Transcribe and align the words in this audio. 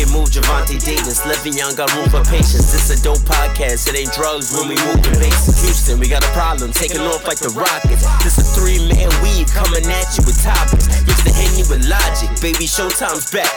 it 0.00 0.10
move, 0.12 0.28
Javante 0.28 0.76
Davis. 0.82 1.24
Levin 1.24 1.56
Young 1.56 1.74
got 1.76 1.88
room 1.96 2.08
for 2.08 2.20
patience. 2.24 2.72
This 2.72 2.92
a 2.92 2.98
dope 3.00 3.24
podcast, 3.24 3.88
it 3.88 3.96
ain't 3.96 4.12
drugs 4.12 4.52
when 4.52 4.68
we 4.68 4.76
move 4.88 5.00
the 5.00 5.16
bases. 5.16 5.56
Houston, 5.64 6.00
we 6.00 6.08
got 6.08 6.24
a 6.24 6.32
problem, 6.36 6.72
taking 6.72 7.00
off 7.00 7.24
like 7.24 7.40
the 7.40 7.52
Rockets. 7.56 8.04
This 8.20 8.36
a 8.36 8.44
three 8.56 8.80
man 8.92 9.08
weave 9.24 9.48
coming 9.52 9.84
at 9.88 10.08
you 10.16 10.22
with 10.28 10.36
topics. 10.42 10.90
Used 11.08 11.24
to 11.24 11.32
you 11.56 11.64
with 11.72 11.88
logic, 11.88 12.28
baby, 12.44 12.68
showtime's 12.68 13.32
back. 13.32 13.48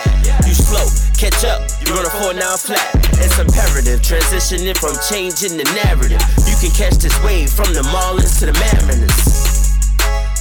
You 0.48 0.56
slow, 0.56 0.88
catch 1.20 1.44
up, 1.44 1.68
you 1.84 1.92
run 1.92 2.08
a 2.08 2.14
4 2.24 2.34
now 2.34 2.56
flat. 2.56 2.88
It's 3.20 3.36
imperative, 3.40 4.00
transitioning 4.00 4.78
from 4.80 4.96
changing 5.12 5.60
the 5.60 5.68
narrative. 5.84 6.24
You 6.48 6.56
can 6.62 6.72
catch 6.72 7.02
this 7.04 7.16
wave 7.24 7.52
from 7.52 7.74
the 7.76 7.84
Marlins 7.92 8.40
to 8.40 8.48
the 8.48 8.56
Mariners. 8.56 9.76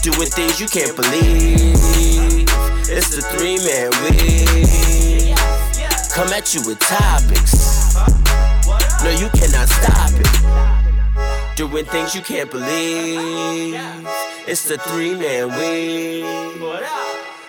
Doing 0.07 0.31
things 0.31 0.61
you 0.61 0.69
can't 0.69 0.95
believe. 0.95 2.47
It's 2.87 3.11
the 3.15 3.23
three 3.35 3.59
man 3.59 3.91
weave. 4.07 5.28
Come 6.11 6.29
at 6.29 6.55
you 6.55 6.61
with 6.67 6.79
topics. 6.81 7.95
No, 9.05 9.11
you 9.11 9.29
cannot 9.31 9.69
stop 9.69 10.11
it. 10.13 11.57
Doing 11.57 11.85
things 11.85 12.15
you 12.15 12.23
can't 12.23 12.51
believe. 12.51 13.75
It's 14.47 14.69
the 14.69 14.79
three 14.79 15.15
man 15.15 15.49
weave. 15.57 16.61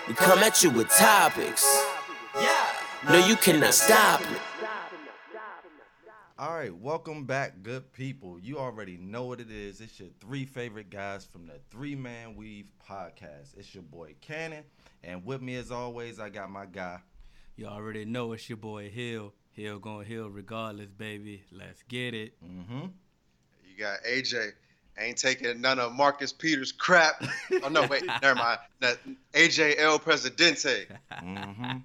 We 0.08 0.14
come 0.14 0.40
at 0.40 0.64
you 0.64 0.70
with 0.70 0.90
topics. 0.90 1.66
No, 3.08 3.26
you 3.26 3.36
cannot 3.38 3.74
stop 3.74 4.22
it. 4.22 4.42
All 6.38 6.54
right, 6.56 6.74
welcome 6.74 7.26
back, 7.26 7.64
good 7.64 7.92
people. 7.92 8.40
You 8.40 8.60
already 8.60 8.98
know 8.98 9.26
what 9.26 9.42
it 9.42 9.52
is. 9.52 9.82
It's 9.82 10.00
your 10.00 10.10
three 10.22 10.46
favorite 10.46 10.90
guys 10.90 11.26
from 11.26 11.48
the 11.48 11.60
Three 11.70 11.96
Man 11.96 12.36
Weave 12.36 12.72
podcast. 12.88 13.58
It's 13.58 13.74
your 13.74 13.84
boy 13.84 14.16
Cannon, 14.22 14.64
and 15.04 15.26
with 15.26 15.42
me 15.42 15.56
as 15.56 15.70
always, 15.70 16.20
I 16.20 16.30
got 16.30 16.50
my 16.50 16.66
guy. 16.66 17.00
You 17.60 17.66
already 17.68 18.06
know 18.06 18.32
it's 18.32 18.48
your 18.48 18.56
boy 18.56 18.90
Hill. 18.90 19.34
Hill 19.52 19.80
going 19.80 20.08
Hill 20.08 20.30
regardless, 20.30 20.88
baby. 20.92 21.44
Let's 21.52 21.84
get 21.90 22.14
it. 22.14 22.32
Mm-hmm. 22.42 22.86
You 23.68 23.78
got 23.78 24.00
AJ. 24.10 24.52
Ain't 24.98 25.18
taking 25.18 25.60
none 25.60 25.78
of 25.78 25.92
Marcus 25.92 26.32
Peters 26.32 26.72
crap. 26.72 27.22
oh 27.62 27.68
no, 27.68 27.86
wait, 27.86 28.06
never 28.22 28.36
mind. 28.36 28.60
That 28.80 29.00
AJ 29.34 29.78
El 29.78 30.00
Presidente. 30.00 30.86
Mm-hmm. 31.12 31.80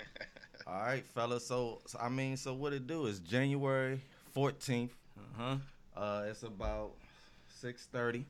All 0.68 0.80
right, 0.80 1.04
fellas. 1.06 1.44
So, 1.44 1.80
so 1.86 1.98
I 2.00 2.08
mean, 2.08 2.36
so 2.36 2.54
what 2.54 2.72
it 2.72 2.86
do 2.86 3.06
is 3.06 3.18
January 3.18 4.00
fourteenth. 4.30 4.94
Uh-huh. 5.18 5.56
Uh, 5.96 6.26
it's 6.28 6.44
about 6.44 6.92
six 7.48 7.88
thirty. 7.92 8.26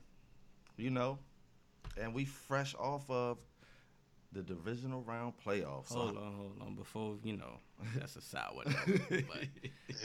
You 0.77 0.89
know, 0.89 1.19
and 2.01 2.11
we 2.15 2.25
fresh 2.25 2.73
off 2.73 3.07
of 3.07 3.37
the 4.33 4.41
divisional 4.41 5.03
round 5.03 5.33
playoffs. 5.45 5.89
So- 5.89 5.95
Hold 5.99 6.17
on, 6.17 6.33
hold 6.35 6.57
on. 6.61 6.75
Before 6.75 7.17
you 7.23 7.37
know, 7.37 7.59
that's 7.95 8.15
a 8.15 8.21
sour 8.21 8.63
note. 8.65 9.01
But 9.09 9.47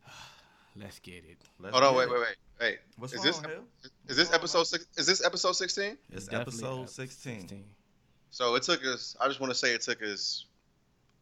Let's 0.76 1.00
get 1.00 1.24
it. 1.26 1.38
Let's 1.60 1.74
Hold 1.74 1.84
on, 1.86 1.96
wait, 1.96 2.04
it. 2.04 2.12
wait, 2.12 2.20
wait, 2.20 2.36
wait. 2.60 2.78
What's 2.98 3.14
is 3.14 3.20
wrong, 3.20 3.26
this 3.28 3.40
Hill? 3.40 3.64
is 4.08 4.18
this 4.18 4.34
episode 4.34 4.64
six? 4.66 4.86
Is 4.98 5.08
this 5.08 5.24
episode 5.26 5.54
sixteen? 5.54 5.98
It's 6.12 6.32
episode 6.32 6.84
ep- 6.84 6.90
16. 6.90 7.64
So 8.32 8.56
it 8.56 8.64
took 8.64 8.84
us. 8.86 9.16
I 9.22 9.28
just 9.28 9.40
want 9.40 9.52
to 9.52 9.58
say 9.58 9.74
it 9.74 9.82
took 9.82 10.02
us 10.04 10.46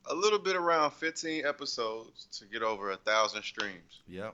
a 0.09 0.15
little 0.15 0.39
bit 0.39 0.55
around 0.55 0.91
fifteen 0.93 1.45
episodes 1.45 2.27
to 2.39 2.45
get 2.45 2.63
over 2.63 2.91
a 2.91 2.97
thousand 2.97 3.43
streams. 3.43 4.01
Yep. 4.07 4.33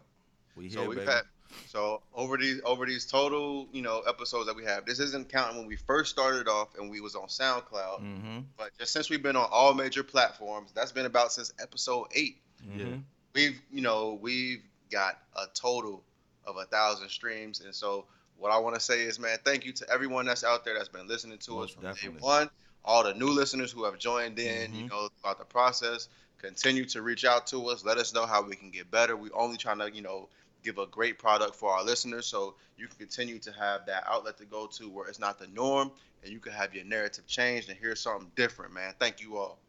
We 0.56 0.70
So 0.70 0.80
here, 0.82 0.90
we've 0.90 0.98
baby. 1.00 1.12
had 1.12 1.22
so 1.68 2.02
over 2.14 2.38
these 2.38 2.62
over 2.64 2.86
these 2.86 3.06
total 3.06 3.68
you 3.74 3.82
know 3.82 4.02
episodes 4.08 4.46
that 4.48 4.56
we 4.56 4.64
have. 4.66 4.86
This 4.86 5.00
isn't 5.00 5.30
counting 5.30 5.58
when 5.58 5.68
we 5.68 5.76
first 5.76 6.12
started 6.12 6.48
off 6.48 6.70
and 6.78 6.90
we 6.90 7.02
was 7.02 7.16
on 7.16 7.28
SoundCloud. 7.28 8.02
mm-hmm. 8.02 8.40
But 8.58 8.70
just 8.80 8.94
since 8.94 9.10
we've 9.10 9.22
been 9.24 9.36
on 9.36 9.48
all 9.52 9.74
major 9.74 10.04
platforms, 10.04 10.72
that's 10.74 10.92
been 10.94 11.06
about 11.06 11.34
since 11.34 11.52
episode 11.62 12.08
eight. 12.16 12.38
Yeah. 12.64 12.86
Mhm. 12.86 13.04
We've 13.36 13.62
you 13.72 13.82
know 13.82 14.18
we've 14.22 14.62
got 14.92 15.20
a 15.36 15.46
total 15.54 16.04
of 16.46 16.58
a 16.58 16.66
thousand 16.66 17.10
streams, 17.10 17.62
and 17.62 17.74
so 17.76 18.06
what 18.38 18.52
I 18.52 18.58
want 18.58 18.76
to 18.76 18.82
say 18.82 19.02
is, 19.04 19.20
man, 19.20 19.38
thank 19.44 19.66
you 19.66 19.74
to 19.74 19.90
everyone 19.92 20.26
that's 20.26 20.44
out 20.44 20.64
there 20.64 20.74
that's 20.76 20.90
been 20.90 21.08
listening 21.08 21.38
to 21.40 21.52
Most 21.52 21.70
us 21.72 21.76
from 21.76 21.84
definitely. 21.84 22.20
day 22.20 22.26
one. 22.26 22.50
All 22.86 23.04
the 23.04 23.14
new 23.14 23.28
listeners 23.28 23.72
who 23.72 23.84
have 23.84 23.98
joined 24.00 24.40
in, 24.40 24.74
you 24.74 24.86
Mhm. 24.86 24.90
know, 24.90 25.10
throughout 25.22 25.38
the 25.40 25.46
process, 25.46 26.08
continue 26.38 26.86
to 26.86 27.02
reach 27.02 27.26
out 27.26 27.48
to 27.48 27.68
us. 27.68 27.84
Let 27.84 27.98
us 27.98 28.14
know 28.14 28.26
how 28.26 28.42
we 28.42 28.56
can 28.56 28.72
get 28.72 28.90
better. 28.90 29.18
We're 29.18 29.36
only 29.36 29.58
trying 29.58 29.80
to, 29.80 29.92
you 29.92 30.02
know, 30.02 30.30
give 30.64 30.78
a 30.78 30.88
great 30.88 31.20
product 31.20 31.56
for 31.56 31.72
our 31.74 31.84
listeners, 31.84 32.26
so 32.26 32.56
you 32.78 32.88
can 32.88 32.98
continue 32.98 33.40
to 33.40 33.52
have 33.52 33.86
that 33.88 34.06
outlet 34.08 34.38
to 34.38 34.46
go 34.46 34.68
to 34.68 34.90
where 34.90 35.08
it's 35.08 35.20
not 35.20 35.38
the 35.38 35.48
norm, 35.48 35.92
and 36.24 36.32
you 36.32 36.40
can 36.40 36.54
have 36.54 36.74
your 36.74 36.86
narrative 36.86 37.28
changed 37.28 37.70
and 37.70 37.78
hear 37.78 37.96
something 37.96 38.32
different, 38.36 38.74
man. 38.74 38.94
Thank 38.98 39.22
you 39.22 39.38
all. 39.38 39.60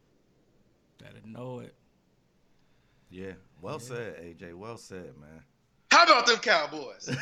Better 0.98 1.20
know 1.24 1.60
it. 1.60 1.74
Yeah. 3.10 3.32
Well 3.60 3.78
Yeah. 3.80 3.88
said, 3.88 4.16
AJ. 4.22 4.54
Well 4.54 4.76
said, 4.76 5.12
man. 5.20 5.42
How 5.90 6.04
about 6.04 6.26
them 6.26 6.38
Cowboys? 6.38 7.08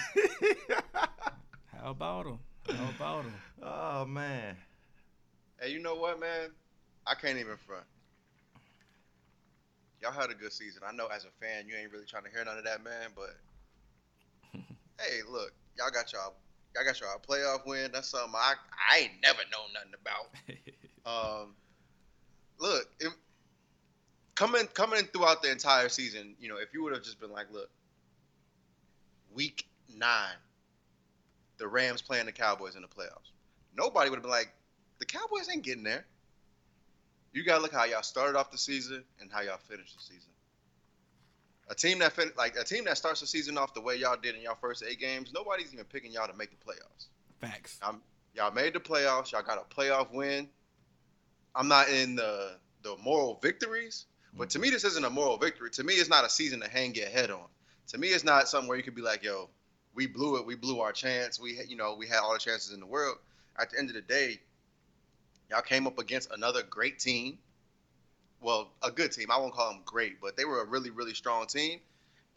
How 1.67 1.91
about 1.91 2.25
them? 2.25 2.39
How 2.69 2.89
about 2.91 3.25
them? 3.25 3.35
oh 3.63 4.05
man. 4.05 4.57
Hey, 5.61 5.71
you 5.73 5.81
know 5.81 5.95
what, 5.95 6.21
man? 6.21 6.51
I 7.07 7.15
can't 7.15 7.39
even 7.39 7.57
front. 7.57 7.85
Y'all 10.01 10.13
had 10.13 10.31
a 10.31 10.35
good 10.35 10.53
season. 10.53 10.83
I 10.87 10.93
know 10.93 11.09
as 11.09 11.25
a 11.25 11.31
fan, 11.41 11.67
you 11.67 11.75
ain't 11.75 11.91
really 11.91 12.05
trying 12.05 12.25
to 12.25 12.31
hear 12.31 12.45
none 12.45 12.59
of 12.59 12.65
that, 12.65 12.85
man. 12.85 13.11
But 13.17 13.31
hey, 15.01 15.21
look, 15.29 15.53
y'all 15.77 15.91
got 15.91 16.13
y'all, 16.13 16.35
y'all 16.75 16.85
got 16.85 17.01
y'all 17.01 17.17
a 17.17 17.27
playoff 17.27 17.67
win. 17.67 17.91
That's 17.93 18.09
something 18.09 18.33
I, 18.37 18.55
I 18.93 18.99
ain't 18.99 19.13
never 19.23 19.41
known 19.51 19.73
nothing 19.75 19.95
about. 20.01 20.35
Um, 21.07 21.55
look, 22.61 22.85
if, 23.01 23.15
coming 24.39 24.67
coming 24.69 25.03
throughout 25.13 25.43
the 25.43 25.51
entire 25.51 25.89
season, 25.89 26.37
you 26.39 26.49
know, 26.49 26.59
if 26.59 26.73
you 26.73 26.85
would 26.85 26.93
have 26.93 27.03
just 27.03 27.19
been 27.19 27.33
like, 27.33 27.53
look, 27.53 27.69
week 29.35 29.67
nine, 29.97 30.37
the 31.57 31.67
Rams 31.67 32.01
playing 32.01 32.27
the 32.27 32.33
Cowboys 32.33 32.77
in 32.77 32.83
the 32.83 32.89
playoffs, 32.89 33.33
nobody 33.77 34.11
would 34.11 34.17
have 34.17 34.23
been 34.23 34.31
like, 34.31 34.53
the 35.01 35.07
Cowboys 35.07 35.49
ain't 35.53 35.65
getting 35.65 35.83
there. 35.83 36.07
You 37.33 37.45
gotta 37.45 37.61
look 37.61 37.73
how 37.73 37.85
y'all 37.85 38.03
started 38.03 38.39
off 38.39 38.53
the 38.53 38.59
season 38.59 39.03
and 39.21 39.29
how 39.31 39.41
y'all 39.41 39.59
finished 39.59 39.97
the 39.97 40.03
season. 40.03 40.31
A 41.69 41.75
team 41.75 41.99
that 41.99 42.13
fin- 42.13 42.33
like 42.39 42.57
a 42.57 42.63
team 42.65 42.85
that 42.85 42.97
starts 42.97 43.21
the 43.21 43.27
season 43.27 43.59
off 43.59 43.75
the 43.75 43.81
way 43.81 43.97
y'all 43.97 44.17
did 44.17 44.37
in 44.37 44.43
y'all 44.43 44.57
first 44.61 44.85
eight 44.89 45.01
games, 45.01 45.33
nobody's 45.35 45.75
even 45.75 45.85
picking 45.85 46.13
y'all 46.13 46.29
to 46.29 46.35
make 46.35 46.51
the 46.51 46.65
playoffs. 46.65 47.07
Facts. 47.41 47.81
Um, 47.83 48.03
y'all 48.35 48.53
made 48.53 48.73
the 48.73 48.81
playoffs. 48.81 49.33
Y'all 49.33 49.43
got 49.43 49.59
a 49.59 49.75
playoff 49.75 50.13
win. 50.13 50.49
I'm 51.57 51.67
not 51.67 51.89
in 51.89 52.15
the 52.15 52.53
the 52.83 52.97
moral 53.03 53.41
victories, 53.43 54.07
but 54.37 54.51
to 54.51 54.59
me, 54.59 54.71
this 54.71 54.85
isn't 54.85 55.05
a 55.05 55.11
moral 55.11 55.37
victory. 55.37 55.71
To 55.71 55.85
me, 55.85 55.95
it's 55.95 56.11
not 56.11 56.25
a 56.25 56.31
season 56.31 56.61
to 56.61 56.69
hang 56.69 56.95
your 56.95 57.09
head 57.09 57.31
on. 57.31 57.47
To 57.89 57.99
me, 57.99 58.09
it's 58.09 58.25
not 58.25 58.49
something 58.49 58.69
where 58.69 58.77
you 58.77 58.83
could 58.83 58.95
be 58.95 59.03
like, 59.03 59.23
"Yo, 59.23 59.49
we 59.95 60.07
blew 60.07 60.37
it. 60.37 60.47
We 60.47 60.55
blew 60.55 60.81
our 60.81 60.93
chance. 60.93 61.41
We, 61.41 61.61
you 61.67 61.77
know, 61.77 61.95
we 61.95 62.07
had 62.07 62.19
all 62.19 62.33
the 62.33 62.39
chances 62.39 62.73
in 62.73 62.81
the 62.81 62.87
world." 62.87 63.19
At 63.59 63.71
the 63.71 63.79
end 63.79 63.89
of 63.89 63.95
the 63.95 64.03
day, 64.03 64.41
y'all 65.51 65.63
came 65.63 65.87
up 65.87 65.99
against 65.99 66.31
another 66.31 66.63
great 66.63 66.99
team. 66.99 67.39
Well, 68.41 68.71
a 68.83 68.91
good 68.91 69.11
team. 69.11 69.31
I 69.31 69.39
won't 69.39 69.55
call 69.55 69.73
them 69.73 69.83
great, 69.85 70.21
but 70.21 70.37
they 70.37 70.45
were 70.45 70.63
a 70.63 70.65
really, 70.65 70.91
really 70.91 71.15
strong 71.15 71.47
team. 71.47 71.81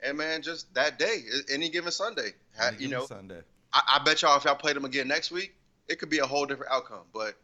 And 0.01 0.17
man, 0.17 0.41
just 0.41 0.73
that 0.73 0.97
day, 0.97 1.23
any 1.51 1.69
given 1.69 1.91
Sunday, 1.91 2.33
Any 2.59 2.77
you 2.77 2.87
know, 2.89 3.05
Sunday. 3.05 3.41
I, 3.71 3.81
I 3.99 4.03
bet 4.03 4.21
y'all 4.21 4.37
if 4.37 4.45
y'all 4.45 4.55
played 4.55 4.75
them 4.75 4.85
again 4.85 5.07
next 5.07 5.31
week, 5.31 5.55
it 5.87 5.99
could 5.99 6.09
be 6.09 6.19
a 6.19 6.25
whole 6.25 6.45
different 6.45 6.71
outcome. 6.71 7.03
But 7.13 7.35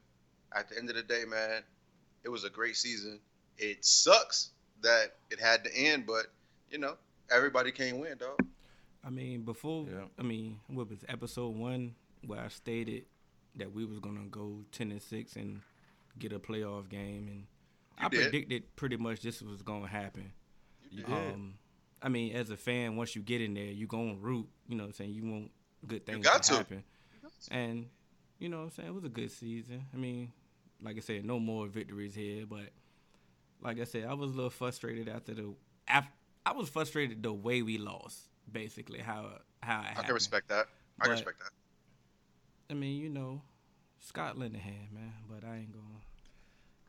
at 0.56 0.70
the 0.70 0.78
end 0.78 0.90
of 0.90 0.96
the 0.96 1.04
day, 1.04 1.24
man, 1.26 1.62
it 2.24 2.30
was 2.30 2.46
a 2.46 2.50
great 2.50 2.76
season. 2.76 3.20
It 3.58 3.84
sucks 3.84 4.52
that 4.82 5.16
it 5.32 5.40
had 5.40 5.64
to 5.64 5.76
end, 5.76 6.06
but 6.06 6.28
you 6.70 6.78
know, 6.78 6.96
everybody 7.32 7.72
can't 7.72 7.98
win, 7.98 8.18
dog. 8.18 8.38
I 9.04 9.10
mean, 9.10 9.42
before 9.44 9.86
Yeah. 9.90 10.06
I 10.20 10.24
mean, 10.24 10.60
what 10.68 10.90
was 10.90 11.00
episode 11.08 11.56
one 11.56 11.96
where 12.26 12.40
I 12.42 12.48
stated 12.50 13.06
that 13.56 13.72
we 13.72 13.86
was 13.86 14.00
gonna 14.00 14.26
go 14.30 14.64
ten 14.72 14.92
and 14.92 15.02
six 15.02 15.36
and 15.36 15.62
get 16.20 16.34
a 16.34 16.40
playoff 16.40 16.90
game, 16.90 17.28
and 17.28 17.40
You 18.00 18.06
I 18.06 18.10
did. 18.10 18.22
predicted 18.24 18.76
pretty 18.76 18.98
much 18.98 19.22
this 19.22 19.42
was 19.42 19.62
gonna 19.62 19.88
happen. 19.88 20.32
You 20.92 21.04
did. 21.04 21.14
Um, 21.14 21.56
I 22.02 22.10
mean, 22.10 22.36
as 22.36 22.50
a 22.52 22.58
fan, 22.58 22.96
once 22.96 23.16
you 23.16 23.22
get 23.22 23.42
in 23.42 23.54
there, 23.54 23.64
you 23.66 23.88
gonna 23.88 24.16
root. 24.16 24.48
You 24.68 24.76
know, 24.78 24.84
what 24.84 24.88
I'm 24.90 24.94
saying 24.94 25.12
you 25.14 25.26
want 25.26 25.52
good 25.86 26.06
things 26.06 26.26
got 26.26 26.44
to 26.44 26.50
to. 26.52 26.58
happen, 26.58 26.84
and 27.50 27.88
you 28.40 28.50
know, 28.50 28.58
what 28.58 28.64
I'm 28.66 28.72
saying 28.72 28.90
it 28.90 28.94
was 28.94 29.04
a 29.06 29.10
good 29.10 29.32
season. 29.32 29.86
I 29.94 29.98
mean, 29.98 30.32
like 30.82 30.98
I 30.98 31.00
said, 31.00 31.26
no 31.26 31.40
more 31.40 31.68
victories 31.68 32.14
here, 32.14 32.46
but 32.46 32.70
like 33.62 33.80
I 33.80 33.84
said, 33.86 34.06
I 34.06 34.14
was 34.14 34.32
a 34.32 34.34
little 34.36 34.50
frustrated 34.50 35.08
after 35.10 35.34
the. 35.34 35.54
Af- 35.90 36.08
I 36.46 36.54
was 36.54 36.70
frustrated 36.70 37.24
the 37.24 37.34
way 37.34 37.62
we 37.62 37.78
lost, 37.78 38.20
basically 38.52 39.00
how 39.00 39.40
how 39.62 39.80
it 39.80 39.84
I 39.84 39.88
happened. 39.88 40.06
can 40.06 40.14
respect 40.16 40.48
that. 40.50 40.68
I 41.00 41.06
can 41.06 41.10
But- 41.10 41.10
respect 41.12 41.40
that. 41.40 41.52
I 42.70 42.74
mean, 42.74 43.00
you 43.02 43.10
know, 43.10 43.42
Scott 44.00 44.36
Linehan, 44.38 44.92
man. 44.94 45.14
But 45.30 45.44
I 45.48 45.58
ain't 45.58 45.72
going. 45.72 46.02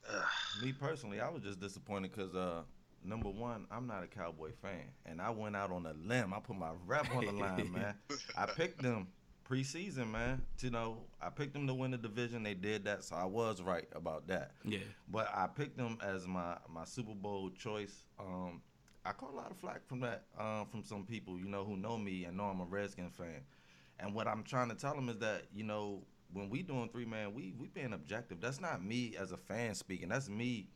Me 0.63 0.73
personally, 0.73 1.21
I 1.21 1.29
was 1.29 1.43
just 1.43 1.61
disappointed 1.61 2.13
because 2.15 2.35
uh, 2.35 2.63
number 3.05 3.29
one, 3.29 3.67
I'm 3.71 3.87
not 3.87 4.03
a 4.03 4.07
Cowboy 4.07 4.51
fan, 4.63 4.87
and 5.07 5.21
I 5.21 5.31
went 5.31 5.55
out 5.57 5.71
on 5.71 5.87
a 5.87 5.93
limb. 5.93 6.33
I 6.35 6.41
put 6.41 6.57
my 6.57 6.71
rep 6.87 7.15
on 7.15 7.25
the 7.27 7.33
line, 7.33 7.71
man. 7.75 7.95
I 8.37 8.47
picked 8.47 8.83
them 8.83 9.07
preseason, 9.49 10.11
man. 10.11 10.43
You 10.61 10.71
know, 10.71 10.99
I 11.21 11.31
picked 11.31 11.53
them 11.55 11.67
to 11.67 11.75
win 11.75 11.91
the 11.91 11.99
division. 11.99 12.43
They 12.43 12.55
did 12.55 12.85
that, 12.85 13.05
so 13.05 13.17
I 13.17 13.25
was 13.25 13.63
right 13.63 13.89
about 13.93 14.27
that. 14.29 14.53
Yeah. 14.65 14.79
But 15.11 15.31
I 15.35 15.47
picked 15.47 15.77
them 15.77 15.99
as 16.03 16.27
my 16.27 16.57
my 16.69 16.85
Super 16.85 17.15
Bowl 17.15 17.51
choice. 17.51 18.05
Um, 18.19 18.63
I 19.05 19.13
caught 19.13 19.33
a 19.33 19.37
lot 19.37 19.51
of 19.51 19.57
flack 19.57 19.87
from 19.87 20.01
that 20.01 20.25
um, 20.39 20.67
from 20.67 20.83
some 20.83 21.05
people, 21.05 21.39
you 21.39 21.49
know, 21.49 21.65
who 21.65 21.77
know 21.77 21.97
me 21.97 22.25
and 22.25 22.37
know 22.37 22.45
I'm 22.45 22.61
a 22.61 22.65
Redskin 22.65 23.11
fan. 23.11 23.43
And 24.01 24.15
what 24.15 24.29
I'm 24.29 24.43
trying 24.43 24.69
to 24.69 24.75
tell 24.75 24.95
them 24.95 25.09
is 25.09 25.19
that 25.19 25.45
you 25.55 25.65
know 25.65 26.03
when 26.33 26.51
we 26.51 26.63
doing 26.63 26.89
three 26.89 27.07
man, 27.07 27.33
we 27.35 27.55
we 27.59 27.69
being 27.69 27.93
objective. 27.93 28.41
That's 28.41 28.61
not 28.61 28.85
me 28.85 29.17
as 29.19 29.33
a 29.33 29.37
fan 29.37 29.75
speaking. 29.75 30.09
That's 30.09 30.29
me, 30.29 30.69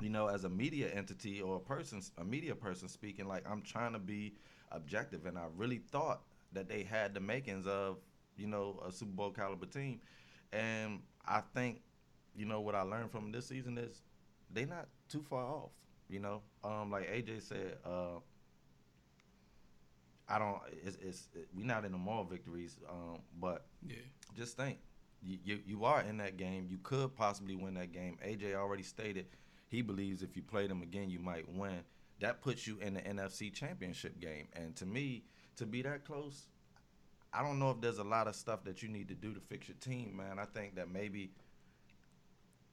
you 0.00 0.10
know, 0.10 0.28
as 0.28 0.44
a 0.44 0.48
media 0.48 0.90
entity 0.94 1.40
or 1.40 1.56
a 1.56 1.60
person, 1.60 2.00
a 2.18 2.24
media 2.24 2.54
person 2.54 2.88
speaking. 2.88 3.26
Like 3.26 3.44
I'm 3.50 3.62
trying 3.62 3.92
to 3.94 3.98
be 3.98 4.34
objective, 4.70 5.26
and 5.26 5.36
I 5.36 5.46
really 5.56 5.78
thought 5.90 6.22
that 6.56 6.68
they 6.68 6.82
had 6.84 7.14
the 7.14 7.20
makings 7.20 7.66
of, 7.66 7.98
you 8.36 8.48
know, 8.48 8.82
a 8.88 8.92
Super 8.92 9.12
Bowl 9.12 9.30
caliber 9.32 9.66
team. 9.66 10.00
And 10.52 11.00
I 11.26 11.42
think, 11.54 11.82
you 12.36 12.46
know, 12.46 12.60
what 12.60 12.74
I 12.74 12.82
learned 12.82 13.12
from 13.12 13.32
this 13.32 13.46
season 13.48 13.78
is 13.78 14.02
they're 14.50 14.66
not 14.66 14.88
too 15.08 15.22
far 15.22 15.44
off. 15.44 15.70
You 16.08 16.20
know, 16.20 16.42
um, 16.64 16.90
like 16.92 17.08
AJ 17.10 17.42
said, 17.42 17.78
uh, 17.84 18.20
I 20.28 20.38
don't. 20.38 20.60
It's, 20.84 20.96
it's 20.96 21.28
it, 21.34 21.48
we 21.54 21.62
not 21.64 21.84
in 21.84 21.92
the 21.92 21.98
moral 21.98 22.24
victories, 22.24 22.78
um, 22.90 23.20
but 23.40 23.66
Yeah. 23.86 23.96
just 24.36 24.56
think, 24.56 24.78
you, 25.22 25.38
you 25.44 25.60
you 25.66 25.84
are 25.84 26.00
in 26.02 26.16
that 26.18 26.36
game. 26.36 26.66
You 26.68 26.78
could 26.82 27.14
possibly 27.14 27.54
win 27.54 27.74
that 27.74 27.92
game. 27.92 28.18
AJ 28.24 28.54
already 28.54 28.82
stated 28.82 29.26
he 29.68 29.82
believes 29.82 30.22
if 30.22 30.36
you 30.36 30.42
play 30.42 30.66
them 30.66 30.82
again, 30.82 31.10
you 31.10 31.18
might 31.20 31.48
win. 31.48 31.84
That 32.20 32.40
puts 32.40 32.66
you 32.66 32.78
in 32.80 32.94
the 32.94 33.00
NFC 33.02 33.52
Championship 33.52 34.18
game. 34.20 34.48
And 34.54 34.74
to 34.76 34.86
me, 34.86 35.24
to 35.56 35.66
be 35.66 35.82
that 35.82 36.04
close, 36.04 36.46
I 37.32 37.42
don't 37.42 37.58
know 37.58 37.70
if 37.70 37.80
there's 37.80 37.98
a 37.98 38.04
lot 38.04 38.28
of 38.28 38.36
stuff 38.36 38.64
that 38.64 38.82
you 38.82 38.88
need 38.88 39.08
to 39.08 39.14
do 39.14 39.34
to 39.34 39.40
fix 39.40 39.68
your 39.68 39.76
team, 39.78 40.16
man. 40.16 40.38
I 40.38 40.44
think 40.44 40.76
that 40.76 40.90
maybe 40.90 41.30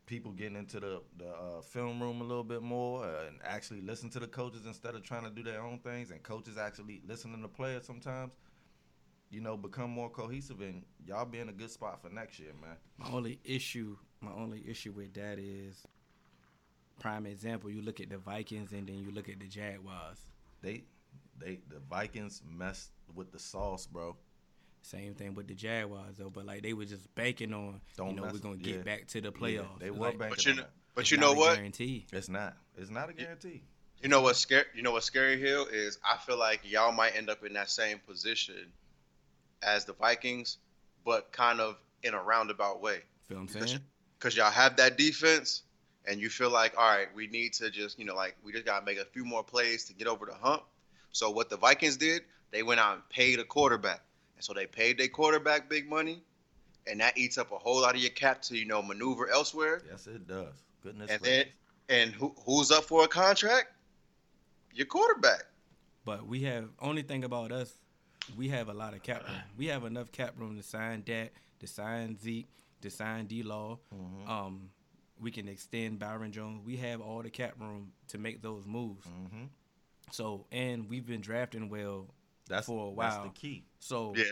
people 0.05 0.31
getting 0.31 0.57
into 0.57 0.79
the 0.79 1.01
the 1.17 1.29
uh, 1.29 1.61
film 1.61 2.01
room 2.01 2.21
a 2.21 2.23
little 2.23 2.43
bit 2.43 2.61
more 2.61 3.05
uh, 3.05 3.27
and 3.27 3.39
actually 3.43 3.81
listen 3.81 4.09
to 4.11 4.19
the 4.19 4.27
coaches 4.27 4.65
instead 4.65 4.95
of 4.95 5.03
trying 5.03 5.23
to 5.23 5.29
do 5.29 5.43
their 5.43 5.61
own 5.61 5.79
things, 5.79 6.11
and 6.11 6.21
coaches 6.23 6.57
actually 6.57 7.01
listening 7.07 7.41
to 7.41 7.47
players 7.47 7.85
sometimes. 7.85 8.31
You 9.29 9.41
know, 9.41 9.57
become 9.57 9.89
more 9.89 10.09
cohesive, 10.11 10.61
and 10.61 10.83
y'all 11.07 11.25
be 11.25 11.39
in 11.39 11.49
a 11.49 11.53
good 11.53 11.71
spot 11.71 12.01
for 12.03 12.09
next 12.09 12.39
year, 12.39 12.51
man. 12.61 12.77
My 12.99 13.09
only 13.09 13.39
issue, 13.43 13.97
my 14.21 14.31
only 14.31 14.63
issue 14.67 14.91
with 14.91 15.15
that 15.15 15.39
is, 15.39 15.81
prime 16.99 17.25
example. 17.25 17.71
You 17.71 17.81
look 17.81 17.99
at 17.99 18.09
the 18.09 18.19
Vikings 18.19 18.73
and 18.73 18.87
then 18.87 18.99
you 18.99 19.09
look 19.09 19.29
at 19.29 19.39
the 19.39 19.47
Jaguars. 19.47 20.19
They, 20.61 20.83
they, 21.43 21.59
the 21.69 21.79
Vikings 21.89 22.41
messed 22.47 22.91
with 23.15 23.31
the 23.31 23.39
sauce, 23.39 23.85
bro. 23.87 24.15
Same 24.81 25.13
thing 25.15 25.33
with 25.33 25.47
the 25.47 25.53
Jaguars 25.53 26.17
though, 26.17 26.29
but 26.29 26.45
like 26.45 26.61
they 26.61 26.73
were 26.73 26.85
just 26.85 27.13
banking 27.15 27.53
on, 27.53 27.79
Don't 27.95 28.09
you 28.11 28.15
know, 28.17 28.29
we're 28.31 28.39
gonna 28.39 28.57
yeah. 28.59 28.73
get 28.73 28.85
back 28.85 29.07
to 29.07 29.21
the 29.21 29.31
Yeah, 29.39 29.61
playoffs. 29.61 29.79
they 29.79 29.87
It's 29.87 29.97
were 29.97 30.07
like, 30.07 30.17
banking 30.19 30.29
But 30.35 30.45
you 30.45 30.51
on 30.51 30.57
know, 30.57 30.63
that. 30.63 30.71
but 30.95 31.01
it's 31.01 31.11
you 31.11 31.17
not 31.17 31.25
know 31.27 31.31
a 31.33 31.35
what? 31.37 31.55
Guarantee. 31.55 32.05
It's 32.11 32.29
not. 32.29 32.57
It's 32.77 32.89
not 32.89 33.09
a 33.09 33.13
guarantee. 33.13 33.61
You 34.01 34.09
know 34.09 34.21
what's 34.21 34.39
scary? 34.39 34.65
You 34.75 34.81
know 34.83 34.91
what's 34.91 35.05
scary, 35.05 35.39
Hill 35.39 35.67
is 35.71 35.97
I 36.03 36.17
feel 36.17 36.37
like 36.37 36.59
y'all 36.69 36.91
might 36.91 37.15
end 37.15 37.29
up 37.29 37.45
in 37.45 37.53
that 37.53 37.69
same 37.69 37.99
position 38.05 38.73
as 39.61 39.85
the 39.85 39.93
Vikings, 39.93 40.57
but 41.05 41.31
kind 41.31 41.61
of 41.61 41.77
in 42.03 42.13
a 42.13 42.21
roundabout 42.21 42.81
way. 42.81 42.99
Feel 43.29 43.37
what 43.37 43.55
I'm 43.55 43.67
saying? 43.67 43.79
Because 44.19 44.35
y'all 44.35 44.51
have 44.51 44.75
that 44.77 44.97
defense, 44.97 45.63
and 46.05 46.19
you 46.19 46.29
feel 46.29 46.49
like, 46.49 46.73
all 46.77 46.89
right, 46.89 47.07
we 47.15 47.27
need 47.27 47.53
to 47.53 47.69
just, 47.71 47.97
you 47.97 48.03
know, 48.03 48.15
like 48.15 48.35
we 48.43 48.51
just 48.51 48.65
gotta 48.65 48.85
make 48.85 48.97
a 48.97 49.05
few 49.05 49.23
more 49.23 49.43
plays 49.43 49.85
to 49.85 49.93
get 49.93 50.07
over 50.07 50.25
the 50.25 50.33
hump. 50.33 50.63
So 51.13 51.29
what 51.29 51.49
the 51.49 51.57
Vikings 51.57 51.95
did, 51.95 52.23
they 52.51 52.63
went 52.63 52.79
out 52.79 52.95
and 52.95 53.09
paid 53.09 53.39
a 53.39 53.43
quarterback, 53.43 54.01
and 54.35 54.43
so 54.43 54.51
they 54.53 54.65
paid 54.65 54.97
their 54.97 55.07
quarterback 55.07 55.69
big 55.69 55.87
money, 55.87 56.23
and 56.87 56.99
that 56.99 57.17
eats 57.17 57.37
up 57.37 57.51
a 57.51 57.57
whole 57.57 57.81
lot 57.81 57.95
of 57.95 58.01
your 58.01 58.09
cap 58.11 58.41
to, 58.43 58.57
you 58.57 58.65
know, 58.65 58.81
maneuver 58.81 59.29
elsewhere. 59.29 59.81
Yes, 59.89 60.07
it 60.07 60.27
does. 60.27 60.53
Goodness 60.81 61.11
And 61.11 61.21
gracious. 61.21 61.45
then, 61.87 62.01
and 62.05 62.11
who, 62.13 62.35
who's 62.45 62.71
up 62.71 62.83
for 62.83 63.03
a 63.03 63.07
contract? 63.07 63.67
Your 64.73 64.87
quarterback. 64.87 65.43
But 66.03 66.27
we 66.27 66.41
have 66.43 66.69
only 66.79 67.03
thing 67.03 67.23
about 67.23 67.51
us, 67.51 67.75
we 68.35 68.49
have 68.49 68.67
a 68.69 68.73
lot 68.73 68.93
of 68.95 69.03
cap 69.03 69.23
room. 69.27 69.37
We 69.55 69.67
have 69.67 69.85
enough 69.85 70.11
cap 70.11 70.33
room 70.37 70.57
to 70.57 70.63
sign 70.63 71.03
that, 71.07 71.31
to 71.59 71.67
sign 71.67 72.17
Zeke, 72.17 72.49
to 72.81 72.89
sign 72.89 73.27
D 73.27 73.43
Law. 73.43 73.79
Mhm. 73.93 74.27
Um, 74.27 74.69
we 75.19 75.29
can 75.29 75.47
extend 75.47 75.99
Byron 75.99 76.31
Jones. 76.31 76.65
We 76.65 76.75
have 76.77 77.01
all 77.01 77.21
the 77.21 77.29
cap 77.29 77.53
room 77.59 77.93
to 78.07 78.17
make 78.17 78.41
those 78.41 78.65
moves. 78.65 79.05
Mhm. 79.07 79.49
So 80.11 80.45
and 80.51 80.89
we've 80.89 81.05
been 81.05 81.21
drafting 81.21 81.69
well 81.69 82.07
That's 82.47 82.67
for 82.67 82.87
a 82.87 82.89
while. 82.89 83.23
That's 83.23 83.33
the 83.33 83.39
key. 83.39 83.65
So 83.79 84.13
Yeah. 84.15 84.23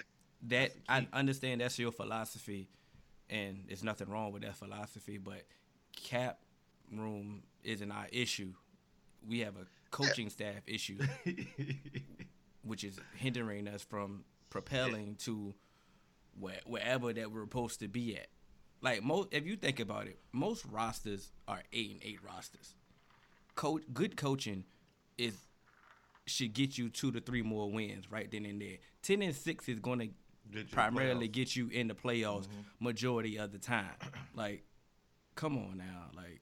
that 0.44 0.72
That's 0.74 0.76
the 0.76 1.08
I 1.14 1.20
understand 1.20 1.62
that's 1.62 1.78
your 1.80 1.92
philosophy, 1.92 2.70
and 3.30 3.66
there's 3.68 3.84
nothing 3.84 4.10
wrong 4.10 4.32
with 4.32 4.44
that 4.44 4.56
philosophy. 4.56 5.18
But 5.18 5.44
cap 5.96 6.40
room 6.92 7.44
isn't 7.64 7.92
our 7.92 8.08
issue. 8.12 8.54
We 9.28 9.40
have 9.40 9.56
a 9.56 9.66
coaching 9.92 10.30
staff 10.30 10.62
issue, 10.68 10.98
which 12.64 12.84
is 12.84 13.00
hindering 13.16 13.68
us 13.68 13.84
from 13.84 14.24
propelling 14.50 15.16
to 15.16 15.54
where, 16.40 16.60
wherever 16.66 17.14
that 17.14 17.32
we're 17.32 17.44
supposed 17.44 17.80
to 17.82 17.88
be 17.88 18.18
at. 18.18 18.28
Like 18.82 19.04
most, 19.04 19.30
if 19.32 19.46
you 19.46 19.56
think 19.56 19.80
about 19.80 20.08
it, 20.08 20.20
most 20.32 20.66
rosters 20.66 21.32
are 21.48 21.62
eight 21.72 21.92
and 21.92 22.00
eight 22.04 22.20
rosters. 22.24 22.74
Coach, 23.56 23.84
good 23.94 24.18
coaching 24.18 24.64
is 25.18 25.38
should 26.28 26.54
get 26.54 26.78
you 26.78 26.90
two 26.90 27.12
to 27.12 27.20
three 27.20 27.42
more 27.42 27.72
wins 27.72 28.10
right 28.12 28.30
then 28.32 28.46
and 28.46 28.62
there. 28.62 28.78
Ten 29.02 29.22
and 29.22 29.36
six 29.36 29.68
is 29.68 29.80
going 29.80 30.00
to 30.00 30.64
primarily 30.72 31.28
playoffs. 31.28 31.32
get 31.34 31.56
you 31.56 31.70
in 31.70 31.88
the 31.88 31.96
playoffs 31.96 32.48
mm-hmm. 32.48 32.86
majority 32.86 33.38
of 33.38 33.52
the 33.52 33.58
time. 33.60 33.92
Like, 34.36 34.64
come 35.36 35.58
on 35.58 35.78
now, 35.78 36.10
like 36.16 36.42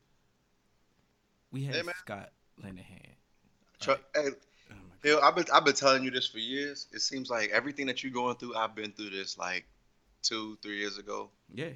we 1.52 1.64
have 1.66 1.76
Hey. 1.76 1.92
Scott 2.00 2.32
Linehan. 2.64 3.16
Tru- 3.80 3.96
Hey, 4.14 4.30
Oh 5.06 5.20
I've 5.22 5.36
been 5.36 5.46
I've 5.54 5.64
been 5.66 5.76
telling 5.76 6.04
you 6.04 6.12
this 6.12 6.28
for 6.28 6.40
years. 6.40 6.88
It 6.92 7.00
seems 7.02 7.30
like 7.30 7.52
everything 7.52 7.88
that 7.88 8.04
you're 8.04 8.12
going 8.12 8.36
through, 8.36 8.56
I've 8.56 8.76
been 8.76 8.92
through 8.92 9.12
this 9.12 9.38
like 9.38 9.66
two, 10.22 10.58
three 10.62 10.78
years 10.80 10.98
ago, 10.98 11.30
Yeah, 11.54 11.70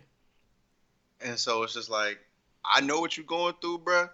and 1.22 1.40
so 1.40 1.64
it's 1.64 1.74
just 1.74 1.90
like 1.90 2.20
I 2.66 2.82
know 2.82 3.00
what 3.00 3.16
you're 3.18 3.26
going 3.26 3.56
through, 3.62 3.80
bruh. 3.80 4.10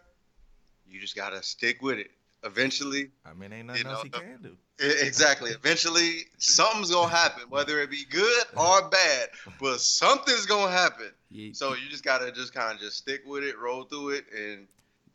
You 0.88 1.00
just 1.02 1.16
gotta 1.16 1.42
stick 1.44 1.82
with 1.82 1.98
it. 2.00 2.12
Eventually, 2.44 3.12
I 3.26 3.34
mean, 3.34 3.52
ain't 3.52 3.68
nothing 3.68 3.86
You 3.86 3.92
else 3.92 4.04
he 4.04 4.10
can 4.10 4.40
do. 4.42 4.56
exactly. 4.80 5.52
Eventually, 5.52 6.26
something's 6.38 6.90
gonna 6.92 7.10
happen, 7.14 7.44
whether 7.50 7.82
it 7.82 7.92
be 7.92 8.06
good 8.10 8.44
or 8.56 8.88
bad, 8.90 9.30
but 9.60 9.82
something's 9.82 10.46
gonna 10.46 10.72
happen. 10.72 11.12
yeah. 11.30 11.52
So 11.54 11.74
you 11.74 11.90
just 11.90 12.04
gotta 12.06 12.32
just 12.32 12.54
kind 12.54 12.74
of 12.74 12.80
just 12.80 12.98
stick 12.98 13.22
with 13.26 13.44
it, 13.44 13.58
roll 13.60 13.84
through 13.84 14.10
it, 14.12 14.26
and 14.34 14.68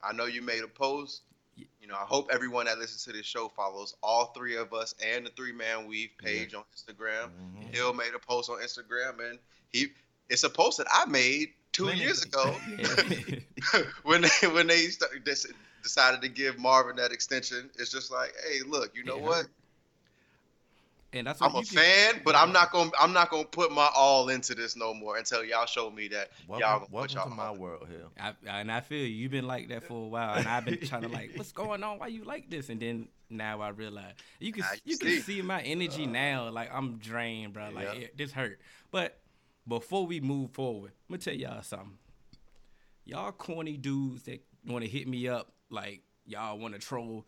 I 0.02 0.12
know 0.12 0.26
you 0.26 0.42
made 0.42 0.62
a 0.64 0.68
post. 0.68 1.22
You 1.80 1.86
know, 1.88 1.94
I 1.94 2.04
hope 2.04 2.30
everyone 2.32 2.66
that 2.66 2.78
listens 2.78 3.04
to 3.04 3.12
this 3.12 3.24
show 3.26 3.48
follows 3.48 3.94
all 4.02 4.26
three 4.26 4.56
of 4.56 4.72
us 4.74 4.94
and 5.04 5.24
the 5.24 5.30
Three 5.30 5.52
Man 5.52 5.86
Weave 5.86 6.10
page 6.18 6.52
on 6.54 6.64
Instagram. 6.76 7.30
Mhm. 7.30 7.74
Hill 7.74 7.92
made 7.94 8.12
a 8.14 8.18
post 8.18 8.50
on 8.50 8.58
Instagram, 8.58 9.20
and 9.30 9.38
he 9.70 9.88
it's 10.28 10.42
a 10.44 10.50
post 10.50 10.78
that 10.78 10.86
I 10.92 11.04
made 11.06 11.52
two 11.72 11.84
Plenty. 11.84 12.00
years 12.00 12.22
ago 12.22 12.54
when 14.02 14.22
they 14.22 14.48
when 14.48 14.66
they 14.66 14.88
started. 14.88 15.24
Decided 15.84 16.20
to 16.22 16.28
give 16.28 16.58
Marvin 16.58 16.96
that 16.96 17.12
extension. 17.12 17.70
It's 17.78 17.92
just 17.92 18.10
like, 18.10 18.32
hey, 18.48 18.60
look, 18.66 18.96
you 18.96 19.04
know 19.04 19.18
It 19.18 19.22
what? 19.22 19.46
and 21.12 21.28
that's 21.28 21.40
what 21.40 21.50
I'm 21.50 21.56
a 21.56 21.62
can- 21.62 21.76
fan, 21.78 22.22
but 22.24 22.34
I'm 22.34 22.52
not 22.52 22.72
gonna 22.72 22.90
I'm 22.98 23.12
not 23.12 23.30
gonna 23.30 23.44
put 23.44 23.70
my 23.70 23.88
all 23.94 24.30
into 24.30 24.52
this 24.54 24.74
no 24.74 24.92
more 24.92 25.16
until 25.16 25.44
y'all 25.44 25.66
show 25.66 25.88
me 25.90 26.08
that 26.08 26.30
y'all 26.48 26.58
Welcome, 26.58 26.66
gonna 26.68 26.80
put 26.80 26.90
welcome 26.90 27.14
y'all 27.16 27.28
to 27.28 27.34
my 27.34 27.50
world 27.52 27.86
here. 27.88 28.06
I, 28.18 28.34
and 28.60 28.72
I 28.72 28.80
feel 28.80 28.98
you. 28.98 29.14
You've 29.14 29.30
been 29.30 29.46
like 29.46 29.68
that 29.68 29.84
for 29.84 30.06
a 30.06 30.08
while, 30.08 30.34
and 30.34 30.48
I've 30.48 30.64
been 30.64 30.80
trying 30.80 31.02
to 31.02 31.08
like, 31.08 31.30
what's 31.36 31.52
going 31.52 31.84
on? 31.84 31.98
Why 32.00 32.08
you 32.08 32.24
like 32.24 32.50
this? 32.50 32.68
And 32.68 32.80
then 32.80 33.06
now 33.30 33.60
I 33.60 33.68
realize 33.68 34.14
you 34.40 34.52
can 34.52 34.64
you 34.84 34.92
you 34.92 34.98
can 34.98 35.08
see. 35.08 35.20
see 35.20 35.42
my 35.42 35.62
energy 35.62 36.04
uh. 36.04 36.08
now. 36.10 36.48
Like 36.50 36.70
I'm 36.74 36.96
drained, 36.96 37.52
bro. 37.52 37.70
Like 37.72 37.84
Yeah. 37.84 38.00
it, 38.00 38.16
this 38.18 38.32
hurt. 38.32 38.58
But 38.90 39.16
before 39.68 40.06
we 40.06 40.18
move 40.20 40.50
forward, 40.50 40.92
I'm 41.08 41.14
gonna 41.14 41.22
tell 41.22 41.34
y'all 41.34 41.62
something. 41.62 41.98
Y'all 43.04 43.30
corny 43.32 43.76
dudes 43.76 44.24
that 44.24 44.42
want 44.66 44.82
to 44.82 44.90
hit 44.90 45.06
me 45.06 45.28
up, 45.28 45.52
like 45.71 46.02
y'all 46.26 46.59
want 46.59 46.75
to 46.75 46.80
troll. 46.80 47.25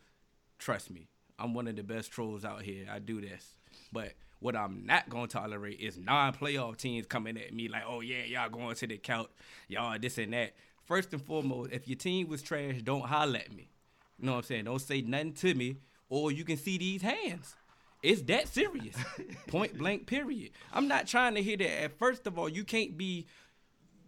Trust 0.59 0.91
me, 0.91 1.09
I'm 1.39 1.55
one 1.55 1.69
of 1.69 1.77
the 1.77 1.83
best 1.83 2.11
trolls 2.11 2.45
out 2.45 2.63
here. 2.63 2.87
I 2.91 2.99
do 2.99 3.21
this, 3.21 3.57
but. 3.93 4.13
What 4.39 4.55
I'm 4.55 4.85
not 4.85 5.09
gonna 5.09 5.29
tolerate 5.29 5.81
is 5.81 5.97
non-playoff 5.97 6.77
teams 6.77 7.07
coming 7.07 7.39
at 7.39 7.55
me 7.55 7.69
like, 7.69 7.85
"Oh 7.87 8.03
yeah, 8.03 8.23
y'all 8.25 8.51
going 8.51 8.77
to 8.77 8.87
the 8.87 8.99
couch, 8.99 9.31
y'all 9.67 9.99
this 9.99 10.19
and 10.19 10.35
that." 10.35 10.53
First 10.85 11.13
and 11.15 11.23
foremost, 11.23 11.73
if 11.73 11.89
your 11.89 11.97
team 11.97 12.29
was 12.29 12.43
trash, 12.43 12.83
don't 12.83 13.07
holler 13.07 13.39
at 13.39 13.51
me. 13.51 13.71
You 14.19 14.27
know 14.27 14.33
what 14.33 14.39
I'm 14.39 14.45
saying? 14.45 14.65
Don't 14.65 14.79
say 14.79 15.01
nothing 15.01 15.33
to 15.35 15.55
me, 15.55 15.77
or 16.09 16.31
you 16.31 16.45
can 16.45 16.57
see 16.57 16.79
these 16.79 17.03
hands. 17.03 17.57
It's 18.03 18.23
that 18.23 18.49
serious. 18.49 18.97
Point 19.49 19.77
blank, 19.77 20.07
period. 20.07 20.53
I'm 20.73 20.87
not 20.87 21.07
trying 21.07 21.35
to 21.35 21.43
hear 21.43 21.57
that. 21.57 21.83
At 21.83 21.99
First 21.99 22.27
of 22.27 22.39
all, 22.39 22.49
you 22.49 22.65
can't 22.65 22.97
be 22.97 23.27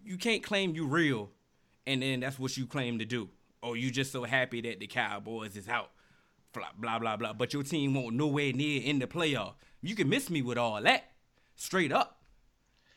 you 0.05 0.17
can't 0.17 0.43
claim 0.43 0.75
you 0.75 0.87
real, 0.87 1.31
and 1.87 2.03
then 2.03 2.21
that's 2.21 2.39
what 2.39 2.57
you 2.57 2.67
claim 2.67 2.99
to 3.01 3.05
do. 3.05 3.29
Or 3.63 3.77
you 3.77 3.91
just 3.91 4.13
so 4.13 4.25
happy 4.25 4.61
that 4.63 4.81
the 4.81 4.87
Cowboys 4.87 5.57
is 5.57 5.69
out, 5.69 5.91
blah 6.53 6.69
blah 6.79 6.99
blah 6.99 7.17
blah. 7.17 7.33
But 7.33 7.53
your 7.53 7.63
team 7.63 7.95
won't 7.95 8.15
nowhere 8.15 8.53
near 8.53 8.83
in 8.83 8.99
the 8.99 9.07
playoff. 9.07 9.55
You 9.83 9.95
can 9.95 10.09
miss 10.09 10.31
me 10.31 10.43
with 10.43 10.59
all 10.59 10.81
that, 10.83 11.11
straight 11.57 11.93
up. 11.93 12.21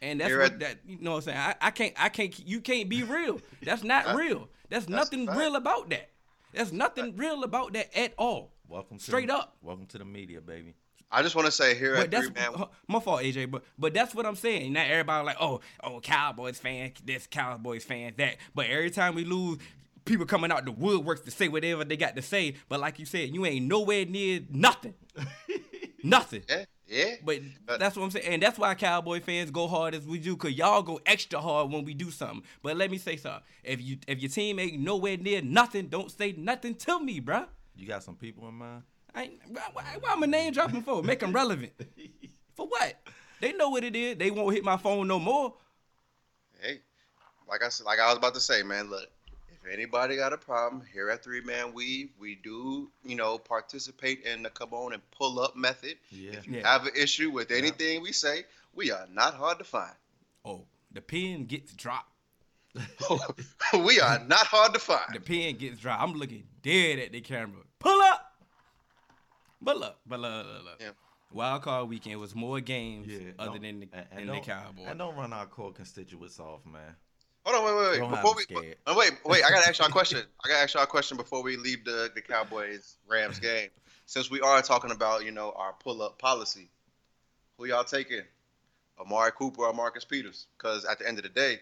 And 0.02 0.20
that's 0.20 0.30
Here 0.30 0.40
what 0.40 0.54
at- 0.54 0.60
that 0.60 0.78
you 0.86 0.98
know 1.00 1.12
what 1.12 1.18
I'm 1.18 1.22
saying. 1.24 1.38
I, 1.38 1.56
I 1.62 1.72
can't 1.72 1.94
I 1.98 2.10
can't 2.10 2.48
you 2.48 2.62
can't 2.62 2.90
be 2.90 3.04
real. 3.04 3.40
That's 3.64 3.84
not 3.84 4.16
real. 4.16 4.50
That's, 4.70 4.88
nothing 4.88 5.28
fact. 5.28 5.38
real 5.38 5.56
about 5.58 5.90
that. 5.90 6.10
There's 6.54 6.72
nothing 6.72 7.16
real 7.18 7.44
about 7.44 7.74
that 7.74 7.96
at 7.98 8.14
all. 8.18 8.54
Welcome 8.70 8.98
to 9.00 9.04
Straight 9.04 9.28
the, 9.28 9.36
up. 9.36 9.58
Welcome 9.62 9.86
to 9.88 9.98
the 9.98 10.06
media, 10.06 10.40
baby. 10.42 10.76
I 11.12 11.22
just 11.24 11.36
want 11.36 11.46
to 11.46 11.52
say 11.52 11.76
here 11.76 11.96
But 11.96 12.06
at 12.06 12.12
that's 12.12 12.28
Three 12.28 12.36
Man, 12.36 12.68
my 12.88 13.00
fault, 13.02 13.22
AJ. 13.22 13.52
But 13.52 13.64
but 13.78 13.94
that's 13.94 14.16
what 14.16 14.26
I'm 14.26 14.36
saying. 14.36 14.72
Not 14.74 14.88
everybody 14.88 15.26
like, 15.26 15.38
oh, 15.42 15.60
oh, 15.84 16.00
Cowboys 16.00 16.58
fan, 16.58 16.94
this 17.04 17.28
Cowboys 17.28 17.84
fan, 17.84 18.14
that. 18.18 18.38
But 18.56 18.68
every 18.68 18.92
time 18.92 19.16
we 19.16 19.26
lose, 19.26 19.60
people 20.06 20.26
coming 20.26 20.52
out 20.52 20.66
the 20.66 20.72
woodworks 20.72 21.24
to 21.26 21.32
say 21.32 21.48
whatever 21.48 21.84
they 21.84 21.98
got 21.98 22.16
to 22.16 22.22
say. 22.22 22.56
But 22.70 22.80
like 22.80 23.00
you 23.00 23.06
said, 23.06 23.34
you 23.34 23.46
ain't 23.46 23.68
nowhere 23.68 24.06
near 24.06 24.42
nothing, 24.50 24.94
nothing. 26.04 26.44
yeah, 26.50 26.66
yeah. 26.88 27.16
But 27.24 27.42
that's 27.80 27.96
what 27.96 28.04
I'm 28.04 28.12
saying, 28.12 28.26
and 28.26 28.44
that's 28.44 28.58
why 28.58 28.74
Cowboy 28.76 29.22
fans 29.22 29.52
go 29.52 29.68
hard 29.68 29.96
as 29.96 30.06
we 30.06 30.20
do, 30.20 30.36
cause 30.36 30.52
y'all 30.52 30.82
go 30.82 31.00
extra 31.06 31.40
hard 31.40 31.72
when 31.72 31.86
we 31.86 31.94
do 31.94 32.12
something. 32.12 32.44
But 32.62 32.78
let 32.78 32.92
me 32.92 32.98
say 32.98 33.18
something: 33.18 33.44
if 33.64 33.82
you 33.82 33.98
if 34.08 34.20
your 34.20 34.30
team 34.30 34.60
ain't 34.60 34.80
nowhere 34.80 35.18
near 35.18 35.42
nothing, 35.42 35.88
don't 35.88 36.12
say 36.12 36.34
nothing 36.38 36.76
to 36.76 37.00
me, 37.00 37.22
bruh. 37.22 37.48
You 37.76 37.88
got 37.88 38.04
some 38.04 38.16
people 38.16 38.48
in 38.48 38.56
mind? 38.56 38.84
I 39.14 39.24
ain't, 39.24 39.34
why, 39.48 39.62
why, 39.74 39.84
why 40.00 40.12
am 40.14 40.24
I 40.24 40.28
name 40.28 40.54
dropping 40.54 40.84
for? 40.84 41.04
Make 41.04 41.20
them 41.20 41.34
relevant. 41.34 41.74
For 42.56 42.68
what? 42.68 42.96
They 43.40 43.54
know 43.54 43.70
what 43.70 43.84
it 43.84 43.96
is. 43.96 44.18
They 44.18 44.30
won't 44.30 44.54
hit 44.54 44.64
my 44.64 44.78
phone 44.78 45.08
no 45.08 45.20
more. 45.20 45.56
hey, 46.62 46.80
like 47.50 47.64
I 47.64 47.70
said, 47.70 47.86
like 47.86 48.00
I 48.00 48.08
was 48.10 48.18
about 48.18 48.34
to 48.36 48.40
say, 48.40 48.62
man. 48.62 48.90
Look, 48.90 49.08
if 49.64 49.72
anybody 49.74 50.16
got 50.16 50.34
a 50.34 50.38
problem 50.38 50.84
here 50.94 51.10
at 51.10 51.24
Three 51.24 51.42
Man 51.42 51.74
Weave, 51.74 52.10
we 52.20 52.36
do, 52.36 52.90
you 53.04 53.16
know, 53.16 53.38
participate 53.38 54.24
in 54.26 54.44
the 54.44 54.50
come 54.50 54.74
on 54.74 54.94
and 54.94 55.02
pull 55.12 55.40
up 55.40 55.56
method. 55.56 55.96
Yeah. 56.10 56.32
If 56.34 56.48
you 56.48 56.58
Yeah. 56.58 56.72
have 56.72 56.86
an 56.86 56.94
issue 56.96 57.30
with 57.32 57.52
anything 57.52 58.02
we 58.02 58.12
say, 58.12 58.44
we 58.74 58.92
are 58.92 59.08
not 59.12 59.34
hard 59.36 59.58
to 59.60 59.64
find. 59.64 59.94
Oh, 60.46 60.66
the 60.92 61.02
pen 61.02 61.46
gets 61.46 61.74
dropped. 61.74 62.08
we 63.86 64.00
are 64.00 64.20
not 64.20 64.46
hard 64.48 64.74
to 64.74 64.80
find. 64.80 65.02
The 65.10 65.14
find. 65.20 65.26
pen 65.26 65.58
gets 65.58 65.80
dropped. 65.80 66.02
I'm 66.02 66.14
looking 66.14 66.44
dead 66.62 67.00
at 67.00 67.12
the 67.12 67.22
camera. 67.22 67.62
Pull 67.80 68.02
up. 68.02 68.28
But 69.62 69.78
look, 69.78 69.98
but 70.08 70.20
look, 70.20 70.46
look, 70.48 70.64
look. 70.64 70.78
Yeah. 70.80 70.90
Wild 71.34 71.62
card 71.62 71.88
weekend 71.88 72.20
was 72.20 72.34
more 72.36 72.60
games 72.60 73.08
Yeah. 73.08 73.32
other 73.40 73.60
than 73.60 73.82
the, 73.82 73.90
and- 73.94 74.08
and 74.12 74.20
than 74.20 74.28
the 74.28 74.34
don't- 74.34 74.44
Cowboys. 74.46 74.86
And 74.88 75.00
don't 75.00 75.16
run 75.16 75.32
our 75.34 75.46
core 75.46 75.72
constituents 75.72 76.40
off, 76.40 76.66
man. 76.66 76.96
Hold 77.46 77.56
on, 77.58 77.66
wait, 77.66 77.76
wait, 77.76 78.02
wait. 78.02 78.10
Before 78.12 78.36
we 78.36 78.76
uh, 78.86 78.94
wait, 78.96 79.12
wait, 79.26 79.44
I 79.44 79.50
gotta 79.50 79.68
ask 79.68 79.80
y'all 79.80 79.88
a 79.88 79.92
question. 79.92 80.20
I 80.46 80.48
gotta 80.48 80.62
ask 80.62 80.74
y'all 80.76 80.84
a 80.84 80.88
question 80.88 81.18
before 81.18 81.42
we 81.42 81.58
leave 81.58 81.84
the 81.84 82.12
the 82.14 82.22
Cowboys 82.22 82.98
Rams 83.08 83.40
game. 83.50 83.70
Since 84.06 84.30
we 84.30 84.42
are 84.42 84.62
talking 84.62 84.92
about 84.92 85.26
you 85.26 85.32
know 85.32 85.54
our 85.56 85.74
pull 85.74 86.04
up 86.04 86.20
policy, 86.20 86.70
who 87.58 87.66
y'all 87.66 87.84
taking? 87.84 88.22
Amari 89.00 89.32
Cooper 89.32 89.64
or 89.64 89.74
Marcus 89.74 90.06
Peters? 90.06 90.46
Because 90.58 90.86
at 90.86 91.00
the 91.00 91.08
end 91.08 91.18
of 91.18 91.24
the 91.24 91.30
day, 91.30 91.60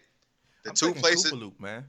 the 0.63 0.71
I'm 0.71 0.75
two 0.75 0.93
places 0.93 1.31
Koopaloop, 1.31 1.59
man. 1.59 1.85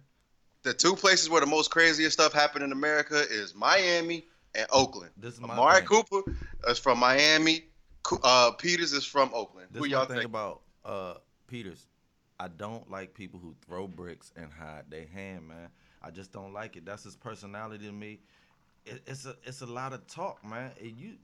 the 0.62 0.72
two 0.72 0.94
places 0.94 1.28
where 1.28 1.40
the 1.40 1.46
most 1.46 1.72
craziest 1.72 2.12
stuff 2.12 2.32
happened 2.32 2.64
in 2.64 2.70
America 2.70 3.24
is 3.28 3.54
Miami 3.56 4.26
and 4.54 4.66
Oakland. 4.70 5.10
This 5.16 5.34
is 5.34 5.40
my 5.40 5.54
Amari. 5.54 5.82
Cooper 5.82 6.22
is 6.68 6.78
from 6.78 6.98
Miami. 6.98 7.64
Uh, 8.22 8.52
Peters 8.52 8.92
is 8.92 9.04
from 9.04 9.30
Oakland. 9.34 9.68
This 9.72 9.80
Who 9.80 9.88
y'all 9.88 10.06
think? 10.06 10.24
about 10.24 10.60
uh 10.84 11.14
Peters. 11.48 11.86
I 12.40 12.48
don't 12.48 12.90
like 12.90 13.12
people 13.12 13.38
who 13.38 13.54
throw 13.66 13.86
bricks 13.86 14.32
and 14.34 14.50
hide 14.50 14.84
their 14.88 15.04
hand, 15.06 15.46
man. 15.46 15.68
I 16.02 16.10
just 16.10 16.32
don't 16.32 16.54
like 16.54 16.74
it. 16.74 16.86
That's 16.86 17.04
his 17.04 17.14
personality 17.14 17.84
to 17.86 17.92
me. 17.92 18.20
It, 18.86 19.02
it's 19.06 19.26
a 19.26 19.36
it's 19.44 19.60
a 19.60 19.66
lot 19.66 19.92
of 19.92 20.06
talk, 20.06 20.42
man. 20.42 20.70
And 20.80 20.96
you, 20.96 21.16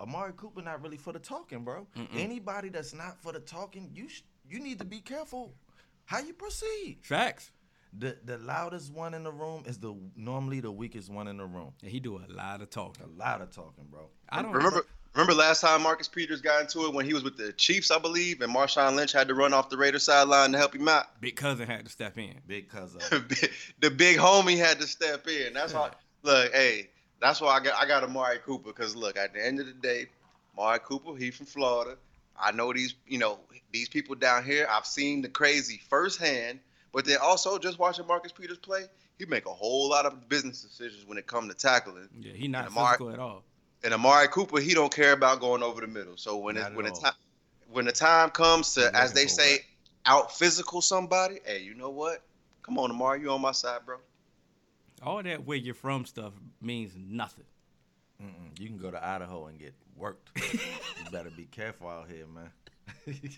Amari 0.00 0.32
Cooper, 0.36 0.62
not 0.62 0.80
really 0.80 0.96
for 0.96 1.12
the 1.12 1.18
talking, 1.18 1.64
bro. 1.64 1.88
Anybody 2.16 2.68
that's 2.68 2.94
not 2.94 3.20
for 3.20 3.32
the 3.32 3.40
talking, 3.40 3.90
you 3.92 4.08
sh- 4.08 4.22
you 4.48 4.60
need 4.60 4.78
to 4.78 4.84
be 4.84 5.00
careful 5.00 5.52
how 6.04 6.20
you 6.20 6.32
proceed. 6.32 6.98
Facts. 7.02 7.50
The 7.98 8.16
the 8.24 8.38
loudest 8.38 8.92
one 8.92 9.12
in 9.14 9.24
the 9.24 9.32
room 9.32 9.64
is 9.66 9.78
the 9.78 9.96
normally 10.14 10.60
the 10.60 10.70
weakest 10.70 11.10
one 11.10 11.26
in 11.26 11.36
the 11.36 11.46
room. 11.46 11.72
And 11.82 11.90
he 11.90 11.98
do 11.98 12.16
a 12.18 12.30
lot 12.32 12.62
of 12.62 12.70
talking. 12.70 13.06
A 13.06 13.18
lot 13.18 13.40
of 13.40 13.50
talking, 13.50 13.86
bro. 13.90 14.08
I 14.28 14.42
don't 14.42 14.52
Remember, 14.52 14.86
remember 15.14 15.34
last 15.34 15.60
time 15.60 15.82
Marcus 15.82 16.08
Peters 16.08 16.40
got 16.40 16.60
into 16.60 16.84
it 16.86 16.92
when 16.92 17.06
he 17.06 17.14
was 17.14 17.22
with 17.22 17.36
the 17.36 17.52
Chiefs, 17.52 17.90
I 17.90 17.98
believe, 17.98 18.40
and 18.40 18.54
Marshawn 18.54 18.96
Lynch 18.96 19.12
had 19.12 19.28
to 19.28 19.34
run 19.34 19.52
off 19.52 19.70
the 19.70 19.76
Raiders 19.76 20.04
sideline 20.04 20.52
to 20.52 20.58
help 20.58 20.74
him 20.74 20.88
out. 20.88 21.20
Big 21.20 21.36
cousin 21.36 21.66
had 21.66 21.84
to 21.84 21.90
step 21.90 22.18
in. 22.18 22.40
Because 22.46 22.94
of 23.12 23.28
the 23.80 23.90
big 23.90 24.18
homie 24.18 24.58
had 24.58 24.80
to 24.80 24.86
step 24.86 25.26
in. 25.28 25.54
That's 25.54 25.72
why. 25.72 25.90
Look, 26.22 26.52
hey, 26.52 26.88
that's 27.20 27.40
why 27.40 27.56
I 27.56 27.60
got 27.60 27.74
I 27.80 27.86
got 27.86 28.02
Amari 28.04 28.38
Cooper 28.38 28.68
because 28.68 28.96
look, 28.96 29.16
at 29.16 29.34
the 29.34 29.44
end 29.44 29.60
of 29.60 29.66
the 29.66 29.72
day, 29.72 30.06
Amari 30.56 30.78
Cooper, 30.80 31.16
he 31.16 31.30
from 31.30 31.46
Florida. 31.46 31.96
I 32.38 32.50
know 32.52 32.72
these, 32.72 32.94
you 33.06 33.18
know, 33.18 33.38
these 33.72 33.88
people 33.88 34.14
down 34.16 34.44
here. 34.44 34.66
I've 34.68 34.86
seen 34.86 35.22
the 35.22 35.28
crazy 35.28 35.80
firsthand, 35.88 36.58
but 36.92 37.04
then 37.04 37.18
also 37.22 37.58
just 37.58 37.78
watching 37.78 38.06
Marcus 38.06 38.32
Peters 38.32 38.58
play, 38.58 38.84
he 39.18 39.24
make 39.26 39.46
a 39.46 39.52
whole 39.52 39.88
lot 39.88 40.04
of 40.06 40.28
business 40.28 40.62
decisions 40.62 41.06
when 41.06 41.16
it 41.16 41.26
comes 41.26 41.52
to 41.52 41.54
tackling. 41.56 42.08
Yeah, 42.18 42.32
he 42.32 42.48
not 42.48 42.66
And 42.66 42.76
Amari- 42.76 42.88
physical 42.98 43.10
at 43.10 43.18
all. 43.20 43.44
And 43.84 43.92
Amari 43.92 44.28
Cooper, 44.28 44.60
he 44.60 44.72
don't 44.72 44.92
care 44.92 45.12
about 45.12 45.40
going 45.40 45.62
over 45.62 45.80
the 45.80 45.86
middle. 45.86 46.16
So 46.16 46.38
when 46.38 46.54
Not 46.54 46.72
it 46.72 46.76
when 46.76 46.86
the 46.86 46.90
time 46.92 47.12
when 47.70 47.84
the 47.84 47.92
time 47.92 48.30
comes 48.30 48.74
to, 48.74 48.80
He's 48.80 48.90
as 48.94 49.12
they 49.12 49.26
say, 49.26 49.52
what? 49.52 49.60
out 50.06 50.36
physical 50.36 50.80
somebody, 50.80 51.38
hey, 51.44 51.60
you 51.60 51.74
know 51.74 51.90
what? 51.90 52.22
Come 52.62 52.78
on, 52.78 52.90
Amari, 52.90 53.20
you 53.20 53.30
on 53.30 53.40
my 53.42 53.52
side, 53.52 53.80
bro. 53.84 53.98
All 55.02 55.22
that 55.22 55.44
where 55.44 55.58
you're 55.58 55.74
from 55.74 56.06
stuff 56.06 56.32
means 56.62 56.92
nothing. 56.96 57.44
Mm-mm. 58.22 58.58
You 58.58 58.68
can 58.68 58.78
go 58.78 58.90
to 58.90 59.04
Idaho 59.04 59.46
and 59.46 59.58
get 59.58 59.74
worked. 59.96 60.30
you 60.52 61.10
better 61.10 61.30
be 61.30 61.44
careful 61.44 61.88
out 61.88 62.08
here, 62.08 62.26
man. 62.26 62.50
you, 63.06 63.30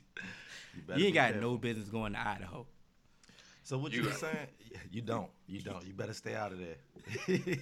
You 0.95 1.07
ain't 1.07 1.15
got 1.15 1.33
careful. 1.33 1.51
no 1.51 1.57
business 1.57 1.89
going 1.89 2.13
to 2.13 2.21
Idaho. 2.21 2.67
So 3.67 3.79
what 3.79 3.93
you, 3.93 4.03
You- 4.03 4.07
were 4.11 4.15
saying? 4.15 4.47
You 4.93 5.03
don't. 5.03 5.29
You 5.49 5.61
don't. 5.61 5.85
You 5.85 5.93
better 5.93 6.13
stay 6.13 6.37
out 6.37 6.53
of 6.53 6.61
there. 6.61 6.77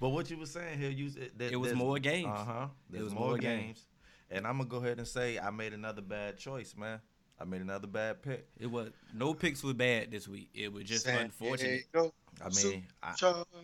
but 0.00 0.08
what 0.08 0.30
you 0.30 0.38
were 0.38 0.46
saying 0.46 0.78
here, 0.78 0.88
you 0.88 1.10
that 1.36 1.52
It 1.52 1.56
was 1.56 1.74
more 1.74 1.98
games. 1.98 2.32
Uh-huh. 2.32 2.68
There's 2.88 3.04
was 3.04 3.12
more, 3.12 3.28
more 3.28 3.38
games. 3.38 3.62
games. 3.62 3.86
And 4.30 4.46
I'm 4.46 4.56
gonna 4.56 4.70
go 4.70 4.78
ahead 4.78 4.96
and 4.96 5.06
say 5.06 5.38
I 5.38 5.50
made 5.50 5.74
another 5.74 6.00
bad 6.00 6.38
choice, 6.38 6.74
man. 6.74 6.98
I 7.38 7.44
made 7.44 7.60
another 7.60 7.86
bad 7.86 8.22
pick. 8.22 8.46
It 8.58 8.70
was 8.70 8.88
no 9.12 9.34
picks 9.34 9.62
were 9.62 9.74
bad 9.74 10.10
this 10.10 10.26
week. 10.26 10.48
It 10.54 10.72
was 10.72 10.84
just 10.84 11.04
San 11.04 11.26
unfortunate. 11.26 11.84
Diego 11.92 12.14
I 12.42 12.48
mean, 12.48 12.86
I, 13.02 13.14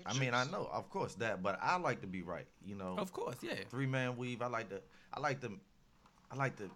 I 0.05 0.19
mean, 0.19 0.35
I 0.35 0.45
know, 0.45 0.69
of 0.71 0.91
course 0.91 1.15
that, 1.15 1.43
but 1.43 1.59
I 1.63 1.79
like 1.79 2.03
to 2.03 2.07
be 2.07 2.21
right. 2.21 2.47
You 2.63 2.75
know, 2.75 2.95
Of 2.99 3.11
course, 3.15 3.37
yeah. 3.43 3.55
three 3.71 3.87
man 3.87 4.19
weave. 4.19 4.43
I 4.43 4.49
like 4.49 4.69
to. 4.69 4.83
I 5.15 5.21
like 5.21 5.41
to. 5.41 5.51
I 6.31 6.37
like 6.37 6.57
to 6.57 6.71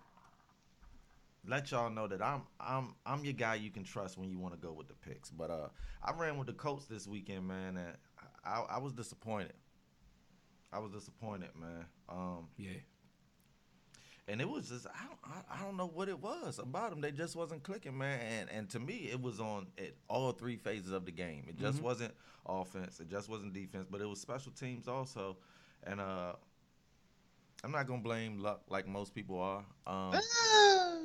let 1.46 1.70
y'all 1.70 1.90
know 1.90 2.06
that 2.08 2.22
I'm 2.22 2.42
I'm 2.60 2.94
I'm 3.04 3.24
your 3.24 3.34
guy 3.34 3.56
you 3.56 3.70
can 3.70 3.84
trust 3.84 4.16
when 4.18 4.28
you 4.30 4.38
want 4.38 4.54
to 4.54 4.60
go 4.60 4.72
with 4.72 4.88
the 4.88 4.94
picks. 4.94 5.30
But 5.30 5.50
uh, 5.50 5.68
I 6.02 6.12
ran 6.12 6.38
with 6.38 6.46
the 6.46 6.52
Colts 6.54 6.86
this 6.86 7.06
weekend, 7.06 7.46
man, 7.46 7.76
and 7.76 7.96
I, 8.44 8.62
I 8.70 8.78
was 8.78 8.92
disappointed. 8.92 9.52
I 10.72 10.78
was 10.78 10.90
disappointed, 10.92 11.50
man. 11.58 11.84
Um, 12.08 12.48
Yeah. 12.56 12.70
and 14.26 14.40
it 14.40 14.48
was 14.48 14.68
just 14.68 14.86
I 14.86 15.06
don't 15.06 15.18
I, 15.24 15.56
I 15.60 15.64
don't 15.64 15.76
know 15.76 15.86
what 15.86 16.08
it 16.08 16.18
was 16.18 16.58
about 16.58 16.90
them. 16.90 17.00
They 17.00 17.12
just 17.12 17.36
wasn't 17.36 17.62
clicking, 17.62 17.96
man. 17.96 18.20
And 18.20 18.50
and 18.50 18.70
to 18.70 18.80
me, 18.80 19.08
it 19.12 19.20
was 19.20 19.40
on 19.40 19.66
at 19.78 19.92
all 20.08 20.32
three 20.32 20.56
phases 20.56 20.92
of 20.92 21.04
the 21.04 21.12
game. 21.12 21.44
It 21.48 21.58
just 21.58 21.80
wasn't 21.82 22.12
offense. 22.46 23.00
It 23.00 23.08
just 23.10 23.28
wasn't 23.28 23.52
defense. 23.52 23.86
But 23.90 24.00
it 24.00 24.06
was 24.08 24.20
special 24.20 24.52
teams 24.52 24.88
also. 24.88 25.36
And 25.86 26.00
uh, 26.00 26.32
I'm 27.62 27.70
not 27.70 27.86
gonna 27.86 28.02
blame 28.02 28.38
luck 28.40 28.62
like 28.68 28.86
most 28.88 29.14
people 29.14 29.38
are. 29.40 29.64
Um, 29.86 30.18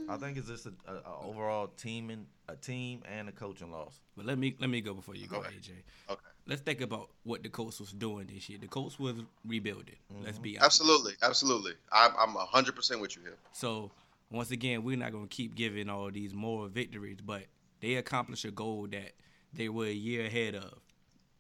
I 0.10 0.18
think 0.18 0.38
it's 0.38 0.48
just 0.48 0.66
a, 0.66 0.74
a, 0.88 0.94
a 0.96 1.28
overall 1.28 1.68
team 1.68 2.10
and 2.10 2.26
a 2.48 2.56
team 2.56 3.02
and 3.10 3.30
a 3.30 3.32
coaching 3.32 3.72
loss. 3.72 4.00
But 4.18 4.26
let 4.26 4.38
me 4.38 4.56
let 4.60 4.70
me 4.70 4.82
go 4.82 4.94
before 4.94 5.16
you 5.16 5.28
go, 5.28 5.38
Okay. 5.38 5.50
AJ. 5.50 5.70
Okay. 6.10 6.22
Let's 6.48 6.62
think 6.62 6.82
about 6.82 7.10
what 7.24 7.44
the 7.44 7.50
Colts 7.50 7.80
was 7.80 7.92
doing 7.92 8.28
this 8.34 8.50
year. 8.50 8.58
The 8.60 8.68
Colts 8.68 8.98
was 9.00 9.16
rebuilding. 9.46 9.96
Let's 10.24 10.34
Mm-hmm. 10.38 10.42
be 10.44 10.58
honest. 10.58 10.66
Absolutely, 10.82 11.14
absolutely. 11.22 11.74
I'm 11.92 12.12
I'm 12.18 12.36
hundred 12.36 12.76
percent 12.76 13.02
with 13.02 13.16
you 13.16 13.22
here. 13.24 13.38
So 13.54 13.92
once 14.32 14.52
again, 14.52 14.84
we're 14.84 14.98
not 14.98 15.12
gonna 15.12 15.28
keep 15.28 15.56
giving 15.56 15.90
all 15.90 16.10
these 16.12 16.34
more 16.34 16.68
victories, 16.68 17.18
but 17.24 17.44
they 17.82 17.96
accomplished 17.96 18.46
a 18.46 18.52
goal 18.52 18.88
that 18.92 19.12
they 19.54 19.70
were 19.70 19.86
a 19.86 19.92
year 19.94 20.26
ahead 20.26 20.56
of. 20.56 20.80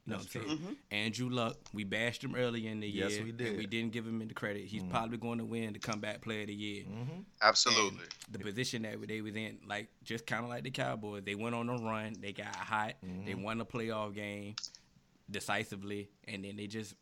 You 0.09 0.15
know 0.15 0.21
That's 0.21 0.35
what 0.35 0.43
I'm 0.49 0.57
saying? 0.57 0.77
Andrew 0.91 1.29
Luck, 1.29 1.57
we 1.73 1.83
bashed 1.83 2.23
him 2.23 2.35
early 2.35 2.67
in 2.67 2.79
the 2.79 2.87
Yes, 2.87 3.11
year. 3.13 3.23
we 3.23 3.29
And 3.29 3.37
did. 3.37 3.57
we 3.57 3.65
didn't 3.67 3.91
give 3.91 4.07
him 4.07 4.19
the 4.27 4.33
credit. 4.33 4.65
He's 4.65 4.81
mm-hmm. 4.81 4.91
probably 4.91 5.17
going 5.17 5.37
to 5.37 5.45
win 5.45 5.73
the 5.73 5.79
comeback 5.79 6.21
player 6.21 6.41
of 6.41 6.47
the 6.47 6.53
year. 6.53 6.83
Mm-hmm. 6.83 7.21
Absolutely. 7.41 8.05
the 8.31 8.39
position 8.39 8.81
that 8.83 9.07
they 9.07 9.21
was 9.21 9.35
in, 9.35 9.59
like 9.67 9.89
just 10.03 10.25
kind 10.25 10.43
of 10.43 10.49
like 10.49 10.63
the 10.63 10.71
Cowboys, 10.71 11.23
they 11.25 11.35
went 11.35 11.53
on 11.55 11.69
a 11.69 11.77
run, 11.77 12.15
they 12.21 12.33
got 12.33 12.55
hot, 12.55 12.93
they 13.01 13.33
mm-hmm. 13.33 13.43
won 13.43 13.61
a 13.61 13.65
playoff 13.65 14.15
game 14.15 14.55
decisively, 15.29 16.09
and 16.27 16.43
then 16.43 16.55
they 16.55 16.67
just 16.67 16.95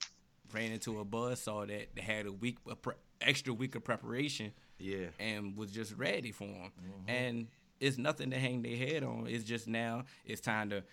ran 0.53 0.71
into 0.71 0.99
a 0.99 1.05
buzz 1.05 1.41
saw 1.41 1.65
that 1.65 1.95
they 1.95 2.01
had 2.01 2.25
a 2.25 2.31
week, 2.31 2.57
a 2.69 2.75
pre- 2.75 2.95
extra 3.21 3.53
week 3.53 3.75
of 3.75 3.83
preparation, 3.83 4.51
Yeah. 4.79 5.07
and 5.19 5.57
was 5.57 5.71
just 5.71 5.95
ready 5.95 6.31
for 6.31 6.45
them. 6.45 6.71
And 7.07 7.47
it's 7.79 7.97
nothing 7.97 8.31
to 8.31 8.39
hang 8.39 8.61
their 8.63 8.75
head 8.75 9.03
on. 9.03 9.27
It's 9.27 9.43
just 9.43 9.67
now 9.67 10.03
it's 10.25 10.41
time 10.41 10.69
to 10.71 10.83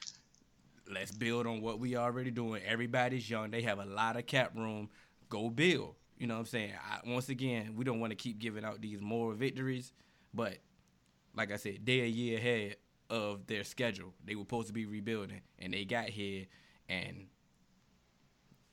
let's 0.93 1.11
build 1.11 1.47
on 1.47 1.61
what 1.61 1.79
we 1.79 1.97
already 1.97 2.31
doing. 2.31 2.63
Everybody's 2.65 3.29
young. 3.29 3.51
They 3.51 3.63
have 3.63 3.79
a 3.79 3.85
lot 3.85 4.17
of 4.17 4.27
cap 4.27 4.53
room. 4.57 4.91
Go 5.29 5.51
build. 5.51 5.95
You 6.19 6.27
know 6.27 6.35
what 6.35 6.41
I'm 6.41 6.47
saying? 6.47 6.73
I, 6.75 7.09
once 7.09 7.29
again, 7.29 7.75
we 7.77 7.85
don't 7.85 8.01
want 8.01 8.11
to 8.13 8.17
keep 8.17 8.39
giving 8.39 8.65
out 8.65 8.81
these 8.81 9.01
more 9.01 9.33
victories, 9.35 9.93
but 10.33 10.59
like 11.35 11.53
I 11.53 11.57
said, 11.57 11.81
they're 11.83 12.05
a 12.05 12.09
year 12.09 12.39
ahead 12.39 12.77
of 13.11 13.47
their 13.47 13.65
schedule. 13.65 14.15
They 14.25 14.35
were 14.35 14.43
supposed 14.43 14.69
to 14.69 14.73
be 14.73 14.87
rebuilding, 14.87 15.41
and 15.59 15.73
they 15.75 15.85
got 15.85 16.09
here, 16.09 16.47
and 16.89 17.27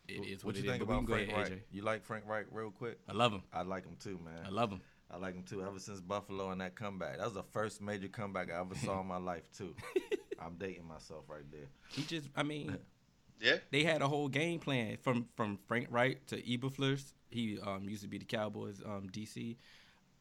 it 0.07 0.25
is 0.25 0.43
what, 0.43 0.53
what 0.53 0.63
you 0.63 0.69
is. 0.69 0.77
think 0.77 0.87
we 0.87 0.95
about 0.95 1.07
Frank 1.07 1.29
ahead, 1.29 1.41
Reich? 1.41 1.51
AJ. 1.51 1.59
You 1.71 1.81
like 1.81 2.03
Frank 2.03 2.25
Reich 2.27 2.45
real 2.51 2.69
quick? 2.71 2.99
I 3.09 3.13
love 3.13 3.31
him. 3.31 3.43
I 3.51 3.63
like 3.63 3.85
him 3.85 3.95
too, 3.99 4.19
man. 4.23 4.45
I 4.45 4.49
love 4.49 4.71
him. 4.71 4.81
I 5.09 5.17
like 5.17 5.33
him 5.33 5.43
too. 5.43 5.63
Ever 5.63 5.79
since 5.79 5.99
Buffalo 5.99 6.51
and 6.51 6.61
that 6.61 6.75
comeback, 6.75 7.17
that 7.17 7.25
was 7.25 7.33
the 7.33 7.43
first 7.43 7.81
major 7.81 8.07
comeback 8.07 8.49
I 8.51 8.59
ever 8.59 8.75
saw 8.75 9.01
in 9.01 9.07
my 9.07 9.17
life 9.17 9.43
too. 9.57 9.75
I'm 10.43 10.55
dating 10.55 10.87
myself 10.87 11.25
right 11.27 11.49
there. 11.51 11.67
He 11.89 12.03
just, 12.03 12.27
I 12.35 12.43
mean, 12.43 12.77
Yeah. 13.39 13.57
they 13.71 13.83
had 13.83 14.01
a 14.01 14.07
whole 14.07 14.27
game 14.29 14.59
plan 14.59 14.97
from 15.01 15.27
from 15.35 15.57
Frank 15.67 15.87
Reich 15.89 16.25
to 16.27 16.41
Eberflus. 16.41 17.13
He 17.29 17.59
um, 17.59 17.87
used 17.89 18.01
to 18.03 18.07
be 18.07 18.17
the 18.17 18.25
Cowboys 18.25 18.81
um, 18.85 19.07
DC. 19.11 19.57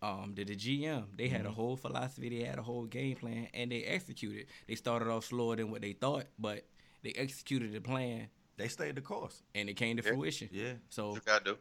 Um, 0.02 0.32
to 0.34 0.44
the 0.46 0.56
GM, 0.56 1.04
they 1.18 1.28
had 1.28 1.44
a 1.44 1.50
whole 1.50 1.76
philosophy. 1.76 2.30
They 2.30 2.42
had 2.44 2.58
a 2.58 2.62
whole 2.62 2.86
game 2.86 3.16
plan, 3.16 3.48
and 3.52 3.70
they 3.70 3.82
executed. 3.82 4.46
They 4.66 4.74
started 4.74 5.08
off 5.08 5.26
slower 5.26 5.56
than 5.56 5.70
what 5.70 5.82
they 5.82 5.92
thought, 5.92 6.24
but 6.38 6.64
they 7.02 7.10
executed 7.12 7.72
the 7.74 7.82
plan, 7.82 8.28
They 8.56 8.68
stayed 8.68 8.94
the 8.96 9.02
course. 9.02 9.42
and 9.54 9.68
it 9.68 9.74
came 9.74 9.98
to 9.98 10.02
Yeah. 10.02 10.08
fruition. 10.12 10.48
Yeah. 10.52 10.72
So 10.88 11.14
You 11.16 11.20
gotta 11.26 11.44
do. 11.44 11.58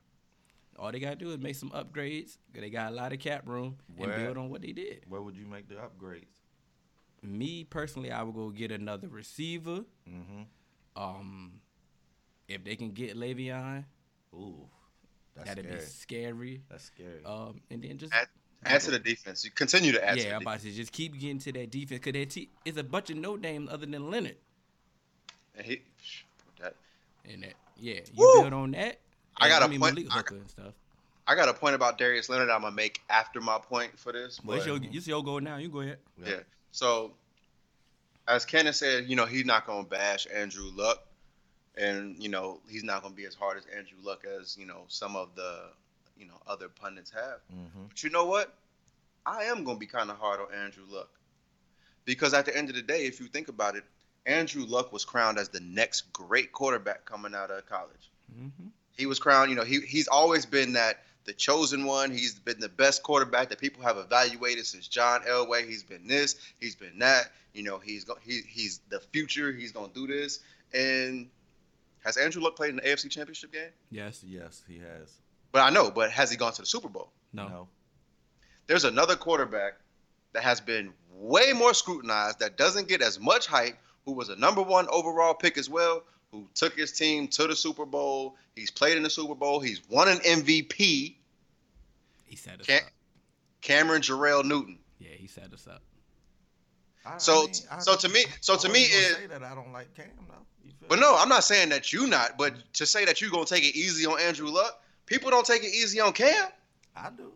all 0.77 0.89
they 0.93 0.99
gotta 1.01 1.17
do 1.17 1.31
is 1.31 1.37
make 1.39 1.55
some 1.55 1.71
upgrades. 1.71 2.37
They 2.53 2.69
got 2.69 2.93
a 2.93 2.95
lot 2.95 3.11
of 3.11 3.19
cap 3.19 3.45
room 3.45 3.75
and 3.97 4.15
build 4.15 4.37
on 4.37 4.49
what 4.49 4.61
they 4.61 4.71
did. 4.71 5.03
Where 5.09 5.21
would 5.21 5.35
you 5.35 5.45
make 5.45 5.67
the 5.67 5.75
upgrades? 5.75 6.38
Me 7.21 7.63
personally, 7.65 8.11
I 8.11 8.23
would 8.23 8.35
go 8.35 8.49
get 8.49 8.71
another 8.71 9.07
receiver. 9.07 9.83
Mm-hmm. 10.09 10.41
Um, 10.95 11.53
if 12.47 12.63
they 12.63 12.75
can 12.75 12.91
get 12.91 13.15
Le'Veon, 13.17 13.85
Ooh, 14.33 14.67
that's 15.35 15.49
that'd 15.49 15.65
scary. 15.65 15.79
be 15.79 15.85
scary. 15.85 16.61
That's 16.69 16.83
scary. 16.85 17.23
Um, 17.25 17.61
and 17.69 17.81
then 17.83 17.97
just 17.97 18.13
Add, 18.13 18.27
add 18.65 18.81
to 18.81 18.91
the 18.91 18.99
defense. 18.99 19.43
You 19.45 19.51
continue 19.51 19.91
to 19.91 20.03
add 20.07 20.17
to 20.17 20.23
yeah, 20.23 20.29
the 20.29 20.35
I'm 20.35 20.39
defense. 20.41 20.61
about 20.63 20.69
to 20.71 20.75
just 20.75 20.91
keep 20.91 21.19
getting 21.19 21.39
to 21.39 21.51
that 21.53 21.71
defense 21.71 22.01
because 22.03 22.13
that 22.19 22.29
te- 22.29 22.49
it's 22.65 22.77
a 22.77 22.83
bunch 22.83 23.09
of 23.09 23.17
no 23.17 23.35
names 23.35 23.69
other 23.71 23.85
than 23.85 24.09
Leonard. 24.09 24.37
And 25.55 25.65
he, 25.65 25.81
that, 26.61 26.75
And 27.29 27.43
that 27.43 27.53
yeah, 27.77 27.95
you 27.95 28.01
Woo! 28.17 28.41
build 28.41 28.53
on 28.53 28.71
that. 28.71 28.99
I 29.37 29.47
got 29.49 29.61
a 29.63 29.67
mean, 29.67 29.79
point- 29.79 29.99
I- 30.09 30.17
Hooker 30.17 30.35
and 30.35 30.49
stuff. 30.49 30.73
I 31.27 31.35
got 31.35 31.47
a 31.47 31.53
point 31.53 31.75
about 31.75 31.99
Darius 31.99 32.27
Leonard 32.27 32.49
I'm 32.49 32.61
gonna 32.61 32.75
make 32.75 33.01
after 33.09 33.39
my 33.39 33.59
point 33.59 33.97
for 33.99 34.11
this. 34.11 34.39
Well, 34.43 34.57
it's 34.57 34.65
but- 34.65 34.81
your, 34.83 34.91
it's 34.93 35.07
your 35.07 35.23
goal 35.23 35.39
now. 35.39 35.57
You 35.57 35.69
go 35.69 35.81
ahead. 35.81 35.97
Yeah. 36.25 36.39
So, 36.71 37.11
as 38.27 38.45
Kenneth 38.45 38.75
said, 38.75 39.09
you 39.09 39.15
know, 39.15 39.25
he's 39.25 39.45
not 39.45 39.65
going 39.65 39.85
to 39.85 39.89
bash 39.89 40.27
Andrew 40.33 40.69
Luck. 40.75 41.03
And, 41.77 42.21
you 42.21 42.29
know, 42.29 42.59
he's 42.67 42.83
not 42.83 43.01
going 43.01 43.13
to 43.13 43.17
be 43.17 43.25
as 43.25 43.35
hard 43.35 43.57
as 43.57 43.63
Andrew 43.75 43.97
Luck 44.03 44.25
as, 44.39 44.57
you 44.57 44.65
know, 44.65 44.83
some 44.87 45.15
of 45.15 45.29
the, 45.35 45.61
you 46.17 46.25
know, 46.25 46.33
other 46.45 46.67
pundits 46.67 47.11
have. 47.11 47.39
Mm-hmm. 47.53 47.83
But 47.87 48.03
you 48.03 48.09
know 48.09 48.25
what? 48.25 48.53
I 49.25 49.45
am 49.45 49.63
going 49.63 49.77
to 49.77 49.79
be 49.79 49.85
kind 49.85 50.09
of 50.09 50.17
hard 50.17 50.39
on 50.41 50.47
Andrew 50.53 50.83
Luck. 50.89 51.09
Because 52.05 52.33
at 52.33 52.45
the 52.45 52.55
end 52.55 52.69
of 52.69 52.75
the 52.75 52.81
day, 52.81 53.05
if 53.05 53.19
you 53.19 53.27
think 53.27 53.47
about 53.47 53.75
it, 53.75 53.83
Andrew 54.25 54.65
Luck 54.65 54.91
was 54.91 55.05
crowned 55.05 55.37
as 55.37 55.49
the 55.49 55.61
next 55.61 56.11
great 56.11 56.51
quarterback 56.51 57.05
coming 57.05 57.33
out 57.33 57.51
of 57.51 57.65
college. 57.65 58.11
Mm-hmm. 58.37 58.67
He 58.97 59.05
was 59.05 59.19
crowned, 59.19 59.49
you 59.49 59.55
know, 59.55 59.63
he, 59.63 59.79
he's 59.81 60.07
always 60.07 60.45
been 60.45 60.73
that 60.73 61.03
the 61.29 61.33
chosen 61.33 61.85
one. 61.85 62.09
He's 62.09 62.39
been 62.39 62.59
the 62.59 62.69
best 62.69 63.03
quarterback 63.03 63.49
that 63.49 63.59
people 63.59 63.83
have 63.83 63.97
evaluated 63.97 64.65
since 64.65 64.87
John 64.87 65.21
Elway. 65.21 65.67
He's 65.67 65.83
been 65.83 66.07
this, 66.07 66.35
he's 66.59 66.75
been 66.75 66.97
that. 66.99 67.31
You 67.53 67.61
know, 67.61 67.77
he's 67.77 68.03
go, 68.03 68.15
he, 68.25 68.41
he's 68.47 68.81
the 68.89 68.99
future. 68.99 69.51
He's 69.51 69.71
gonna 69.71 69.91
do 69.93 70.07
this. 70.07 70.39
And 70.73 71.29
has 72.03 72.17
Andrew 72.17 72.41
Luck 72.41 72.55
played 72.55 72.71
in 72.71 72.77
the 72.77 72.81
AFC 72.81 73.11
Championship 73.11 73.53
game? 73.53 73.69
Yes. 73.91 74.23
Yes, 74.27 74.63
he 74.67 74.79
has. 74.79 75.13
But 75.51 75.59
I 75.61 75.69
know. 75.69 75.91
But 75.91 76.09
has 76.09 76.31
he 76.31 76.37
gone 76.37 76.53
to 76.53 76.63
the 76.63 76.67
Super 76.67 76.89
Bowl? 76.89 77.11
No. 77.31 77.67
There's 78.65 78.85
another 78.85 79.15
quarterback 79.15 79.73
that 80.33 80.41
has 80.41 80.59
been 80.59 80.93
way 81.13 81.53
more 81.53 81.75
scrutinized 81.75 82.39
that 82.39 82.57
doesn't 82.57 82.87
get 82.87 83.03
as 83.03 83.19
much 83.19 83.45
hype. 83.45 83.77
Who 84.05 84.13
was 84.13 84.29
a 84.29 84.35
number 84.35 84.63
one 84.63 84.87
overall 84.89 85.35
pick 85.35 85.59
as 85.59 85.69
well? 85.69 86.03
Who 86.31 86.47
took 86.55 86.75
his 86.75 86.91
team 86.91 87.27
to 87.29 87.47
the 87.47 87.55
Super 87.55 87.85
Bowl? 87.85 88.35
He's 88.55 88.71
played 88.71 88.97
in 88.97 89.03
the 89.03 89.09
Super 89.09 89.35
Bowl. 89.35 89.59
He's 89.59 89.81
won 89.89 90.07
an 90.07 90.17
MVP. 90.19 91.15
He 92.29 92.35
set 92.35 92.59
us 92.61 92.67
Can't- 92.67 92.85
up. 92.85 92.91
Cameron 93.61 94.01
Jerrell 94.01 94.45
Newton. 94.45 94.79
Yeah, 94.99 95.09
he 95.17 95.27
set 95.27 95.51
us 95.51 95.67
up. 95.67 95.81
I, 97.05 97.17
So- 97.17 97.43
I 97.43 97.45
mean, 97.47 97.53
I- 97.71 97.79
so 97.79 97.95
to 97.95 98.09
me- 98.09 98.25
so 98.41 98.53
I 98.53 98.57
to 98.57 98.69
me 98.69 98.81
wasn't 98.83 99.23
is- 99.23 99.29
that 99.29 99.43
I 99.43 99.55
don't 99.55 99.71
like 99.73 99.93
Cam 99.95 100.07
though. 100.27 100.35
But 100.87 100.99
no, 100.99 101.15
I'm 101.17 101.29
not 101.29 101.43
saying 101.43 101.69
that 101.69 101.91
you 101.91 102.07
not. 102.07 102.37
But 102.37 102.73
to 102.75 102.85
say 102.85 103.05
that 103.05 103.19
you're 103.21 103.29
gonna 103.31 103.45
take 103.45 103.63
it 103.63 103.75
easy 103.75 104.05
on 104.05 104.19
Andrew 104.19 104.47
Luck, 104.49 104.81
people 105.05 105.29
don't 105.29 105.45
take 105.45 105.63
it 105.63 105.67
easy 105.73 105.99
on 105.99 106.13
Cam. 106.13 106.49
I 106.95 107.09
do. 107.09 107.33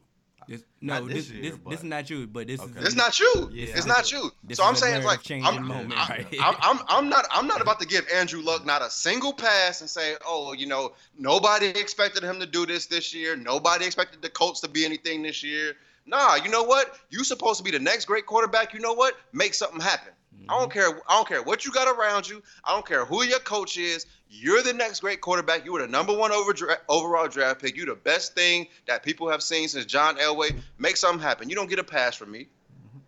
This, 0.48 0.64
Not 0.82 1.02
no, 1.02 1.08
this 1.08 1.28
this 1.28 1.32
year, 1.32 1.42
this, 1.52 1.60
this 1.70 1.80
is 1.80 1.84
not 1.86 2.10
you, 2.10 2.28
but 2.28 2.48
this 2.48 2.60
Okay. 2.60 2.80
is 2.80 2.86
It's 2.88 2.96
not 2.96 3.20
you. 3.20 3.50
Yeah. 3.52 3.76
it's 3.76 3.86
not 3.86 4.12
you. 4.12 4.32
This 4.44 4.58
so 4.58 4.66
I'm 4.66 4.76
saying 4.76 4.98
it's 4.98 5.06
like 5.06 5.28
narrative-changing 5.30 5.60
I'm, 5.60 5.68
moment 5.68 5.94
I'm, 5.98 6.10
right. 6.10 6.28
I'm, 6.42 6.56
I'm, 6.62 6.80
I'm 6.90 7.10
not 7.10 7.26
I'm 7.32 7.48
not 7.48 7.62
about 7.62 7.80
to 7.80 7.88
give 7.88 8.06
Andrew 8.14 8.42
Luck 8.42 8.66
not 8.66 8.82
a 8.82 8.90
single 8.90 9.34
pass 9.34 9.82
and 9.82 9.90
say, 9.90 10.16
oh, 10.26 10.54
you 10.54 10.66
know, 10.66 10.94
nobody 11.18 11.68
expected 11.68 12.24
him 12.24 12.40
to 12.40 12.46
do 12.46 12.66
this 12.66 12.88
this 12.88 13.14
year. 13.14 13.36
Nobody 13.36 13.86
expected 13.86 14.22
the 14.22 14.30
Colts 14.30 14.60
to 14.62 14.68
be 14.68 14.86
anything 14.86 15.24
this 15.24 15.44
year. 15.44 15.74
Nah, 16.06 16.36
you 16.36 16.50
know 16.50 16.64
what? 16.64 16.98
You 17.10 17.24
supposed 17.24 17.60
to 17.60 17.64
be 17.64 17.72
the 17.72 17.80
next 17.80 18.06
great 18.06 18.26
quarterback. 18.26 18.74
You 18.74 18.80
know 18.82 18.94
what? 18.94 19.16
Make 19.32 19.54
something 19.54 19.80
happen. 19.80 20.12
I 20.50 20.58
don't 20.58 20.70
mm-hmm. 20.70 20.80
care. 20.80 21.02
I 21.08 21.16
don't 21.16 21.28
care 21.28 21.44
what 21.44 21.66
you 21.66 21.72
got 21.72 21.88
around 21.88 22.28
you. 22.28 22.42
I 22.64 22.74
don't 22.74 22.86
care 22.86 23.06
who 23.06 23.24
your 23.24 23.40
coach 23.40 23.78
is. 23.78 24.06
You're 24.30 24.64
the 24.64 24.74
next 24.74 25.02
great 25.02 25.22
quarterback. 25.22 25.64
You 25.64 25.74
were 25.74 25.82
the 25.82 25.88
number 25.88 26.16
one 26.16 26.32
over, 26.32 26.54
overall 26.90 27.28
draft 27.28 27.62
pick. 27.62 27.78
You're 27.78 27.86
the 27.86 27.96
best 27.96 28.34
thing 28.34 28.68
that 28.88 29.04
people 29.04 29.30
have 29.30 29.44
seen 29.44 29.68
since 29.68 29.86
John 29.86 30.18
Elway. 30.18 30.60
Make 30.80 30.98
something 30.98 31.22
happen. 31.22 31.50
You 31.50 31.56
don't 31.56 31.70
get 31.70 31.80
a 31.80 31.84
pass 31.84 32.16
from 32.16 32.32
me. 32.32 32.40
Mm-hmm. 32.40 33.00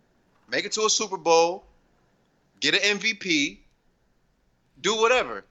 Make 0.50 0.64
it 0.64 0.72
to 0.72 0.82
a 0.82 0.90
Super 0.90 1.16
Bowl. 1.16 1.64
Get 2.60 2.74
an 2.74 2.98
MVP. 2.98 3.58
Do 4.80 4.96
whatever. 4.96 5.44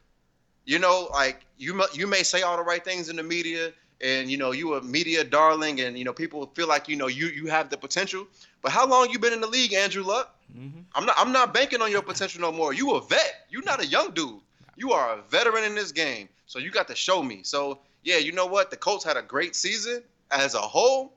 You 0.66 0.80
know, 0.80 1.10
like 1.12 1.46
you 1.58 1.84
you 1.94 2.08
may 2.08 2.24
say 2.24 2.42
all 2.42 2.58
the 2.58 2.64
right 2.64 2.84
things 2.84 3.10
in 3.10 3.16
the 3.16 3.24
media, 3.24 3.72
and 4.02 4.32
you 4.32 4.38
know 4.38 4.52
you 4.52 4.74
a 4.74 4.82
media 4.82 5.24
darling, 5.24 5.82
and 5.82 5.98
you 5.98 6.04
know 6.04 6.14
people 6.14 6.50
feel 6.56 6.68
like 6.68 6.90
you 6.90 6.96
know 6.96 7.08
you 7.08 7.28
you 7.28 7.48
have 7.48 7.70
the 7.70 7.78
potential. 7.78 8.26
But 8.64 8.72
how 8.72 8.88
long 8.88 9.10
you 9.12 9.20
been 9.20 9.34
in 9.34 9.42
the 9.42 9.48
league, 9.48 9.74
Andrew 9.74 10.04
Luck? 10.04 10.35
Hmm 10.52 10.80
I'm 10.94 11.06
not 11.06 11.16
I'm 11.18 11.32
not 11.32 11.54
banking 11.54 11.82
on 11.82 11.92
your 11.92 12.02
potential 12.02 12.42
no 12.42 12.52
more. 12.52 12.74
You 12.74 12.92
a 12.96 13.02
vet. 13.02 13.46
You're 13.50 13.64
not 13.64 13.82
a 13.82 13.86
young 13.86 14.12
dude. 14.12 14.40
You 14.76 14.92
are 14.94 15.18
a 15.18 15.22
veteran 15.24 15.64
in 15.64 15.76
this 15.76 15.92
game. 15.92 16.30
So 16.46 16.60
you 16.60 16.72
got 16.72 16.88
to 16.90 16.96
show 16.96 17.24
me. 17.24 17.44
So 17.44 17.80
yeah, 18.04 18.18
you 18.18 18.32
know 18.32 18.46
what? 18.46 18.70
The 18.72 18.78
Colts 18.78 19.04
had 19.04 19.18
a 19.18 19.22
great 19.22 19.56
season 19.56 20.04
as 20.32 20.54
a 20.54 20.60
whole, 20.60 21.14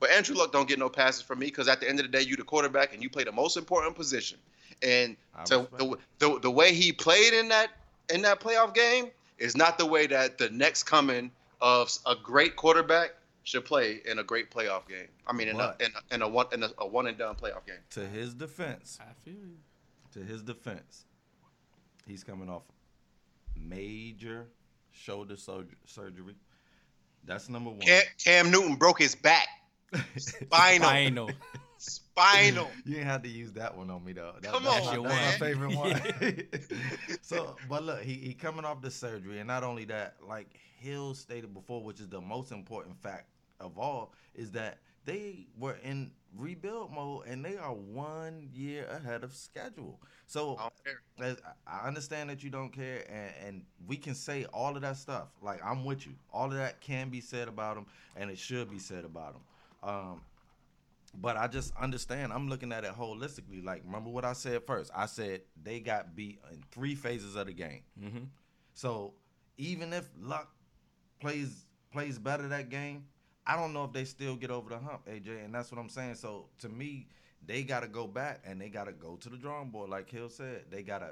but 0.00 0.10
Andrew 0.10 0.36
Luck 0.36 0.52
don't 0.52 0.68
get 0.68 0.78
no 0.78 0.88
passes 0.88 1.22
from 1.22 1.38
me 1.38 1.46
because 1.46 1.68
at 1.68 1.80
the 1.80 1.88
end 1.88 2.00
of 2.00 2.06
the 2.06 2.12
day, 2.12 2.22
you 2.22 2.36
the 2.36 2.42
quarterback 2.42 2.92
and 2.92 3.02
you 3.02 3.08
play 3.10 3.24
the 3.24 3.32
most 3.32 3.56
important 3.56 3.94
position. 3.94 4.38
And 4.82 5.16
so 5.44 5.68
the, 5.78 5.96
the 6.18 6.40
the 6.40 6.50
way 6.50 6.74
he 6.74 6.92
played 6.92 7.32
in 7.32 7.48
that 7.48 7.70
in 8.12 8.22
that 8.22 8.40
playoff 8.40 8.74
game 8.74 9.10
is 9.38 9.56
not 9.56 9.78
the 9.78 9.86
way 9.86 10.06
that 10.06 10.38
the 10.38 10.50
next 10.50 10.84
coming 10.84 11.30
of 11.60 11.90
a 12.06 12.14
great 12.14 12.56
quarterback 12.56 13.14
should 13.44 13.64
play 13.64 14.00
in 14.04 14.18
a 14.18 14.24
great 14.24 14.50
playoff 14.50 14.88
game. 14.88 15.08
I 15.26 15.32
mean, 15.32 15.48
in 15.48 15.60
a, 15.60 15.76
in 15.78 15.90
a, 16.10 16.14
in 16.14 16.22
a 16.22 16.28
one 16.28 16.46
in 16.52 16.62
a, 16.62 16.70
a 16.78 16.86
one 16.86 17.06
and 17.06 17.16
done 17.16 17.34
playoff 17.36 17.66
game. 17.66 17.76
To 17.90 18.00
his 18.00 18.34
defense, 18.34 18.98
I 19.00 19.12
feel 19.22 19.34
you. 19.34 19.56
to 20.12 20.20
his 20.20 20.42
defense, 20.42 21.04
he's 22.06 22.24
coming 22.24 22.48
off 22.48 22.62
major 23.56 24.46
shoulder 24.90 25.36
surgery. 25.36 26.34
That's 27.24 27.48
number 27.48 27.70
one. 27.70 27.80
Cam, 27.80 28.02
Cam 28.22 28.50
Newton 28.50 28.76
broke 28.76 28.98
his 28.98 29.14
back. 29.14 29.46
Spinal. 30.16 30.88
Final. 30.88 31.30
Spinal. 31.78 32.70
You 32.84 32.98
ain't 32.98 33.06
had 33.06 33.22
to 33.24 33.28
use 33.28 33.52
that 33.52 33.76
one 33.76 33.90
on 33.90 34.04
me 34.04 34.12
though. 34.12 34.34
That, 34.40 34.52
Come 34.52 34.64
that's 34.64 34.86
on, 34.86 35.02
my, 35.02 35.08
man. 35.08 35.16
that's 35.16 35.40
my 35.40 35.46
favorite 35.46 35.76
one. 35.76 37.18
so, 37.22 37.56
but 37.68 37.84
look, 37.84 38.02
he, 38.02 38.14
he 38.14 38.34
coming 38.34 38.64
off 38.64 38.80
the 38.80 38.90
surgery, 38.90 39.38
and 39.38 39.48
not 39.48 39.64
only 39.64 39.84
that, 39.86 40.16
like 40.26 40.48
Hill 40.80 41.14
stated 41.14 41.52
before, 41.52 41.82
which 41.82 42.00
is 42.00 42.08
the 42.08 42.20
most 42.20 42.52
important 42.52 43.00
fact 43.02 43.28
of 43.60 43.78
all, 43.78 44.12
is 44.34 44.50
that 44.52 44.78
they 45.04 45.46
were 45.58 45.76
in 45.82 46.10
rebuild 46.36 46.90
mode 46.92 47.26
and 47.26 47.44
they 47.44 47.56
are 47.56 47.72
one 47.74 48.48
year 48.52 48.86
ahead 48.88 49.22
of 49.22 49.32
schedule. 49.34 50.00
So 50.26 50.56
I 50.56 50.62
don't 50.62 50.84
care. 50.84 51.00
as- 51.30 51.42
I 51.66 51.86
understand 51.86 52.30
that 52.30 52.42
you 52.42 52.50
don't 52.50 52.70
care, 52.72 53.04
and, 53.08 53.32
and 53.46 53.62
we 53.86 53.96
can 53.96 54.14
say 54.14 54.44
all 54.46 54.74
of 54.76 54.82
that 54.82 54.96
stuff. 54.96 55.28
Like 55.42 55.64
I'm 55.64 55.84
with 55.84 56.06
you. 56.06 56.14
All 56.32 56.46
of 56.46 56.54
that 56.54 56.80
can 56.80 57.10
be 57.10 57.20
said 57.20 57.48
about 57.48 57.76
them, 57.76 57.86
and 58.16 58.30
it 58.30 58.38
should 58.38 58.70
be 58.70 58.78
said 58.78 59.04
about 59.04 59.34
them. 59.34 59.42
Um, 59.90 60.20
but 61.16 61.36
I 61.36 61.46
just 61.46 61.72
understand. 61.76 62.32
I'm 62.32 62.48
looking 62.48 62.72
at 62.72 62.84
it 62.84 62.92
holistically. 62.92 63.64
Like, 63.64 63.82
remember 63.84 64.10
what 64.10 64.24
I 64.24 64.32
said 64.32 64.64
first? 64.66 64.90
I 64.94 65.06
said 65.06 65.42
they 65.62 65.80
got 65.80 66.16
beat 66.16 66.40
in 66.52 66.62
three 66.72 66.94
phases 66.94 67.36
of 67.36 67.46
the 67.46 67.52
game. 67.52 67.82
hmm 67.98 68.24
So 68.74 69.14
even 69.56 69.92
if 69.92 70.08
Luck 70.20 70.50
plays 71.20 71.66
plays 71.92 72.18
better 72.18 72.48
that 72.48 72.70
game, 72.70 73.04
I 73.46 73.56
don't 73.56 73.72
know 73.72 73.84
if 73.84 73.92
they 73.92 74.04
still 74.04 74.36
get 74.36 74.50
over 74.50 74.70
the 74.70 74.78
hump, 74.78 75.06
AJ. 75.06 75.44
And 75.44 75.54
that's 75.54 75.70
what 75.70 75.80
I'm 75.80 75.88
saying. 75.88 76.14
So 76.14 76.46
to 76.60 76.68
me, 76.68 77.08
they 77.46 77.62
got 77.62 77.80
to 77.80 77.88
go 77.88 78.06
back 78.06 78.42
and 78.46 78.60
they 78.60 78.68
got 78.68 78.84
to 78.84 78.92
go 78.92 79.16
to 79.16 79.28
the 79.28 79.36
drawing 79.36 79.70
board. 79.70 79.90
Like 79.90 80.10
Hill 80.10 80.28
said, 80.28 80.64
they 80.70 80.82
got 80.82 81.00
to 81.00 81.10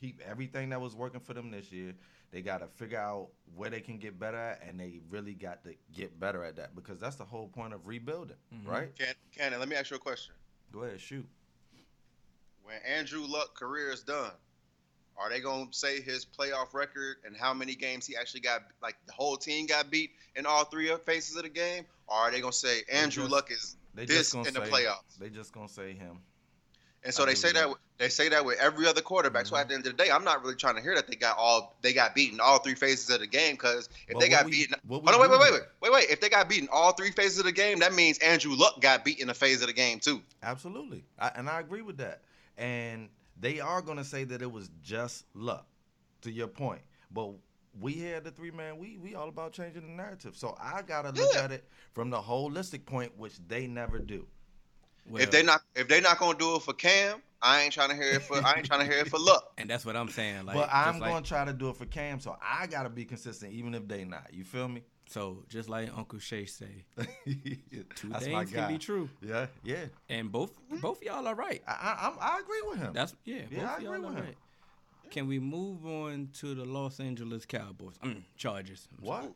keep 0.00 0.20
everything 0.28 0.70
that 0.70 0.80
was 0.80 0.94
working 0.94 1.20
for 1.20 1.34
them 1.34 1.50
this 1.50 1.70
year. 1.70 1.94
They 2.32 2.42
got 2.42 2.58
to 2.58 2.66
figure 2.66 2.98
out 2.98 3.28
where 3.56 3.70
they 3.70 3.80
can 3.80 3.98
get 3.98 4.18
better 4.18 4.36
at, 4.36 4.62
and 4.66 4.78
they 4.78 5.00
really 5.10 5.34
got 5.34 5.64
to 5.64 5.74
get 5.92 6.18
better 6.20 6.44
at 6.44 6.56
that 6.56 6.76
because 6.76 7.00
that's 7.00 7.16
the 7.16 7.24
whole 7.24 7.48
point 7.48 7.74
of 7.74 7.86
rebuilding, 7.86 8.36
mm-hmm. 8.54 8.70
right? 8.70 8.96
Can, 8.96 9.14
Cannon, 9.36 9.58
let 9.58 9.68
me 9.68 9.74
ask 9.74 9.90
you 9.90 9.96
a 9.96 10.00
question. 10.00 10.34
Go 10.72 10.84
ahead, 10.84 11.00
shoot. 11.00 11.26
When 12.62 12.76
Andrew 12.86 13.24
Luck 13.26 13.56
career 13.56 13.90
is 13.90 14.02
done, 14.02 14.30
are 15.20 15.28
they 15.28 15.40
gonna 15.40 15.66
say 15.70 16.00
his 16.00 16.24
playoff 16.24 16.72
record 16.72 17.16
and 17.24 17.36
how 17.36 17.52
many 17.52 17.74
games 17.74 18.06
he 18.06 18.16
actually 18.16 18.40
got? 18.40 18.62
Like 18.82 18.96
the 19.06 19.12
whole 19.12 19.36
team 19.36 19.66
got 19.66 19.90
beat 19.90 20.12
in 20.34 20.46
all 20.46 20.64
three 20.64 20.90
phases 21.04 21.36
of 21.36 21.42
the 21.42 21.48
game, 21.50 21.84
or 22.08 22.16
are 22.16 22.30
they 22.30 22.40
gonna 22.40 22.52
say 22.52 22.82
Andrew 22.90 23.24
just- 23.24 23.32
Luck 23.32 23.50
is 23.50 23.76
this 23.94 24.32
in 24.32 24.42
the 24.42 24.50
say, 24.52 24.60
playoffs? 24.60 25.18
They 25.18 25.28
just 25.28 25.52
gonna 25.52 25.68
say 25.68 25.92
him. 25.92 26.20
And 27.02 27.14
so 27.14 27.22
I 27.22 27.26
they 27.26 27.34
say 27.34 27.48
that 27.52 27.60
that. 27.60 27.68
with- 27.70 27.78
they 27.96 28.08
say 28.10 28.28
that 28.30 28.44
with 28.44 28.58
every 28.58 28.86
other 28.86 29.00
quarterback. 29.02 29.46
So 29.46 29.56
Mhm. 29.56 29.60
at 29.60 29.68
the 29.68 29.74
end 29.74 29.86
of 29.86 29.96
the 29.96 30.02
day, 30.04 30.10
I'm 30.10 30.24
not 30.24 30.42
really 30.42 30.54
trying 30.56 30.76
to 30.76 30.82
hear 30.82 30.94
that 30.94 31.06
they 31.06 31.16
got 31.16 31.36
all 31.36 31.76
they 31.82 31.92
got 31.92 32.14
beaten 32.14 32.40
all 32.40 32.58
three 32.58 32.74
phases 32.74 33.08
of 33.10 33.20
the 33.20 33.26
game 33.26 33.54
because 33.54 33.88
if 34.08 34.18
they 34.18 34.28
got 34.28 34.46
we- 34.46 34.50
beaten, 34.52 34.76
hold 34.88 35.06
on, 35.08 35.20
wait, 35.20 35.30
wait, 35.30 35.40
wait, 35.40 35.52
wait, 35.52 35.62
wait, 35.80 35.92
wait. 35.92 36.10
If 36.10 36.20
they 36.20 36.28
got 36.30 36.48
beaten 36.48 36.68
all 36.72 36.92
three 36.92 37.10
phases 37.10 37.38
of 37.38 37.44
the 37.44 37.52
game, 37.52 37.78
that 37.80 37.92
means 37.92 38.18
Andrew 38.18 38.54
Luck 38.54 38.80
got 38.80 39.04
beat 39.04 39.18
in 39.18 39.28
a 39.28 39.34
phase 39.34 39.60
of 39.60 39.66
the 39.68 39.72
game 39.74 40.00
too. 40.00 40.22
Absolutely, 40.42 41.04
I, 41.18 41.28
and 41.28 41.48
I 41.48 41.60
agree 41.60 41.82
with 41.82 41.98
that. 41.98 42.22
And 42.56 43.08
they 43.40 43.60
are 43.60 43.80
going 43.82 43.98
to 43.98 44.04
say 44.04 44.24
that 44.24 44.42
it 44.42 44.50
was 44.52 44.70
just 44.82 45.24
luck, 45.34 45.66
to 46.22 46.30
your 46.30 46.48
point. 46.48 46.82
But 47.10 47.32
we 47.80 47.94
had 47.94 48.24
the 48.24 48.30
three 48.30 48.50
man, 48.50 48.78
we 48.78 48.98
we 48.98 49.14
all 49.14 49.28
about 49.28 49.52
changing 49.52 49.82
the 49.82 49.88
narrative. 49.88 50.36
So 50.36 50.56
I 50.60 50.82
gotta 50.82 51.10
look 51.10 51.34
Yeah. 51.34 51.42
at 51.44 51.52
it 51.52 51.64
from 51.92 52.10
the 52.10 52.18
holistic 52.18 52.84
point, 52.84 53.16
which 53.16 53.34
they 53.46 53.66
never 53.66 53.98
do. 53.98 54.26
Well, 55.08 55.22
if 55.22 55.30
they 55.30 55.42
not 55.42 55.62
if 55.74 55.88
they 55.88 56.00
not 56.00 56.18
gonna 56.18 56.36
do 56.38 56.56
it 56.56 56.62
for 56.62 56.72
Cam, 56.72 57.22
I 57.40 57.62
ain't 57.62 57.72
trying 57.72 57.90
to 57.90 57.94
hear 57.94 58.14
it 58.14 58.22
for 58.22 58.36
I 58.44 58.54
ain't 58.56 58.66
trying 58.66 58.80
to 58.80 58.86
hear 58.86 58.98
it 59.02 59.08
for 59.08 59.18
Luck. 59.18 59.52
and 59.58 59.70
that's 59.70 59.86
what 59.86 59.96
I'm 59.96 60.08
saying. 60.08 60.46
Like, 60.46 60.56
but 60.56 60.68
I'm 60.72 60.98
like- 60.98 61.10
going 61.10 61.22
to 61.22 61.28
try 61.28 61.44
to 61.44 61.52
do 61.52 61.70
it 61.70 61.76
for 61.76 61.86
Cam, 61.86 62.20
so 62.20 62.36
I 62.42 62.66
gotta 62.66 62.90
be 62.90 63.04
consistent, 63.04 63.52
even 63.52 63.74
if 63.74 63.86
they 63.88 64.04
not. 64.04 64.28
You 64.32 64.44
feel 64.44 64.68
me? 64.68 64.82
So 65.10 65.44
just 65.48 65.68
like 65.68 65.90
Uncle 65.96 66.20
Shay 66.20 66.46
say, 66.46 66.84
two 67.96 68.10
things 68.20 68.52
can 68.52 68.68
be 68.72 68.78
true, 68.78 69.08
Yeah, 69.20 69.46
yeah. 69.64 69.86
and 70.08 70.30
both 70.30 70.52
both 70.80 71.02
y'all 71.02 71.26
are 71.26 71.34
right. 71.34 71.60
I 71.66 71.72
I, 71.72 72.26
I'm- 72.28 72.40
agree 72.42 72.62
with 72.68 72.78
him. 72.78 72.92
That's 72.92 73.14
yeah. 73.24 73.42
Yeah, 73.50 73.60
both 73.62 73.68
I 73.70 73.76
of 73.76 73.82
y'all 73.82 73.92
agree 73.94 74.06
with 74.06 74.16
him. 74.18 74.24
right. 74.24 74.36
Can 75.10 75.26
we 75.26 75.40
move 75.40 75.84
on 75.84 76.28
to 76.34 76.54
the 76.54 76.64
Los 76.64 77.00
Angeles 77.00 77.44
Cowboys? 77.44 77.98
Mm, 78.04 78.22
Chargers. 78.36 78.86
I'm 78.96 79.04
sorry. 79.04 79.22
what? 79.26 79.34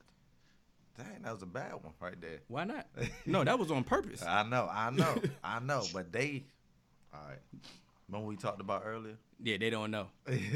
Dang, 0.97 1.23
that 1.25 1.33
was 1.33 1.43
a 1.43 1.47
bad 1.47 1.73
one 1.83 1.93
right 2.01 2.21
there. 2.21 2.39
Why 2.47 2.63
not? 2.63 2.87
No, 3.27 3.43
that 3.43 3.59
was 3.59 3.73
on 3.73 3.83
purpose. 3.83 4.23
I 4.23 4.45
know, 4.45 4.69
I 4.73 4.91
know, 4.91 5.17
I 5.45 5.59
know, 5.59 5.83
but 5.93 6.13
they. 6.13 6.45
All 7.13 7.21
right. 7.29 7.39
Remember 8.09 8.29
we 8.29 8.37
talked 8.37 8.61
about 8.61 8.83
earlier? 8.87 9.17
Yeah, 9.43 9.57
they 9.59 9.71
don't 9.71 9.91
know. 9.91 10.07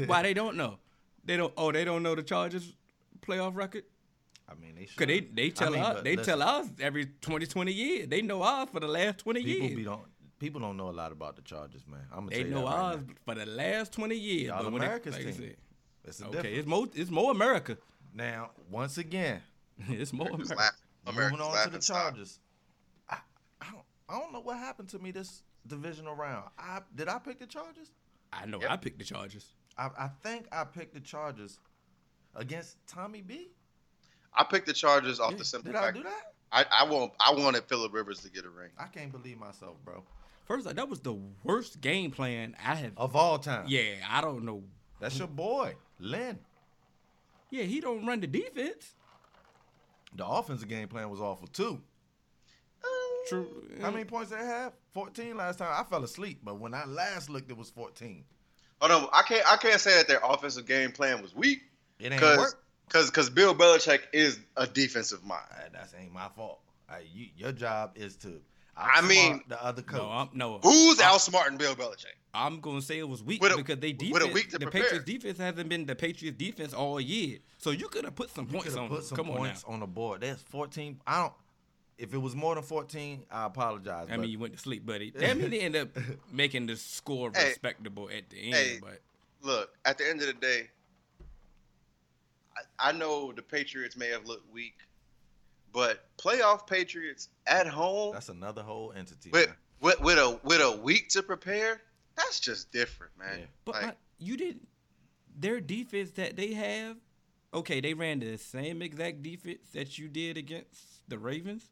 Why 0.05 0.21
they 0.23 0.33
don't 0.33 0.55
know? 0.55 0.77
They 1.25 1.35
don't. 1.35 1.53
Oh, 1.57 1.73
they 1.73 1.83
don't 1.83 2.03
know 2.03 2.15
the 2.15 2.23
Chargers 2.23 2.73
playoff 3.21 3.53
record. 3.55 3.83
I 4.49 4.55
mean, 4.55 4.75
they 4.75 4.85
should. 4.85 4.97
Cause 4.97 5.07
they 5.07 5.19
they 5.21 5.49
tell 5.51 5.71
mean, 5.71 5.81
us 5.81 6.01
they 6.03 6.15
listen, 6.15 6.39
tell 6.39 6.47
us 6.47 6.67
every 6.79 7.05
20, 7.21 7.45
20 7.45 7.71
years. 7.71 8.07
They 8.09 8.21
know 8.21 8.41
us 8.41 8.69
for 8.71 8.79
the 8.79 8.87
last 8.87 9.19
twenty 9.19 9.43
people 9.43 9.65
years. 9.67 9.75
be 9.77 9.83
don't 9.83 10.01
people 10.39 10.59
don't 10.61 10.77
know 10.77 10.89
a 10.89 10.91
lot 10.91 11.11
about 11.11 11.35
the 11.35 11.41
Chargers, 11.43 11.85
man. 11.87 11.99
I'm 12.11 12.25
gonna 12.25 12.29
they 12.31 12.37
tell 12.43 12.47
you 12.47 12.53
know 12.55 12.61
that 12.61 12.65
right 12.65 12.75
ours 12.95 12.99
now. 13.07 13.13
for 13.25 13.35
the 13.35 13.45
last 13.45 13.93
twenty 13.93 14.15
years. 14.15 14.47
Y'all 14.47 14.63
but 14.63 14.71
when 14.73 14.81
America's 14.81 15.15
it, 15.17 15.25
like 15.25 15.35
team. 15.35 15.43
said, 15.49 15.55
It's 16.05 16.21
okay, 16.21 16.31
difference. 16.31 16.57
it's 16.57 16.67
more 16.67 16.87
it's 16.95 17.11
more 17.11 17.31
America. 17.31 17.77
Now, 18.13 18.51
once 18.71 18.97
again, 18.97 19.41
it's 19.89 20.11
more 20.13 20.27
America's 20.27 20.51
America. 20.51 20.73
laugh- 21.05 21.13
America's 21.15 21.39
moving 21.39 21.53
on 21.57 21.63
to 21.65 21.69
the 21.77 21.81
stock. 21.81 21.97
Chargers. 22.03 22.39
I, 23.09 23.17
I 23.61 23.65
don't 23.71 23.83
I 24.09 24.19
don't 24.19 24.33
know 24.33 24.41
what 24.41 24.57
happened 24.57 24.89
to 24.89 24.99
me 24.99 25.11
this 25.11 25.43
divisional 25.67 26.15
round. 26.15 26.45
I 26.57 26.79
did 26.95 27.07
I 27.07 27.19
pick 27.19 27.37
the 27.39 27.45
Chargers? 27.45 27.91
I 28.33 28.45
know 28.47 28.59
Yep. 28.61 28.71
I 28.71 28.77
picked 28.77 28.97
the 28.99 29.05
Chargers. 29.05 29.53
I, 29.77 29.89
I 29.97 30.07
think 30.23 30.47
I 30.51 30.63
picked 30.63 30.93
the 30.95 30.99
Chargers 30.99 31.59
against 32.35 32.77
Tommy 32.87 33.21
B. 33.21 33.49
I 34.33 34.43
picked 34.43 34.67
the 34.67 34.73
Chargers 34.73 35.19
off 35.19 35.31
Yeah, 35.31 35.37
the 35.37 35.45
simple 35.45 35.71
Did 35.71 35.81
I 35.81 35.91
do 35.91 36.03
that? 36.03 36.33
I, 36.51 36.65
I 36.81 36.83
want 36.89 37.13
I 37.19 37.33
wanted 37.33 37.63
Philip 37.65 37.93
Rivers 37.93 38.21
to 38.21 38.31
get 38.31 38.45
a 38.45 38.49
ring. 38.49 38.69
I 38.77 38.85
can't 38.85 39.11
believe 39.11 39.37
myself, 39.37 39.77
bro. 39.85 40.03
First, 40.45 40.65
like, 40.65 40.77
that 40.77 40.89
was 40.89 40.99
the 41.01 41.15
worst 41.43 41.79
game 41.79 42.09
plan 42.09 42.55
I 42.65 42.73
have. 42.73 42.93
Of 42.97 43.15
all 43.15 43.37
time. 43.37 43.65
Yeah, 43.67 43.95
I 44.09 44.21
don't 44.21 44.45
know. 44.45 44.63
That's 44.99 45.17
your 45.17 45.27
boy, 45.27 45.75
Lynn. 45.99 46.39
Yeah, 47.51 47.63
he 47.63 47.79
don't 47.79 48.05
run 48.05 48.19
the 48.19 48.27
defense. 48.27 48.95
The 50.15 50.25
offensive 50.25 50.67
game 50.67 50.87
plan 50.87 51.09
was 51.09 51.21
awful 51.21 51.47
too. 51.47 51.79
Uh, 52.83 52.87
True. 53.27 53.47
How 53.79 53.91
many 53.91 54.05
points 54.05 54.31
they 54.31 54.37
have? 54.37 54.73
14 54.93 55.37
last 55.37 55.59
time. 55.59 55.71
I 55.71 55.87
fell 55.87 56.03
asleep, 56.03 56.39
but 56.43 56.59
when 56.59 56.73
I 56.73 56.85
last 56.85 57.29
looked, 57.29 57.51
it 57.51 57.57
was 57.57 57.69
14. 57.69 58.23
Hold 58.81 58.91
on, 58.91 59.09
I 59.13 59.21
can't 59.23 59.51
I 59.51 59.57
can't 59.57 59.79
say 59.79 59.95
that 59.97 60.07
their 60.07 60.21
offensive 60.23 60.65
game 60.65 60.91
plan 60.91 61.21
was 61.21 61.35
weak 61.35 61.63
It 61.99 62.11
ain't 62.11 62.21
because 62.21 62.55
work. 62.93 63.05
because 63.07 63.29
Bill 63.29 63.55
Belichick 63.55 64.01
is 64.13 64.39
a 64.57 64.67
defensive 64.67 65.23
mind. 65.23 65.41
Uh, 65.51 65.69
That 65.73 65.89
ain't 65.99 66.13
my 66.13 66.27
fault. 66.35 66.59
Uh, 66.89 66.95
you, 67.13 67.27
your 67.37 67.51
job 67.51 67.91
is 67.95 68.15
to. 68.17 68.39
I 68.75 69.01
mean- 69.01 69.43
the 69.47 69.61
other 69.63 69.81
coach. 69.81 69.99
No, 70.01 70.09
I'm, 70.09 70.29
no. 70.33 70.59
Who's 70.63 70.99
I'm, 71.01 71.13
outsmarting 71.13 71.57
Bill 71.57 71.75
Belichick? 71.75 72.15
I'm 72.33 72.59
gonna 72.61 72.81
say 72.81 72.99
it 72.99 73.09
was 73.09 73.23
weak 73.23 73.41
With 73.41 73.53
a- 73.53 73.57
because 73.57 73.79
they 73.79 73.91
with 73.93 74.01
a 74.01 74.05
defense. 74.19 74.33
week 74.33 74.49
to 74.51 74.57
the 74.59 74.65
prepare. 74.67 74.83
Patriots 74.83 75.05
defense 75.05 75.37
hasn't 75.39 75.67
been 75.67 75.85
the 75.85 75.95
Patriots 75.95 76.37
defense 76.37 76.73
all 76.73 76.99
year. 77.01 77.39
So 77.57 77.71
you 77.71 77.87
could 77.87 78.05
have 78.05 78.15
put 78.15 78.29
some 78.29 78.45
you 78.45 78.53
points 78.59 78.75
on. 78.75 78.87
put 78.87 79.03
some 79.03 79.15
Come 79.17 79.25
points 79.27 79.63
on 79.65 79.75
on, 79.75 79.79
the 79.81 79.87
board. 79.87 80.21
That's 80.21 80.41
14. 80.43 80.99
I 81.07 81.23
don't. 81.23 81.33
If 81.97 82.13
it 82.13 82.17
was 82.19 82.35
more 82.35 82.55
than 82.55 82.63
14, 82.63 83.25
I 83.29 83.45
apologize. 83.47 84.07
I 84.07 84.11
but 84.11 84.21
mean, 84.21 84.29
you 84.29 84.39
went 84.39 84.53
to 84.53 84.59
sleep, 84.59 84.85
buddy. 84.85 85.09
That 85.11 85.37
mean 85.37 85.49
they 85.49 85.59
end 85.59 85.75
up 85.75 85.89
making 86.31 86.67
the 86.67 86.77
score 86.77 87.31
Hey. 87.35 87.49
respectable 87.49 88.09
at 88.15 88.29
the 88.29 88.37
end. 88.37 88.53
Hey. 88.55 88.79
But 88.81 89.01
Look, 89.41 89.71
at 89.83 89.97
the 89.97 90.07
end 90.07 90.21
of 90.21 90.27
the 90.27 90.33
day, 90.33 90.69
I, 92.79 92.89
I 92.89 92.91
know 92.91 93.31
the 93.31 93.41
Patriots 93.41 93.95
may 93.97 94.07
have 94.09 94.25
looked 94.25 94.51
weak, 94.53 94.75
but 95.73 96.05
playoff 96.17 96.67
Patriots 96.67 97.29
at 97.47 97.67
home 97.67 98.13
that's 98.13 98.29
another 98.29 98.61
whole 98.63 98.93
entity. 98.95 99.29
with, 99.31 99.51
with 99.81 99.99
with 100.01 100.17
a 100.17 100.39
with 100.43 100.61
a 100.61 100.77
week 100.81 101.09
to 101.09 101.23
prepare, 101.23 101.81
that's 102.15 102.39
just 102.39 102.71
different, 102.71 103.11
man. 103.17 103.39
Yeah. 103.39 103.45
but 103.65 103.75
Like, 103.75 103.85
I- 103.85 103.95
you 104.17 104.35
didn't. 104.37 104.67
Their 105.39 105.61
defense 105.61 106.11
that 106.11 106.35
they 106.35 106.53
have, 106.53 106.97
okay, 107.53 107.79
they 107.79 107.93
ran 107.93 108.19
the 108.19 108.37
same 108.37 108.81
exact 108.81 109.23
defense 109.23 109.69
that 109.73 109.97
you 109.97 110.09
did 110.09 110.37
against 110.37 111.07
the 111.07 111.17
Ravens. 111.17 111.63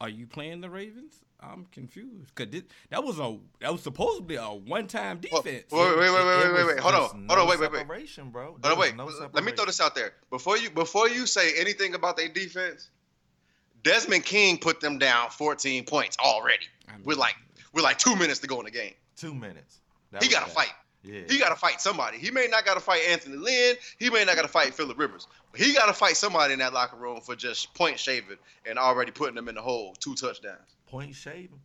Are 0.00 0.08
you 0.08 0.26
playing 0.26 0.60
the 0.60 0.70
Ravens? 0.70 1.20
I'm 1.40 1.66
confused 1.70 2.32
because 2.34 2.62
that 2.90 3.04
was 3.04 3.18
a 3.20 3.38
that 3.60 3.70
was 3.72 3.82
supposedly 3.82 4.36
a 4.36 4.46
one 4.46 4.86
time 4.88 5.20
defense. 5.20 5.66
well, 5.70 5.96
wait, 5.96 5.98
wait, 5.98 6.06
It- 6.08 6.12
wait, 6.12 6.20
it 6.20 6.26
wait, 6.26 6.52
wait, 6.52 6.52
was 6.64 6.66
wait. 6.74 6.80
Hold 6.80 6.94
on, 6.94 7.00
just 7.02 7.14
hold 7.14 7.30
on, 7.30 7.48
wait, 7.48 7.60
wait, 7.60 7.72
wait. 7.72 7.78
Separation, 7.78 8.30
bro. 8.30 8.44
Hold 8.62 8.66
on, 8.66 8.78
wait. 8.78 8.96
no 8.96 9.04
let 9.32 9.44
me 9.44 9.52
throw 9.52 9.64
this 9.66 9.80
out 9.80 9.94
there 9.94 10.14
before 10.30 10.56
you 10.58 10.68
before 10.70 11.08
you 11.08 11.26
say 11.26 11.52
anything 11.58 11.94
about 11.94 12.16
their 12.16 12.28
defense. 12.28 12.90
Desmond 13.84 14.24
King 14.24 14.58
put 14.58 14.80
them 14.80 14.98
down 14.98 15.30
14 15.30 15.84
points 15.84 16.16
already 16.18 16.66
I 16.88 16.92
mean- 16.96 17.04
with 17.04 17.18
like 17.18 17.36
with 17.72 17.84
like 17.84 17.98
two 17.98 18.16
minutes 18.16 18.40
to 18.40 18.46
go 18.48 18.58
in 18.58 18.64
the 18.64 18.70
game. 18.72 18.94
Two 19.16 19.34
minutes. 19.34 19.78
That 20.10 20.22
He 20.22 20.28
got 20.28 20.46
to 20.46 20.50
fight. 20.50 20.72
Yeah. 21.04 21.20
He 21.28 21.38
got 21.38 21.50
to 21.50 21.56
fight 21.56 21.80
somebody. 21.80 22.18
He 22.18 22.30
may 22.30 22.48
not 22.50 22.64
got 22.64 22.74
to 22.74 22.80
fight 22.80 23.02
Anthony 23.08 23.36
Lynn. 23.36 23.76
He 23.98 24.10
may 24.10 24.24
not 24.24 24.34
got 24.36 24.42
to 24.42 24.48
fight 24.48 24.74
Philip 24.74 24.98
Rivers. 24.98 25.28
But 25.52 25.60
he 25.60 25.72
got 25.72 25.86
to 25.86 25.92
fight 25.92 26.16
somebody 26.16 26.54
in 26.54 26.58
that 26.58 26.72
locker 26.72 26.96
room 26.96 27.20
for 27.20 27.36
just 27.36 27.72
point 27.74 27.98
shaving 28.00 28.38
and 28.66 28.78
already 28.78 29.12
putting 29.12 29.34
them 29.36 29.48
in 29.48 29.54
the 29.54 29.62
hole. 29.62 29.94
Two 30.00 30.14
touchdowns. 30.14 30.74
Point 30.90 31.14
shaving. 31.14 31.60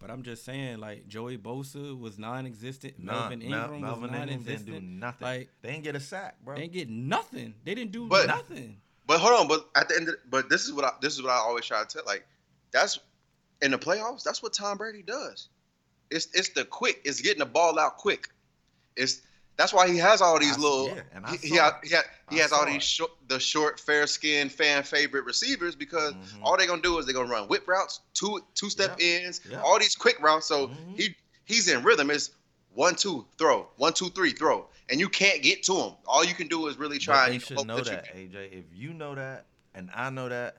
But 0.00 0.10
I'm 0.10 0.22
just 0.22 0.44
saying, 0.44 0.78
like 0.78 1.08
Joey 1.08 1.36
Bosa 1.38 1.98
was 1.98 2.18
non-existent. 2.18 2.94
None. 2.98 3.14
Melvin 3.16 3.38
Mel- 3.50 3.62
Ingram 3.64 3.80
Melvin 3.80 4.10
was 4.12 4.20
Ingram 4.20 4.42
didn't 4.44 4.64
do 4.66 4.80
nothing. 4.80 5.26
Like 5.26 5.48
they 5.62 5.72
didn't 5.72 5.84
get 5.84 5.96
a 5.96 6.00
sack, 6.00 6.36
bro. 6.44 6.54
they 6.54 6.62
didn't 6.62 6.72
get 6.74 6.88
nothing. 6.88 7.54
They 7.64 7.74
didn't 7.74 7.92
do 7.92 8.06
But- 8.08 8.26
nothing. 8.28 8.80
But 9.06 9.20
hold 9.20 9.40
on. 9.40 9.48
But 9.48 9.66
at 9.74 9.88
the 9.88 9.96
end, 9.96 10.08
of, 10.10 10.16
but 10.30 10.50
this 10.50 10.64
is 10.66 10.72
what 10.72 10.84
I, 10.84 10.92
this 11.00 11.14
is 11.14 11.22
what 11.22 11.30
I 11.32 11.36
always 11.38 11.64
try 11.64 11.82
to 11.82 11.88
tell. 11.88 12.02
Like 12.06 12.26
that's 12.70 12.98
in 13.62 13.70
the 13.70 13.78
playoffs. 13.78 14.22
That's 14.22 14.42
what 14.42 14.52
Tom 14.52 14.76
Brady 14.76 15.02
does. 15.02 15.48
It's 16.10 16.28
it's 16.34 16.50
the 16.50 16.64
quick. 16.64 17.00
It's 17.04 17.20
getting 17.20 17.38
the 17.40 17.46
ball 17.46 17.78
out 17.78 17.96
quick. 17.96 18.28
It's 18.96 19.22
that's 19.58 19.74
why 19.74 19.88
he 19.90 19.98
has 19.98 20.22
all 20.22 20.38
these 20.38 20.56
I- 20.56 20.60
little. 20.60 20.86
yeah, 20.88 21.02
and 21.12 21.26
I 21.26 21.30
he, 21.32 21.36
saw 21.36 21.42
he, 21.42 21.54
it. 21.54 21.74
he, 21.90 21.94
ha- 21.96 22.02
he 22.30 22.38
I 22.38 22.42
has 22.42 22.52
all 22.52 22.64
these 22.64 22.82
short, 22.82 23.10
the 23.28 23.38
short, 23.38 23.78
fair 23.80 24.06
skinned 24.06 24.50
fan 24.52 24.82
favorite 24.84 25.24
receivers 25.26 25.74
because 25.74 26.14
Mhm. 26.14 26.40
all 26.42 26.56
they're 26.56 26.66
gonna 26.66 26.80
do 26.80 26.98
is 26.98 27.04
they're 27.04 27.14
gonna 27.14 27.28
run 27.30 27.48
whip 27.48 27.68
routes, 27.68 28.00
two 28.14 28.40
two 28.54 28.70
step 28.70 28.98
Yep. 28.98 29.24
ins, 29.24 29.40
Yep. 29.50 29.62
all 29.62 29.78
these 29.78 29.94
quick 29.94 30.18
routes. 30.20 30.46
So 30.46 30.68
Mhm. 30.68 30.96
he 30.96 31.16
he's 31.44 31.68
in 31.68 31.82
rhythm. 31.82 32.10
It's 32.10 32.30
one 32.72 32.94
two 32.94 33.26
throw, 33.36 33.68
one 33.76 33.92
two 33.92 34.08
three 34.10 34.30
throw, 34.32 34.68
and 34.88 35.00
you 35.00 35.08
can't 35.08 35.42
get 35.42 35.64
to 35.64 35.74
him. 35.74 35.92
All 36.06 36.24
you 36.24 36.34
can 36.34 36.46
do 36.48 36.68
is 36.68 36.76
really 36.78 36.98
But 36.98 37.04
try. 37.04 37.28
they 37.28 37.34
and 37.34 37.42
should 37.42 37.56
hope 37.58 37.66
know 37.66 37.78
you 37.78 37.84
that, 37.84 38.14
AJ. 38.14 38.50
If 38.52 38.64
you 38.72 38.94
know 38.94 39.14
that, 39.16 39.46
and 39.74 39.90
I 39.94 40.10
know 40.10 40.28
that, 40.28 40.58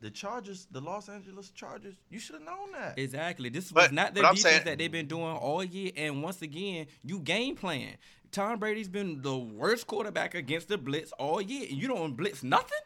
the 0.00 0.10
Chargers, 0.10 0.66
the 0.70 0.80
Los 0.80 1.08
Angeles 1.08 1.50
Chargers, 1.50 1.94
you 2.10 2.18
should 2.18 2.34
have 2.36 2.44
known 2.44 2.72
that. 2.72 2.98
Exactly. 2.98 3.48
This 3.48 3.72
But- 3.72 3.84
was 3.84 3.92
not 3.92 4.14
the 4.14 4.20
defense 4.20 4.42
saying- 4.42 4.64
that 4.64 4.78
they've 4.78 4.92
been 4.92 5.06
doing 5.08 5.24
all 5.36 5.64
year. 5.64 5.92
And 5.96 6.22
once 6.22 6.42
again, 6.42 6.86
you 7.02 7.18
game 7.20 7.56
plan. 7.56 7.96
Tom 8.30 8.58
Brady's 8.58 8.88
been 8.88 9.22
the 9.22 9.36
worst 9.36 9.86
quarterback 9.86 10.34
against 10.34 10.68
the 10.68 10.76
blitz 10.78 11.12
all 11.12 11.40
year. 11.40 11.66
You 11.68 11.88
don't 11.88 12.14
blitz 12.14 12.42
nothing. 12.42 12.78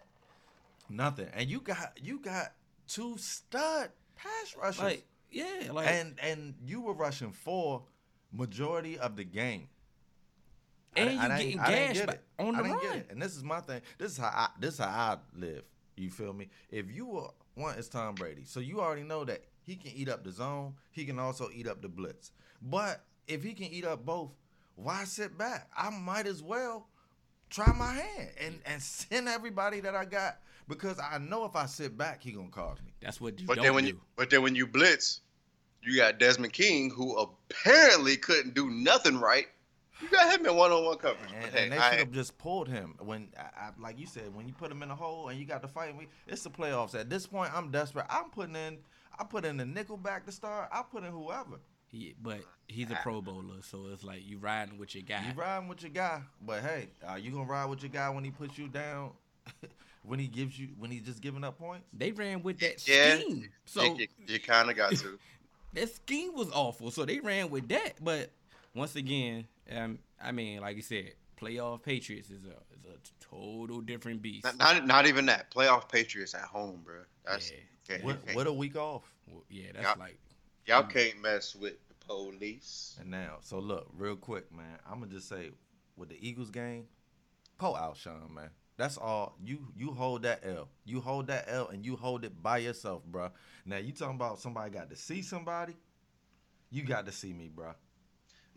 Nothing. 0.88 1.29
And 1.35 1.48
you 1.51 1.61
got 1.61 1.98
you 2.03 2.18
got 2.18 2.53
two 2.87 3.16
stud 3.18 3.90
pass 4.16 4.57
rushers. 4.57 4.83
Like 4.83 5.05
Yeah, 5.31 5.70
like 5.72 5.88
and 5.88 6.18
and 6.20 6.55
you 6.64 6.81
were 6.81 6.94
rushing 6.94 7.33
four 7.33 7.85
majority 8.33 8.98
of 8.98 9.16
the 9.16 9.24
game. 9.24 9.68
And 10.96 11.09
I, 11.11 11.12
you 11.12 11.18
I 11.18 11.22
didn't- 11.29 11.38
getting 11.38 11.61
I 11.61 11.68
gashed 11.70 11.94
get 11.94 12.07
by- 12.07 12.12
it. 12.14 12.24
on 12.38 12.55
I 12.55 12.59
the 12.59 12.68
didn't 12.68 12.81
get 12.83 12.88
run. 12.88 12.98
it. 12.98 13.07
And 13.11 13.22
this 13.22 13.37
is 13.37 13.44
my 13.44 13.61
thing. 13.61 13.83
This 13.98 14.12
is 14.12 14.18
how 14.18 14.29
I 14.29 14.48
this 14.59 14.74
is 14.74 14.81
how 14.81 14.87
I 14.88 15.18
live. 15.38 15.64
You 16.02 16.11
feel 16.11 16.32
me? 16.32 16.48
If 16.70 16.90
you 16.90 17.06
were 17.06 17.28
one, 17.54 17.76
it's 17.78 17.88
Tom 17.88 18.14
Brady. 18.14 18.44
So 18.44 18.61
you 18.61 18.80
already 18.80 19.02
know 19.02 19.24
that 19.24 19.42
he 19.64 19.76
can 19.76 19.92
eat 19.94 20.08
up 20.08 20.24
the 20.24 20.32
zone. 20.32 20.74
He 20.90 21.04
can 21.04 21.18
also 21.18 21.48
eat 21.52 21.66
up 21.66 21.82
the 21.82 21.88
blitz. 21.88 22.32
But 22.62 23.04
if 23.26 23.42
he 23.42 23.52
can 23.52 23.66
eat 23.66 23.84
up 23.84 24.04
both, 24.06 24.30
why 24.76 25.04
sit 25.04 25.37
back? 25.37 25.68
I 25.76 25.90
might 25.90 26.26
as 26.26 26.42
well 26.42 26.87
try 27.50 27.72
my 27.72 27.92
hand 27.94 28.30
and 28.40 28.61
and 28.66 28.82
send 28.82 29.28
everybody 29.28 29.80
that 29.80 29.94
I 29.96 30.04
got 30.04 30.38
because 30.68 31.00
I 31.00 31.18
know 31.18 31.44
if 31.44 31.56
I 31.56 31.66
sit 31.66 31.96
back, 31.96 32.22
he 32.22 32.32
gonna 32.32 32.48
cause 32.48 32.78
me. 32.84 32.92
that's 33.00 33.20
what 33.20 33.40
you 33.40 33.46
But 33.46 33.56
don't 33.56 33.64
then 33.64 33.74
when 33.74 33.84
do. 33.84 33.90
you 33.90 34.00
but 34.16 34.30
then 34.30 34.42
when 34.42 34.54
you 34.54 34.66
blitz, 34.66 35.20
you 35.82 35.96
got 35.96 36.18
Desmond 36.18 36.52
King 36.52 36.90
who 36.90 37.16
apparently 37.16 38.16
couldn't 38.16 38.54
do 38.54 38.70
nothing 38.70 39.18
right. 39.18 39.46
You 40.00 40.08
got 40.08 40.38
him 40.38 40.46
in 40.46 40.54
one 40.54 40.70
on 40.70 40.84
one 40.84 40.96
coverage. 40.98 41.30
And, 41.34 41.52
hey, 41.52 41.62
and 41.64 41.72
they 41.72 41.78
I- 41.78 41.90
should 41.90 41.98
have 42.00 42.12
just 42.12 42.38
pulled 42.38 42.68
him 42.68 42.94
when, 43.00 43.28
I, 43.37 43.42
I, 43.66 43.70
like 43.78 43.98
you 43.98 44.06
said, 44.06 44.34
when 44.34 44.46
you 44.46 44.54
put 44.54 44.70
him 44.70 44.82
in 44.82 44.90
a 44.90 44.94
hole 44.94 45.28
and 45.28 45.38
you 45.38 45.44
got 45.44 45.62
to 45.62 45.68
fight. 45.68 45.96
We, 45.96 46.06
it's 46.26 46.42
the 46.42 46.50
playoffs. 46.50 46.94
At 46.94 47.11
this 47.11 47.26
point, 47.26 47.52
I'm 47.54 47.70
desperate. 47.70 48.06
I'm 48.08 48.30
putting 48.30 48.54
in, 48.56 48.78
I 49.18 49.24
put 49.24 49.44
in 49.44 49.56
the 49.56 49.66
nickel 49.66 49.96
back 49.96 50.24
to 50.26 50.32
start. 50.32 50.68
I 50.72 50.82
put 50.82 51.02
in 51.04 51.11
whoever. 51.11 51.58
He, 51.90 52.14
but 52.22 52.40
he's 52.66 52.90
a 52.90 52.98
Pro 53.02 53.22
Bowler, 53.22 53.62
so 53.62 53.87
it's 53.92 54.04
like 54.04 54.20
you 54.22 54.37
riding 54.38 54.76
with 54.78 54.94
your 54.94 55.04
guy. 55.04 55.22
You 55.26 55.32
riding 55.34 55.68
with 55.68 55.82
your 55.82 55.90
guy, 55.90 56.20
but 56.44 56.61
hey, 56.61 56.88
are 57.06 57.18
you 57.18 57.30
gonna 57.30 57.44
ride 57.44 57.64
with 57.64 57.82
your 57.82 57.88
guy 57.88 58.11
when 58.11 58.24
he 58.24 58.30
puts 58.30 58.58
you 58.58 58.68
down? 58.68 59.12
when 60.02 60.18
he 60.18 60.26
gives 60.26 60.58
you, 60.58 60.68
when 60.78 60.90
he's 60.90 61.00
just 61.00 61.22
giving 61.22 61.42
up 61.44 61.58
points? 61.58 61.87
They 61.94 62.12
ran 62.12 62.42
with 62.42 62.61
that 62.61 62.87
Yeah. 62.87 63.16
scheme, 63.16 63.48
so 63.64 63.82
you, 63.96 64.06
you, 64.26 64.38
kind 64.38 64.68
of 64.70 64.76
got 64.76 64.96
to. 64.96 65.18
that 65.72 65.94
scheme 65.94 66.34
was 66.34 66.50
awful. 66.50 66.90
So 66.90 67.06
they 67.06 67.20
ran 67.20 67.48
with 67.48 67.66
that. 67.68 67.94
But 68.04 68.32
once 68.74 68.94
again, 68.94 69.46
um, 69.76 69.98
I 70.22 70.33
mean, 70.33 70.61
like 70.61 70.76
you 70.76 70.83
said, 70.83 71.12
playoff 71.40 71.83
Patriots 71.83 72.31
is 72.31 72.44
a 72.44 72.57
is 72.76 72.85
a 72.87 73.24
total 73.24 73.81
different 73.81 74.22
beast. 74.22 74.44
Not, 74.44 74.59
not, 74.59 74.87
not 74.87 75.07
even 75.07 75.26
that. 75.26 75.50
Playoff 75.50 75.90
Patriots 75.90 76.35
at 76.35 76.42
home, 76.42 76.81
bro. 76.85 77.00
That's 77.24 77.50
Yeah. 77.50 77.57
okay, 77.94 78.04
What, 78.04 78.16
okay. 78.24 78.35
what 78.35 78.46
a 78.46 78.52
week 78.52 78.76
off. 78.76 79.02
Well, 79.26 79.44
yeah, 79.48 79.72
that's 79.74 79.85
Yeah. 79.85 79.94
like 79.98 80.18
y'all 80.66 80.85
can't 80.85 81.20
mess 81.22 81.54
with 81.54 81.74
the 81.88 81.94
police. 82.07 82.96
And 83.00 83.11
now, 83.11 83.38
so 83.40 83.59
look, 83.59 83.88
real 83.96 84.16
quick, 84.16 84.50
man. 84.54 84.78
I'm 84.90 85.00
gonna 85.00 85.12
just 85.12 85.28
say, 85.28 85.50
with 85.96 86.09
the 86.09 86.26
Eagles 86.26 86.50
game, 86.50 86.87
pull 87.59 87.74
Alshon, 87.74 88.31
man. 88.31 88.50
That's 88.76 88.96
all. 88.96 89.35
You 89.44 89.66
you 89.76 89.90
hold 89.90 90.22
that 90.22 90.40
L. 90.44 90.68
You 90.85 91.00
hold 91.00 91.26
that 91.26 91.46
L, 91.48 91.68
and 91.68 91.85
you 91.85 91.96
hold 91.96 92.24
it 92.24 92.40
by 92.42 92.59
yourself, 92.59 93.02
bruh. 93.11 93.31
Now 93.66 93.78
you 93.78 93.92
talking 93.92 94.14
about 94.14 94.38
somebody 94.38 94.70
got 94.70 94.88
to 94.90 94.96
see 94.96 95.20
somebody. 95.22 95.74
You 96.70 96.85
got 96.85 97.07
to 97.07 97.12
see 97.12 97.33
me, 97.33 97.50
bruh. 97.54 97.74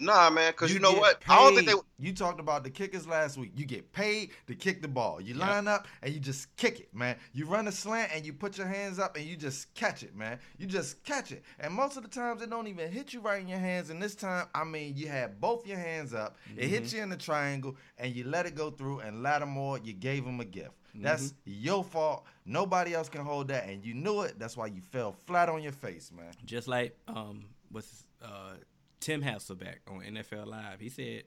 Nah, 0.02 0.30
man, 0.32 0.52
because 0.52 0.74
you, 0.74 0.80
know 0.80 0.92
get 0.94 1.00
what? 1.00 1.22
I 1.30 1.38
don't 1.38 1.54
think 1.56 1.68
they. 1.68 1.74
You 2.00 2.12
talked 2.14 2.40
about 2.40 2.64
the 2.64 2.72
kickers 2.72 3.06
last 3.08 3.38
week. 3.38 3.52
You 3.56 3.66
get 3.66 3.92
paid 3.94 4.32
to 4.48 4.56
kick 4.56 4.82
the 4.82 4.88
ball. 4.88 5.22
You 5.22 5.36
Yep. 5.36 5.48
line 5.48 5.68
up 5.68 5.88
and 6.02 6.12
you 6.12 6.20
just 6.20 6.56
kick 6.58 6.80
it, 6.80 6.94
man. 6.96 7.16
You 7.34 7.46
run 7.46 7.68
a 7.68 7.72
slant 7.72 8.12
and 8.16 8.26
you 8.26 8.34
put 8.34 8.58
your 8.58 8.66
hands 8.66 8.98
up 8.98 9.16
and 9.16 9.24
you 9.26 9.36
just 9.38 9.72
catch 9.76 10.02
it, 10.02 10.16
man. 10.16 10.40
You 10.58 10.66
just 10.66 11.04
catch 11.04 11.32
it. 11.32 11.44
And 11.60 11.72
most 11.74 11.98
of 11.98 12.04
the 12.04 12.10
times 12.10 12.42
it 12.42 12.50
don't 12.50 12.66
even 12.68 12.92
hit 12.92 13.14
you 13.14 13.20
right 13.22 13.40
in 13.40 13.48
your 13.48 13.60
hands. 13.60 13.92
And 13.92 14.02
this 14.02 14.16
time, 14.16 14.48
I 14.56 14.64
mean, 14.64 14.94
you 14.98 15.08
had 15.08 15.40
both 15.40 15.68
your 15.68 15.78
hands 15.78 16.14
up. 16.16 16.38
It 16.58 16.68
hit 16.68 16.84
Mm-hmm. 16.86 16.98
you 16.98 17.04
in 17.04 17.10
the 17.10 17.18
triangle 17.18 17.76
and 18.00 18.16
you 18.16 18.24
let 18.24 18.48
it 18.48 18.56
go 18.56 18.72
through. 18.72 19.02
And 19.02 19.22
Lattimore, 19.22 19.78
you 19.84 19.94
gave 19.94 20.26
him 20.26 20.40
a 20.40 20.46
gift. 20.46 20.72
That's 20.96 21.28
Mm-hmm. 21.28 21.38
your 21.46 21.84
fault. 21.84 22.26
Nobody 22.46 22.94
else 22.96 23.08
can 23.10 23.22
hold 23.22 23.48
that, 23.50 23.70
and 23.70 23.86
you 23.86 23.94
knew 23.94 24.22
it. 24.22 24.38
That's 24.40 24.58
why 24.58 24.66
you 24.66 24.82
fell 24.82 25.16
flat 25.28 25.48
on 25.48 25.62
your 25.64 25.72
face, 25.72 26.12
man. 26.12 26.32
just 26.44 26.68
like 26.68 26.98
um 27.08 27.46
what's 27.72 28.06
uh 28.22 28.56
Tim 29.02 29.22
Hasselbeck 29.22 29.80
on 29.90 30.00
NFL 30.02 30.48
Live. 30.48 30.80
He 30.80 30.88
said 30.90 31.24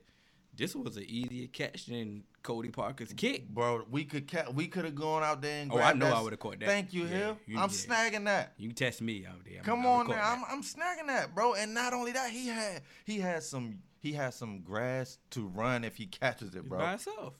this 0.57 0.73
was 0.75 0.95
an 0.97 1.03
easier 1.07 1.47
catch 1.47 1.85
than 1.85 2.23
Cody 2.41 2.69
Parkey's 2.69 3.11
kick. 3.13 3.49
Bro, 3.49 3.85
we 3.91 4.05
could 4.05 4.31
ca- 4.31 4.49
we 4.53 4.67
could 4.67 4.85
have 4.85 4.95
gone 4.95 5.21
out 5.21 5.41
there 5.41 5.61
and 5.61 5.71
Oh, 5.71 5.75
I 5.75 5.79
grabbed 5.93 5.99
know 5.99 6.13
I 6.13 6.21
would've 6.21 6.39
caught 6.39 6.59
that. 6.61 6.65
Thank 6.69 6.93
you, 6.93 7.03
Yeah, 7.03 7.09
Hill. 7.09 7.37
you- 7.45 7.57
I'm 7.59 7.69
yeah. 7.69 7.75
snagging 7.75 8.25
that. 8.25 8.53
You 8.57 8.69
can 8.69 8.75
test 8.75 9.01
me 9.01 9.25
out 9.25 9.43
there. 9.45 9.61
Come 9.63 9.85
I 9.85 9.89
on 9.89 10.07
would've 10.07 10.15
now, 10.21 10.33
I'm. 10.33 10.43
I'm 10.49 10.63
snagging 10.63 11.07
that, 11.07 11.35
bro. 11.35 11.53
And 11.55 11.73
not 11.73 11.93
only 11.93 12.13
that, 12.13 12.29
he 12.31 12.47
had 12.47 12.81
he 13.05 13.19
had 13.19 13.43
some 13.43 13.79
he 13.99 14.13
had 14.13 14.33
some 14.33 14.61
grass 14.61 15.17
to 15.31 15.45
run 15.47 15.83
if 15.83 15.97
he 15.97 16.05
catches 16.05 16.55
it, 16.55 16.69
bro. 16.69 16.79
by 16.79 16.91
himself. 16.91 17.33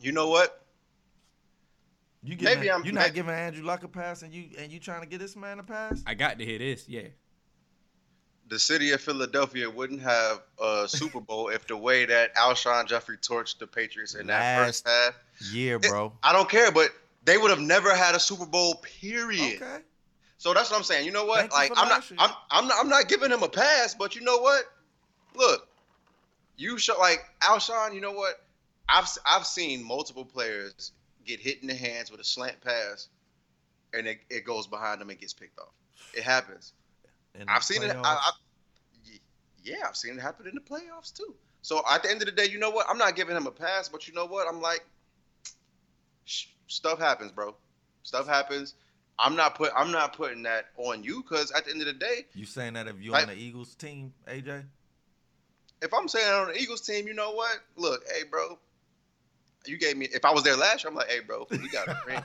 You 0.00 0.12
know 0.12 0.28
what? 0.28 0.58
You 2.24 2.36
giving, 2.36 2.54
Maybe 2.56 2.70
I'm- 2.70 2.84
you're 2.84 2.94
not 2.94 3.08
may- 3.08 3.14
giving 3.14 3.34
Andrew 3.34 3.64
Luck 3.64 3.82
a 3.82 3.88
pass, 3.88 4.22
and 4.22 4.32
you 4.32 4.50
and 4.58 4.70
you 4.70 4.78
trying 4.78 5.00
to 5.00 5.08
get 5.08 5.18
this 5.18 5.34
man 5.34 5.58
a 5.58 5.64
pass? 5.64 6.04
I 6.06 6.14
got 6.14 6.38
to 6.38 6.44
hear 6.44 6.58
this. 6.58 6.88
Yeah. 6.88 7.08
The 8.52 8.58
city 8.58 8.90
of 8.90 9.00
Philadelphia 9.00 9.70
wouldn't 9.70 10.02
have 10.02 10.42
a 10.62 10.84
Super 10.86 11.20
Bowl 11.22 11.48
if 11.48 11.66
the 11.66 11.74
way 11.74 12.04
that 12.04 12.34
Alshon 12.36 12.86
Jeffery 12.86 13.16
torched 13.16 13.56
the 13.56 13.66
Patriots 13.66 14.14
in 14.14 14.26
that 14.26 14.66
first 14.66 14.86
half. 14.86 15.14
Yeah, 15.54 15.78
bro. 15.78 16.12
I 16.22 16.34
don't 16.34 16.50
care, 16.50 16.70
but 16.70 16.90
they 17.24 17.38
would 17.38 17.48
have 17.48 17.60
never 17.60 17.96
had 17.96 18.14
a 18.14 18.20
Super 18.20 18.44
Bowl. 18.44 18.74
Period. 19.00 19.62
Okay. 19.62 19.78
So 20.36 20.52
that's 20.52 20.70
what 20.70 20.76
I'm 20.76 20.82
saying. 20.82 21.06
You 21.06 21.12
know 21.12 21.24
what? 21.24 21.50
Thank 21.50 21.52
like 21.54 21.72
I'm 21.74 21.88
not. 21.88 22.04
I'm, 22.18 22.30
I'm 22.50 22.68
not, 22.68 22.76
I'm 22.78 22.88
not 22.90 23.08
giving 23.08 23.30
him 23.30 23.42
a 23.42 23.48
pass. 23.48 23.94
But 23.94 24.14
you 24.16 24.20
know 24.20 24.36
what? 24.36 24.64
Look, 25.34 25.66
you 26.58 26.76
show 26.76 26.98
like 26.98 27.24
Alshon. 27.42 27.94
You 27.94 28.02
know 28.02 28.12
what? 28.12 28.34
I've 28.86 29.08
I've 29.24 29.46
seen 29.46 29.82
multiple 29.82 30.26
players 30.26 30.92
get 31.24 31.40
hit 31.40 31.62
in 31.62 31.68
the 31.68 31.74
hands 31.74 32.10
with 32.10 32.20
a 32.20 32.24
slant 32.24 32.60
pass, 32.60 33.08
and 33.94 34.06
it, 34.06 34.18
it 34.28 34.44
goes 34.44 34.66
behind 34.66 35.00
them 35.00 35.08
and 35.08 35.18
gets 35.18 35.32
picked 35.32 35.58
off. 35.58 35.72
It 36.12 36.22
happens. 36.22 36.74
I've 37.48 37.64
seen 37.64 37.82
it. 37.82 37.90
I, 37.90 37.94
playoffs, 37.94 38.04
I, 38.04 38.30
y- 38.30 38.32
yeah, 39.62 39.76
I've 39.88 39.96
seen 39.96 40.18
it 40.18 40.20
happen 40.22 40.46
in 40.46 40.54
the 40.54 40.60
playoffs 40.60 41.12
too. 41.12 41.34
So 41.62 41.82
at 41.90 42.02
the 42.02 42.10
end 42.10 42.20
of 42.22 42.26
the 42.26 42.32
day, 42.32 42.46
you 42.46 42.58
know 42.58 42.70
what? 42.70 42.86
I'm 42.88 42.98
not 42.98 43.14
giving 43.16 43.36
him 43.36 43.46
a 43.46 43.50
pass, 43.52 43.88
but 43.88 44.08
you 44.08 44.14
know 44.14 44.26
what? 44.26 44.48
I'm 44.48 44.60
like, 44.60 44.84
sh- 46.24 46.46
stuff 46.66 46.98
happens, 46.98 47.32
bro. 47.32 47.54
Stuff 48.02 48.26
happens. 48.26 48.74
I'm 49.18 49.36
not 49.36 49.54
put. 49.54 49.70
I'm 49.76 49.92
not 49.92 50.16
putting 50.16 50.42
that 50.44 50.66
on 50.76 51.04
you 51.04 51.22
because 51.22 51.52
at 51.52 51.64
the 51.64 51.70
end 51.70 51.80
of 51.80 51.86
the 51.86 51.92
day, 51.92 52.26
you 52.34 52.46
saying 52.46 52.72
that 52.74 52.88
if 52.88 53.00
you're 53.00 53.12
Like- 53.12 53.28
on 53.28 53.34
the 53.34 53.40
Eagles 53.40 53.74
team, 53.74 54.12
AJ? 54.26 54.64
if 55.82 55.92
I'm 55.94 56.08
saying 56.08 56.32
on 56.32 56.48
the 56.48 56.58
Eagles 56.60 56.80
team, 56.80 57.06
you 57.06 57.14
know 57.14 57.32
what? 57.32 57.58
Look, 57.76 58.04
hey, 58.12 58.24
bro. 58.28 58.58
You 59.66 59.78
gave 59.78 59.96
me. 59.96 60.08
If 60.12 60.24
I 60.24 60.32
was 60.32 60.42
there 60.42 60.56
last 60.56 60.82
year, 60.82 60.90
I'm 60.90 60.96
like, 60.96 61.08
hey, 61.08 61.20
bro, 61.20 61.46
we 61.50 61.68
got 61.68 61.86
a 61.86 61.96
ring. 62.06 62.20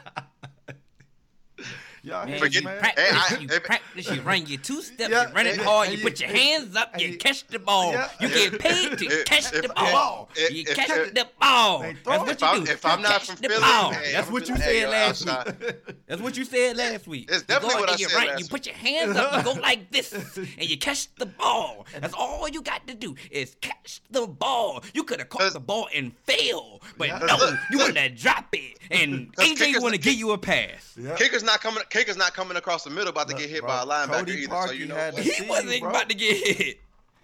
Y'all 2.07 2.25
Man, 2.25 2.39
Forget- 2.39 2.63
you 2.63 2.69
practice, 2.69 3.03
Hey, 3.05 3.35
I- 3.35 3.39
you 3.39 3.47
practice, 3.59 4.09
you 4.11 4.21
run 4.21 4.45
your 4.45 4.59
two 4.61 4.81
steps, 4.81 5.09
Yeah, 5.11 5.27
you 5.27 5.33
run 5.33 5.45
it 5.47 5.57
hard, 5.59 5.89
you 5.89 5.97
put 5.97 6.19
your 6.21 6.29
hands 6.29 6.75
up, 6.75 6.99
you 6.99 7.17
catch 7.17 7.45
the 7.47 7.59
ball. 7.59 7.91
Yeah. 7.91 8.09
You 8.21 8.29
get 8.29 8.59
paid 8.59 8.97
to 8.97 9.05
If- 9.11 9.25
catch 9.25 9.53
if- 9.53 9.61
the 9.63 9.69
ball. 9.69 10.29
if- 10.35 10.51
You 10.53 10.63
catch 10.65 10.87
the 11.13 11.27
ball. 11.39 11.81
That's 11.81 12.05
what. 12.05 12.43
I'm, 12.43 12.59
you 12.61 12.65
do. 12.65 12.71
if 12.71 12.85
I'm 12.85 13.01
not 13.01 13.23
from 13.23 13.35
Philly, 13.35 13.53
hey, 13.55 14.11
That's 14.13 14.27
I'm 14.27 14.33
what 14.33 14.47
you 14.47 14.55
said 14.55 14.89
last 14.89 15.25
week. 15.25 15.97
That's 16.07 16.21
what 16.21 16.37
you 16.37 16.45
said 16.45 16.77
last 16.77 17.07
week. 17.07 17.29
It's 17.31 17.43
definitely 17.43 17.81
what 17.81 17.89
I 17.89 17.95
said 17.97 18.13
right, 18.15 18.39
You 18.39 18.45
put 18.45 18.65
your 18.65 18.75
hands 18.75 19.17
up, 19.17 19.45
you 19.45 19.53
go 19.53 19.59
like 19.61 19.91
this, 19.91 20.13
and 20.13 20.69
you 20.69 20.77
catch 20.77 21.13
the 21.15 21.25
ball. 21.25 21.85
That's 21.99 22.13
all 22.13 22.47
you 22.47 22.61
got 22.61 22.87
to 22.87 22.93
do 22.95 23.15
is 23.31 23.55
catch 23.61 24.01
the 24.11 24.27
ball. 24.27 24.83
You 24.93 25.03
could 25.03 25.19
have 25.19 25.27
caught 25.29 25.51
the 25.51 25.59
ball 25.59 25.89
and 25.93 26.13
failed, 26.25 26.83
but 26.97 27.09
no, 27.25 27.57
you 27.71 27.79
want 27.79 27.95
to 27.95 28.09
drop 28.09 28.47
it, 28.53 28.77
and 28.91 29.35
AJ 29.35 29.81
want 29.81 29.93
to 29.95 29.99
give 29.99 30.13
you 30.13 30.31
a 30.31 30.37
pass. 30.37 30.97
Kicker's 31.17 31.43
not 31.43 31.59
coming. 31.61 31.83
Kicker's 31.97 32.17
not 32.17 32.33
coming 32.33 32.57
across 32.57 32.83
the 32.83 32.89
middle, 32.89 33.09
about 33.09 33.27
to 33.27 33.33
Look, 33.33 33.41
get 33.41 33.49
hit 33.49 33.61
bro, 33.61 33.69
by 33.69 33.81
a 33.81 33.85
linebacker 33.85 34.11
Cody 34.19 34.31
either. 34.33 34.47
Parkey 34.53 34.67
so 34.67 34.71
you 34.73 34.85
know 34.87 34.95
what? 34.95 35.15
the- 35.15 35.21
He 35.23 35.29
See, 35.31 35.47
wasn't 35.47 35.79
bro. 35.81 35.89
about 35.89 36.09
to 36.09 36.15
get 36.15 36.47
hit. 36.57 36.79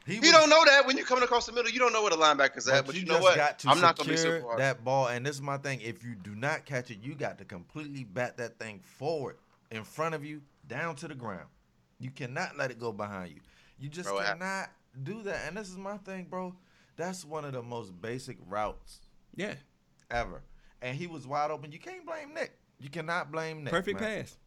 He 0.06 0.16
You 0.16 0.22
was- 0.22 0.32
don't 0.32 0.50
know 0.50 0.66
that 0.66 0.86
when 0.86 0.98
you're 0.98 1.06
coming 1.06 1.24
across 1.24 1.46
the 1.46 1.52
middle. 1.54 1.72
You 1.72 1.80
don't 1.80 1.94
know 1.94 2.02
where 2.02 2.12
the 2.12 2.18
linebacker's 2.18 2.68
at. 2.68 2.86
But, 2.86 2.96
you, 2.96 3.02
you, 3.02 3.06
know 3.08 3.14
just 3.14 3.24
what? 3.24 3.36
got 3.38 3.60
to 3.60 3.70
I'm 3.70 3.80
not 3.80 3.96
gonna 3.98 4.10
be 4.10 4.18
secure 4.18 4.38
super 4.40 4.48
hard. 4.48 4.60
that 4.60 4.84
ball, 4.84 5.08
and 5.08 5.26
this 5.26 5.36
is 5.36 5.42
my 5.42 5.58
thing. 5.58 5.80
If 5.82 6.04
you 6.04 6.16
do 6.16 6.36
not 6.36 6.66
catch 6.66 6.92
it, 6.92 6.98
you 7.02 7.16
got 7.16 7.38
to 7.38 7.46
completely 7.46 8.04
bat 8.04 8.36
that 8.38 8.60
thing 8.60 8.82
forward 8.84 9.38
in 9.72 9.84
front 9.84 10.14
of 10.16 10.26
you, 10.26 10.42
down 10.68 10.96
to 10.98 11.08
the 11.08 11.16
ground. 11.16 11.48
You 12.00 12.12
cannot 12.12 12.58
let 12.58 12.70
it 12.72 12.80
go 12.80 12.92
behind 12.92 13.32
you. 13.32 13.40
You 13.80 13.88
just 13.90 14.10
Bro, 14.10 14.20
I- 14.20 14.26
cannot 14.26 14.70
do 15.04 15.24
that. 15.24 15.48
And 15.48 15.56
this 15.56 15.70
is 15.70 15.78
my 15.78 15.98
thing, 16.00 16.28
bro. 16.30 16.54
That's 16.98 17.24
one 17.24 17.46
of 17.46 17.54
the 17.54 17.64
most 17.64 18.00
basic 18.02 18.38
routes 18.48 19.00
Yeah, 19.36 19.54
ever. 20.12 20.42
And 20.82 20.98
he 20.98 21.08
was 21.08 21.26
wide 21.26 21.50
open. 21.50 21.72
You 21.72 21.80
can't 21.80 22.06
blame 22.06 22.34
Nick. 22.34 22.52
You 22.80 22.90
cannot 22.90 23.32
blame 23.32 23.64
Nick. 23.64 23.72
perfect 23.72 24.02
man. 24.02 24.24
pass. 24.24 24.38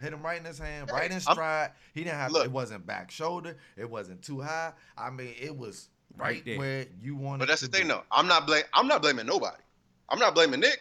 Hit 0.00 0.12
him 0.12 0.22
right 0.22 0.38
in 0.38 0.44
his 0.44 0.58
hand, 0.58 0.90
right 0.92 1.06
in 1.06 1.12
I'm- 1.12 1.20
stride. 1.20 1.70
He 1.94 2.04
didn't 2.04 2.18
have. 2.18 2.30
Look. 2.30 2.44
it 2.44 2.52
wasn't 2.52 2.84
back 2.86 3.10
shoulder. 3.10 3.56
It 3.76 3.88
wasn't 3.88 4.22
too 4.22 4.40
high. 4.42 4.72
I 4.96 5.10
mean, 5.10 5.34
it 5.40 5.56
was 5.56 5.88
Right 6.16 6.26
right, 6.36 6.44
there. 6.44 6.58
where 6.58 6.86
you 7.00 7.16
wanted. 7.16 7.40
But 7.40 7.48
that's 7.48 7.62
the 7.62 7.68
thing, 7.68 7.84
be. 7.84 7.88
though. 7.88 8.02
I'm 8.10 8.26
not 8.26 8.46
blame. 8.46 8.64
I'm 8.74 8.86
not 8.88 9.00
blaming 9.02 9.26
nobody. 9.26 9.62
I'm 10.08 10.18
not 10.18 10.34
blaming 10.34 10.60
Nick. 10.60 10.80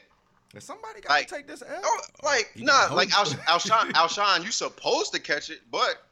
If 0.53 0.63
Somebody 0.63 1.01
got 1.01 1.09
Like- 1.09 1.27
to 1.27 1.35
take 1.35 1.47
this 1.47 1.61
L. 1.65 1.81
Oh, 1.83 2.01
like 2.23 2.51
He 2.55 2.63
nah, 2.63 2.89
like 2.93 3.11
Al, 3.13 3.25
hold. 3.25 3.37
Alshon, 3.47 3.91
Alshon, 3.93 4.43
you 4.45 4.51
supposed 4.51 5.13
to 5.13 5.19
catch 5.19 5.49
it, 5.49 5.61
but 5.71 6.03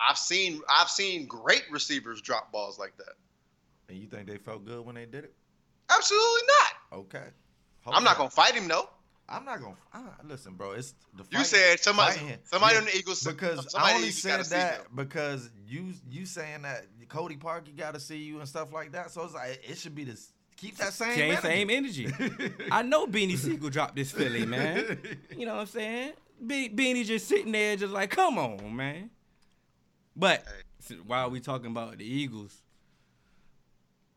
I've 0.00 0.18
seen 0.18 0.60
I've 0.68 0.90
seen 0.90 1.26
great 1.26 1.64
receivers 1.70 2.20
drop 2.20 2.52
balls 2.52 2.78
like 2.78 2.96
that. 2.98 3.14
And 3.88 3.96
you 3.98 4.06
think 4.08 4.26
they 4.28 4.36
felt 4.38 4.64
good 4.66 4.84
when 4.84 4.94
they 4.96 5.06
did 5.06 5.24
it? 5.24 5.34
Absolutely 5.88 6.40
not. 6.48 6.98
Okay. 7.00 7.24
I'm 7.86 8.02
not 8.04 8.16
gonna 8.18 8.28
fight 8.30 8.54
him 8.54 8.66
though. 8.68 8.90
I'm 9.28 9.44
not 9.44 9.60
gonna 9.60 9.74
uh, 9.92 9.98
listen, 10.24 10.54
bro. 10.54 10.72
It's 10.72 10.94
the 11.16 11.24
You 11.36 11.44
said 11.44 11.80
somebody, 11.80 12.18
fighting- 12.18 12.38
somebody 12.44 12.74
yeah, 12.74 12.80
on 12.80 12.84
the 12.86 12.96
Eagles 12.96 13.22
because 13.24 13.70
somebody 13.72 13.92
I 13.92 13.96
only 13.96 14.08
Eagles 14.08 14.20
said 14.22 14.44
that 14.46 14.94
because 14.94 15.50
you 15.66 15.92
you 16.08 16.26
saying 16.26 16.62
that 16.62 16.86
Cody 17.08 17.36
Parkey 17.36 17.76
got 17.76 17.94
to 17.94 18.00
see 18.00 18.18
you 18.18 18.38
and 18.38 18.48
stuff 18.48 18.72
like 18.72 18.92
that. 18.92 19.10
So 19.10 19.24
it's 19.24 19.34
like 19.34 19.60
it 19.68 19.78
should 19.78 19.94
be 19.96 20.04
this 20.04 20.32
keep 20.56 20.76
that 20.76 20.92
same 20.92 21.12
Same, 21.38 21.70
energy. 21.70 22.06
same 22.08 22.30
energy. 22.30 22.54
I 22.70 22.82
know 22.82 23.06
Beanie 23.06 23.36
Sigel 23.36 23.68
dropped 23.68 23.96
this 23.96 24.10
Philly, 24.12 24.46
man. 24.46 24.98
You 25.36 25.44
know 25.46 25.54
what 25.54 25.60
I'm 25.62 25.66
saying? 25.66 26.12
Be- 26.46 26.68
Beanie 26.68 27.04
just 27.04 27.26
sitting 27.28 27.50
there, 27.52 27.76
just 27.76 27.92
like, 27.92 28.10
come 28.10 28.38
on, 28.38 28.74
man. 28.76 29.10
But 30.14 30.44
Hey. 30.88 30.94
s- 30.94 31.00
while 31.04 31.30
we 31.30 31.40
talking 31.40 31.66
about 31.72 31.98
the 31.98 32.04
Eagles, 32.04 32.62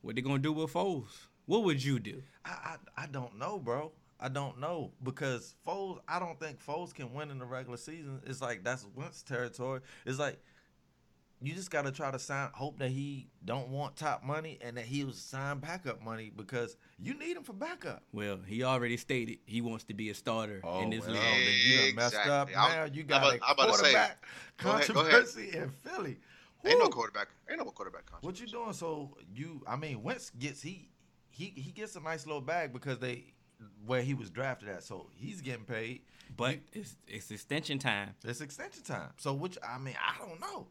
what 0.01 0.15
they 0.15 0.21
gonna 0.21 0.37
do 0.39 0.53
with 0.53 0.71
Foles? 0.71 1.07
What 1.45 1.63
would 1.63 1.83
you 1.83 1.99
do? 1.99 2.21
I, 2.45 2.49
I 2.97 3.03
I 3.03 3.05
don't 3.07 3.37
know, 3.39 3.57
bro. 3.59 3.91
I 4.19 4.29
don't 4.29 4.59
know 4.59 4.91
because 5.03 5.55
Foles. 5.65 5.99
I 6.07 6.19
don't 6.19 6.39
think 6.39 6.63
Foles 6.63 6.93
can 6.93 7.13
win 7.13 7.31
in 7.31 7.39
the 7.39 7.45
regular 7.45 7.77
season. 7.77 8.21
It's 8.25 8.41
like 8.41 8.63
that's 8.63 8.85
Wentz 8.95 9.23
territory. 9.23 9.81
It's 10.05 10.19
like 10.19 10.39
you 11.41 11.53
just 11.53 11.71
got 11.71 11.83
to 11.85 11.91
try 11.91 12.11
to 12.11 12.19
sign. 12.19 12.49
Hope 12.53 12.79
that 12.79 12.89
he 12.89 13.27
don't 13.45 13.69
want 13.69 13.95
top 13.95 14.23
money 14.23 14.59
and 14.61 14.75
that 14.75 14.85
he 14.85 15.05
was 15.05 15.17
sign 15.17 15.59
backup 15.59 16.03
money 16.03 16.31
because 16.35 16.75
you 17.01 17.17
need 17.17 17.37
him 17.37 17.43
for 17.43 17.53
backup. 17.53 18.03
Well, 18.11 18.39
he 18.45 18.63
already 18.63 18.97
stated 18.97 19.37
he 19.45 19.61
wants 19.61 19.85
to 19.85 19.93
be 19.93 20.09
a 20.09 20.13
starter 20.13 20.59
oh, 20.65 20.81
in 20.81 20.89
this 20.89 21.05
well, 21.05 21.13
league. 21.13 21.21
then 21.23 21.53
you 21.65 21.77
done 21.87 21.95
messed 21.95 22.15
up. 22.27 22.49
I'm- 22.57 22.71
now 22.71 22.93
you 22.93 23.01
I'm 23.01 23.07
got 23.07 23.21
about- 23.21 23.33
a 23.35 23.45
I'm 23.45 23.53
about 23.53 23.67
to 23.67 23.73
say, 23.73 23.91
quarterback 23.93 24.25
go 24.57 24.69
ahead, 24.71 24.87
go 24.87 24.99
ahead. 24.99 25.11
controversy 25.11 25.57
in 25.57 25.69
Philly. 25.69 26.17
Ain't 26.65 26.79
no 26.79 26.89
quarterback. 26.89 27.29
Ain't 27.49 27.59
no 27.59 27.65
quarterback 27.71 28.05
contract. 28.05 28.25
What 28.25 28.41
you 28.41 28.47
doing? 28.47 28.73
So 28.73 29.15
you, 29.33 29.63
I 29.65 29.77
mean, 29.77 30.03
Wentz 30.03 30.31
gets 30.31 30.61
he 30.61 30.89
he 31.29 31.53
he 31.55 31.71
gets 31.71 31.95
a 31.95 32.01
nice 32.01 32.25
little 32.25 32.41
bag 32.41 32.73
because 32.73 32.99
they 32.99 33.33
where 33.85 34.01
he 34.01 34.13
was 34.13 34.29
drafted 34.29 34.69
at. 34.69 34.83
So 34.83 35.07
he's 35.15 35.41
getting 35.41 35.65
paid. 35.65 36.01
But 36.37 36.59
it's 36.73 36.95
it's 37.07 37.31
extension 37.31 37.79
time. 37.79 38.11
It's 38.23 38.41
extension 38.41 38.83
time. 38.83 39.09
So 39.17 39.33
which 39.33 39.57
I 39.67 39.77
mean, 39.79 39.95
I 39.99 40.17
don't 40.25 40.39
know. 40.39 40.67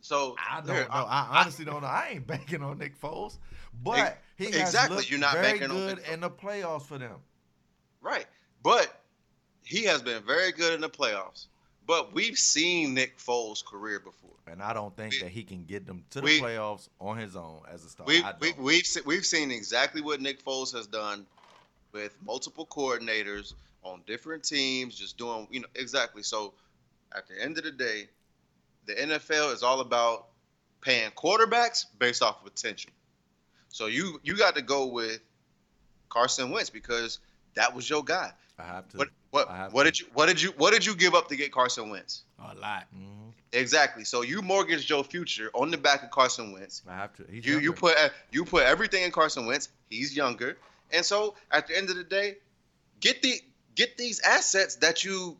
So 0.00 0.34
I 0.38 0.60
don't 0.60 0.74
here, 0.74 0.84
know. 0.84 0.90
I, 0.90 1.40
honestly 1.40 1.64
don't 1.64 1.82
know. 1.82 1.86
I 1.88 2.10
ain't 2.14 2.26
banking 2.26 2.62
on 2.62 2.78
Nick 2.78 2.98
Foles, 3.00 3.38
but 3.84 4.18
he 4.36 4.46
Exactly. 4.46 4.96
looked 4.96 5.10
You're 5.10 5.20
not 5.20 5.34
very 5.34 5.58
banking 5.58 5.70
on 5.70 5.76
good 5.76 5.96
Nick 5.98 6.08
in 6.08 6.20
the 6.20 6.30
playoffs 6.30 6.86
for 6.86 6.98
them. 6.98 7.16
Right. 8.00 8.26
But 8.62 9.00
he 9.62 9.84
has 9.84 10.02
been 10.02 10.22
very 10.22 10.52
good 10.52 10.72
in 10.74 10.80
the 10.80 10.88
playoffs. 10.90 11.46
But 11.86 12.14
we've 12.14 12.38
seen 12.38 12.94
Nick 12.94 13.18
Foles' 13.18 13.64
career 13.64 14.00
before. 14.00 14.30
And 14.46 14.62
I 14.62 14.72
don't 14.72 14.96
think 14.96 15.12
We- 15.12 15.18
that 15.20 15.28
he 15.28 15.42
can 15.44 15.64
get 15.64 15.86
them 15.86 16.04
to 16.10 16.20
the 16.20 16.24
we- 16.24 16.40
playoffs 16.40 16.88
on 16.98 17.18
his 17.18 17.36
own 17.36 17.60
as 17.70 17.84
a 17.84 17.88
starter. 17.90 18.10
We, 18.10 18.22
we, 18.40 18.52
we've 18.58 18.86
se- 18.86 19.02
we've 19.04 19.24
seen 19.26 19.50
exactly 19.50 20.00
what 20.00 20.20
Nick 20.20 20.42
Foles 20.44 20.72
has 20.74 20.86
done 20.86 21.26
with 21.92 22.16
multiple 22.24 22.66
coordinators 22.66 23.54
on 23.82 24.02
different 24.06 24.44
teams, 24.44 24.94
just 24.96 25.16
doing, 25.18 25.46
you 25.50 25.60
know, 25.60 25.68
exactly. 25.74 26.22
So 26.22 26.52
at 27.14 27.26
the 27.28 27.42
end 27.42 27.58
of 27.58 27.64
the 27.64 27.70
day, 27.70 28.08
the 28.86 28.94
NFL 28.94 29.52
is 29.52 29.62
all 29.62 29.80
about 29.80 30.26
paying 30.80 31.10
quarterbacks 31.10 31.86
based 31.98 32.22
off 32.22 32.38
of 32.44 32.52
potential. 32.54 32.90
So 33.68 33.86
you 33.86 34.20
you 34.22 34.36
got 34.36 34.56
to 34.56 34.62
go 34.62 34.86
with 34.86 35.20
Carson 36.08 36.50
Wentz 36.50 36.70
because 36.70 37.18
that 37.54 37.74
was 37.74 37.88
your 37.88 38.02
guy. 38.02 38.32
I 38.58 38.62
have 38.64 38.88
to. 38.90 38.96
What 38.98 39.08
what 39.30 39.48
have 39.48 39.72
what 39.72 39.84
to. 39.84 39.90
did 39.90 40.00
you 40.00 40.06
what 40.12 40.26
did 40.26 40.42
you 40.42 40.50
what 40.56 40.72
did 40.72 40.84
you 40.84 40.94
give 40.94 41.14
up 41.14 41.28
to 41.28 41.36
get 41.36 41.52
Carson 41.52 41.88
Wentz? 41.88 42.22
A 42.40 42.54
lot. 42.56 42.86
Mhm. 42.96 43.32
Exactly. 43.52 44.04
So 44.04 44.22
you 44.22 44.42
mortgaged 44.42 44.88
your 44.90 45.02
future 45.04 45.50
on 45.54 45.70
the 45.70 45.78
back 45.78 46.02
of 46.02 46.10
Carson 46.10 46.52
Wentz. 46.52 46.82
I 46.88 46.94
have 46.96 47.14
to. 47.16 47.24
He's 47.30 47.44
You 47.46 47.58
you 47.58 47.72
put 47.72 47.96
you 48.30 48.44
put 48.44 48.64
everything 48.64 49.04
in 49.04 49.12
Carson 49.12 49.46
Wentz. 49.46 49.68
He's 49.88 50.16
younger, 50.16 50.56
and 50.92 51.04
so 51.04 51.34
at 51.50 51.66
the 51.66 51.76
end 51.76 51.90
of 51.90 51.96
the 51.96 52.04
day, 52.04 52.36
get 53.00 53.22
the 53.22 53.34
get 53.74 53.96
these 53.96 54.20
assets 54.20 54.76
that 54.76 55.04
you 55.04 55.36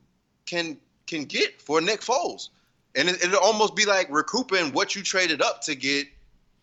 can 0.47 0.79
can 1.07 1.25
get 1.25 1.61
for 1.61 1.81
Nick 1.81 2.01
Foles, 2.01 2.49
and 2.95 3.09
it, 3.09 3.23
it'll 3.25 3.41
almost 3.41 3.75
be 3.77 3.85
like 3.87 4.09
recouping 4.11 4.73
what 4.73 4.95
you 4.95 5.03
traded 5.03 5.43
up 5.43 5.63
to 5.63 5.75
get 5.75 6.07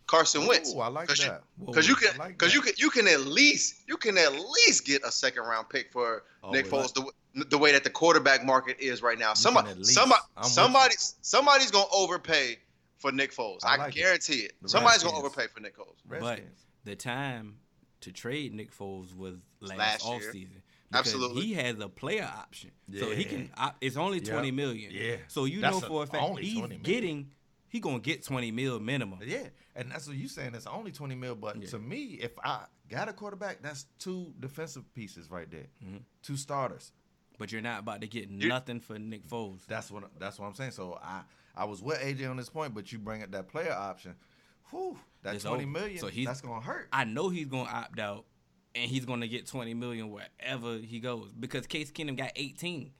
Carson 0.08 0.48
Wentz. 0.48 0.74
Ooh, 0.74 0.80
I 0.80 0.88
like 0.88 1.08
'Cause 1.10 1.20
you- 1.20 1.30
that. 1.30 1.44
Because 1.66 1.88
you 1.88 1.96
I 1.96 2.08
can, 2.12 2.18
like 2.20 2.38
because 2.38 2.54
you 2.54 2.62
can, 2.62 2.74
you 2.78 2.90
can 2.90 3.08
at 3.08 3.22
least, 3.22 3.76
you 3.88 3.98
can 3.98 4.18
at 4.18 4.32
least 4.32 4.86
get 4.86 5.04
a 5.04 5.12
second 5.12 5.44
round 5.44 5.68
pick 5.70 5.92
for 5.92 6.24
Oh, 6.44 6.52
Nick 6.52 6.72
well, 6.72 6.84
Foles 6.88 6.94
the, 7.34 7.44
the 7.46 7.58
way 7.58 7.72
that 7.74 7.84
the 7.84 7.90
quarterback 7.90 8.46
market 8.46 8.80
is 8.80 9.02
right 9.02 9.18
now. 9.18 9.30
can 9.34 9.36
Somebody, 9.38 9.84
somebody, 9.84 10.22
I'm 10.38 10.44
somebody, 10.46 10.96
somebody's 11.22 11.72
gonna 11.72 11.88
overpay 11.92 12.58
for 13.00 13.12
Nick 13.12 13.34
Foles. 13.36 13.60
I 13.66 13.74
I, 13.74 13.78
like 13.78 13.96
guarantee 13.96 14.42
it. 14.42 14.54
The 14.62 14.70
Somebody's 14.70 15.04
gonna 15.04 15.18
overpay 15.18 15.48
for 15.48 15.60
Nick 15.60 15.76
Foles. 15.78 15.96
But 16.08 16.42
the 16.86 16.96
time 16.96 17.56
to 18.02 18.12
trade 18.12 18.54
Nick 18.54 18.72
Foles 18.76 19.16
was 19.16 19.36
last, 19.60 19.78
Last 19.78 20.06
year. 20.06 20.20
offseason. 20.20 20.62
because 20.90 21.14
Absolutely. 21.14 21.42
He 21.48 21.54
has 21.56 21.80
a 21.80 21.90
player 21.90 22.24
option. 22.24 22.72
So 22.98 23.12
he 23.12 23.24
can 23.26 23.50
it's 23.82 23.98
only 23.98 24.20
Yeah. 24.20 24.32
20 24.34 24.52
million. 24.52 24.92
Yeah. 24.94 25.18
So 25.28 25.46
you 25.46 25.62
That's 25.62 25.82
know 25.82 25.88
for 25.88 26.04
a 26.04 26.08
fact 26.08 26.40
he's 26.40 26.64
getting 26.84 27.32
he 27.70 27.80
going 27.82 28.00
to 28.00 28.02
get 28.02 28.24
20 28.24 28.52
mil 28.52 28.80
minimum. 28.80 29.20
Yeah, 29.26 29.48
and 29.76 29.92
that's 29.92 30.08
what 30.08 30.16
you 30.16 30.30
saying. 30.30 30.56
It's 30.56 30.66
only 30.68 30.92
twenty 30.94 31.16
mil, 31.16 31.36
but 31.36 31.62
Yeah. 31.62 31.68
to 31.70 31.80
me, 31.80 32.18
if 32.22 32.32
I 32.42 32.64
got 32.88 33.10
a 33.10 33.14
quarterback, 33.14 33.62
that's 33.62 33.86
two 34.00 34.34
defensive 34.40 34.92
pieces 34.94 35.30
right 35.30 35.50
there, 35.52 35.68
Mhm. 35.84 36.04
two 36.24 36.38
starters. 36.38 36.94
But 37.38 37.52
you're 37.52 37.62
not 37.62 37.82
about 37.82 38.00
to 38.02 38.08
get 38.08 38.30
You- 38.30 38.48
nothing 38.48 38.80
for 38.80 38.98
Nick 38.98 39.28
Foles. 39.28 39.66
That's 39.68 39.92
what 39.92 40.18
that's 40.18 40.40
what 40.40 40.46
I'm 40.48 40.54
saying. 40.56 40.72
So 40.72 40.98
I 41.02 41.24
I 41.56 41.66
was 41.66 41.82
with 41.82 42.00
AJ 42.02 42.26
on 42.30 42.38
this 42.38 42.50
point, 42.50 42.74
but 42.74 42.92
you 42.92 43.00
bring 43.00 43.22
up 43.22 43.32
that 43.32 43.48
player 43.50 43.74
option. 43.74 44.16
Whew, 44.72 44.98
that 45.24 45.36
It's 45.36 45.44
twenty 45.44 45.64
over. 45.64 45.72
million. 45.72 45.98
So 46.00 46.08
he's- 46.08 46.28
that's 46.28 46.42
gonna 46.42 46.62
hurt. 46.62 46.90
I 46.92 47.04
know 47.06 47.30
he's 47.30 47.48
going 47.48 47.66
to 47.68 47.72
opt 47.74 48.00
out 48.00 48.26
and 48.76 48.90
he's 48.90 49.06
going 49.06 49.22
to 49.22 49.28
get 49.28 49.48
20 49.48 49.74
million 49.74 50.12
wherever 50.12 50.78
he 50.78 51.00
goes 51.00 51.32
because 51.32 51.66
Case 51.68 51.92
Keenum 51.92 52.16
got 52.18 52.32
18. 52.36 52.92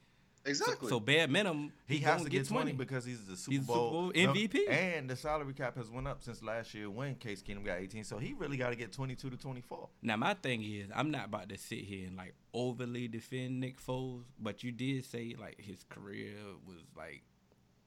So, 0.44 0.50
Exactly. 0.50 0.88
so 0.88 0.98
bare 0.98 1.28
minimum 1.28 1.72
he 1.86 1.96
he's 1.96 2.04
has 2.04 2.18
gonna 2.20 2.24
to 2.24 2.30
get 2.30 2.46
twenty 2.48 2.72
because 2.72 3.04
he's 3.04 3.26
the 3.26 3.36
Super 3.36 3.50
He's 3.50 3.60
the 3.66 3.66
Super 3.66 3.78
Bowl, 3.78 3.90
Bowl 3.90 4.12
no, 4.14 4.32
MVP. 4.32 4.66
and 4.70 5.10
the 5.10 5.14
salary 5.16 5.52
cap 5.52 5.76
has 5.76 5.90
went 5.90 6.08
up 6.08 6.22
since 6.22 6.42
last 6.42 6.72
year 6.72 6.88
when 6.88 7.16
Case 7.16 7.42
Keenum 7.42 7.66
got 7.66 7.78
eighteen. 7.80 8.02
So 8.02 8.16
he 8.16 8.32
really 8.32 8.56
got 8.56 8.70
to 8.70 8.76
get 8.76 8.90
twenty 8.90 9.14
two 9.14 9.28
to 9.28 9.36
twenty 9.36 9.60
four. 9.60 9.90
Now 10.00 10.16
my 10.16 10.32
thing 10.32 10.62
is, 10.62 10.88
I'm 10.94 11.10
not 11.10 11.26
about 11.26 11.50
to 11.50 11.58
sit 11.58 11.80
here 11.80 12.06
and 12.06 12.16
like 12.16 12.34
overly 12.54 13.08
defend 13.08 13.60
Nick 13.60 13.78
Foles, 13.82 14.22
but 14.38 14.64
you 14.64 14.72
did 14.72 15.04
say 15.04 15.34
like 15.38 15.60
his 15.60 15.84
career 15.84 16.32
was 16.66 16.78
like 16.96 17.24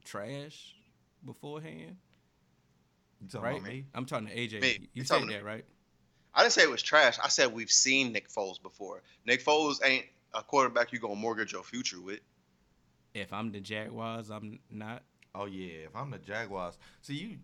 trash 0.04 0.76
beforehand, 1.24 1.96
You 3.22 3.28
talking 3.28 3.44
right? 3.44 3.58
about 3.60 3.68
me? 3.68 3.84
I'm 3.94 4.04
talking 4.04 4.26
to 4.26 4.34
AJ. 4.34 4.60
Me. 4.60 4.78
You 4.80 4.88
You 4.94 5.04
said 5.04 5.14
talking 5.14 5.28
to 5.28 5.34
that, 5.34 5.44
right? 5.44 5.64
I 6.34 6.42
didn't 6.42 6.52
say 6.52 6.62
it 6.62 6.70
was 6.70 6.82
trash. 6.82 7.18
I 7.22 7.28
said 7.28 7.52
we've 7.52 7.70
seen 7.70 8.12
Nick 8.12 8.28
Foles 8.28 8.60
before. 8.60 9.02
Nick 9.26 9.44
Foles 9.44 9.76
ain't 9.84 10.06
a 10.34 10.42
quarterback 10.42 10.92
you 10.92 10.98
gonna 10.98 11.14
mortgage 11.14 11.52
your 11.52 11.62
future 11.62 12.00
with. 12.00 12.20
If 13.14 13.32
I'm 13.32 13.52
the 13.52 13.60
Jaguars, 13.60 14.30
I'm 14.30 14.58
not. 14.70 15.02
Oh 15.34 15.44
yeah, 15.44 15.84
if 15.86 15.94
I'm 15.94 16.10
the 16.10 16.18
Jaguars, 16.18 16.78
see 17.02 17.14
you. 17.14 17.38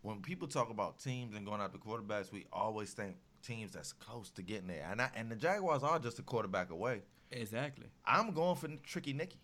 When 0.00 0.20
people 0.20 0.48
talk 0.48 0.70
about 0.70 0.98
teams 0.98 1.36
and 1.36 1.46
going 1.46 1.60
after 1.60 1.78
quarterbacks, 1.78 2.32
we 2.32 2.46
always 2.52 2.92
think 2.92 3.16
teams 3.42 3.72
that's 3.72 3.92
close 3.92 4.30
to 4.30 4.42
getting 4.42 4.66
there, 4.66 4.86
and 4.90 5.00
I, 5.00 5.10
and 5.14 5.30
the 5.30 5.36
Jaguars 5.36 5.82
are 5.82 5.98
just 5.98 6.18
a 6.18 6.22
quarterback 6.22 6.70
away. 6.70 7.02
Exactly. 7.30 7.86
I'm 8.04 8.32
going 8.32 8.56
for 8.56 8.68
Tricky 8.84 9.12
Nicky. 9.12 9.38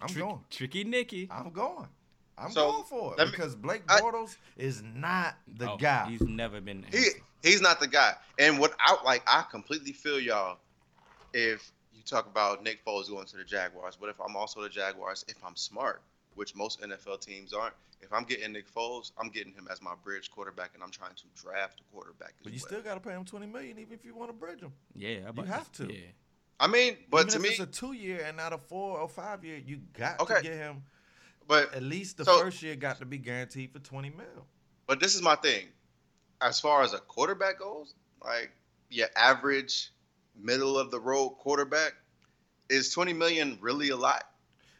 I'm 0.00 0.08
Trick- 0.08 0.24
going. 0.24 0.40
Tricky 0.50 0.84
Nicky. 0.84 1.28
I'm 1.30 1.50
going. 1.50 1.88
I'm 2.36 2.50
So, 2.50 2.70
going 2.72 2.84
for 2.84 3.12
it 3.12 3.18
let 3.18 3.26
me- 3.26 3.30
because 3.32 3.54
Blake 3.54 3.82
I- 3.88 4.00
Bortles 4.00 4.36
is 4.56 4.82
not 4.82 5.36
the 5.46 5.72
Oh, 5.72 5.76
guy. 5.76 6.10
He's 6.10 6.20
never 6.22 6.60
been. 6.60 6.84
the 6.90 6.96
He 6.98 7.08
he's 7.48 7.60
not 7.60 7.78
the 7.80 7.86
guy. 7.86 8.14
And 8.38 8.58
without 8.60 9.04
like, 9.04 9.22
I 9.26 9.42
completely 9.50 9.92
feel 9.92 10.18
y'all. 10.18 10.58
If 11.32 11.70
you 11.92 12.02
talk 12.02 12.26
about 12.26 12.62
Nick 12.62 12.84
Foles 12.84 13.08
going 13.08 13.26
to 13.26 13.36
the 13.36 13.44
Jaguars, 13.44 13.96
but 13.96 14.08
if 14.08 14.20
I'm 14.20 14.36
also 14.36 14.62
the 14.62 14.68
Jaguars, 14.68 15.24
if 15.28 15.36
I'm 15.44 15.56
smart, 15.56 16.02
which 16.34 16.54
most 16.54 16.80
NFL 16.80 17.18
teams 17.20 17.52
aren't, 17.52 17.74
if 18.02 18.12
I'm 18.12 18.24
getting 18.24 18.52
Nick 18.52 18.72
Foles, 18.72 19.12
I'm 19.18 19.28
getting 19.30 19.52
him 19.52 19.66
as 19.70 19.80
my 19.80 19.94
bridge 20.02 20.30
quarterback, 20.30 20.70
and 20.74 20.82
I'm 20.82 20.90
trying 20.90 21.14
to 21.14 21.24
draft 21.40 21.80
a 21.80 21.84
quarterback. 21.94 22.30
As 22.38 22.42
But 22.42 22.52
you 22.52 22.58
well. 22.60 22.66
still 22.68 22.82
got 22.82 22.94
to 22.94 23.00
pay 23.00 23.14
him 23.14 23.24
twenty 23.24 23.46
million, 23.46 23.78
even 23.78 23.92
if 23.94 24.04
you 24.04 24.14
want 24.14 24.30
to 24.30 24.34
bridge 24.34 24.60
him. 24.60 24.72
Yeah, 24.94 25.28
I'm 25.28 25.36
have 25.46 25.70
to. 25.72 25.92
Yeah. 25.92 26.00
I 26.60 26.66
mean, 26.68 26.96
but 27.10 27.18
even 27.26 27.28
to 27.30 27.36
if 27.36 27.42
me, 27.42 27.48
it's 27.50 27.60
a 27.60 27.66
two 27.66 27.92
year 27.92 28.22
and 28.24 28.36
not 28.36 28.52
a 28.52 28.58
four 28.58 28.98
or 28.98 29.08
five 29.08 29.44
year, 29.44 29.56
you 29.56 29.78
got 29.92 30.20
Okay. 30.20 30.36
to 30.36 30.42
get 30.42 30.54
him. 30.54 30.82
But 31.46 31.74
At 31.74 31.82
least 31.82 32.16
the 32.16 32.24
So- 32.24 32.40
first 32.40 32.62
year 32.62 32.76
got 32.76 32.98
to 32.98 33.04
be 33.06 33.18
guaranteed 33.18 33.72
for 33.72 33.78
twenty 33.78 34.10
mil. 34.10 34.46
But 34.86 35.00
this 35.00 35.14
is 35.14 35.22
my 35.22 35.36
thing. 35.36 35.68
As 36.40 36.60
far 36.60 36.82
as 36.82 36.92
a 36.92 36.98
quarterback 36.98 37.58
goes, 37.58 37.94
like 38.22 38.50
your 38.90 39.08
average 39.16 39.90
middle 40.36 40.78
of 40.78 40.90
the 40.90 41.00
road 41.00 41.30
quarterback, 41.38 41.94
is 42.68 42.90
20 42.92 43.12
million 43.12 43.58
really 43.60 43.90
a 43.90 43.96
lot? 43.96 44.24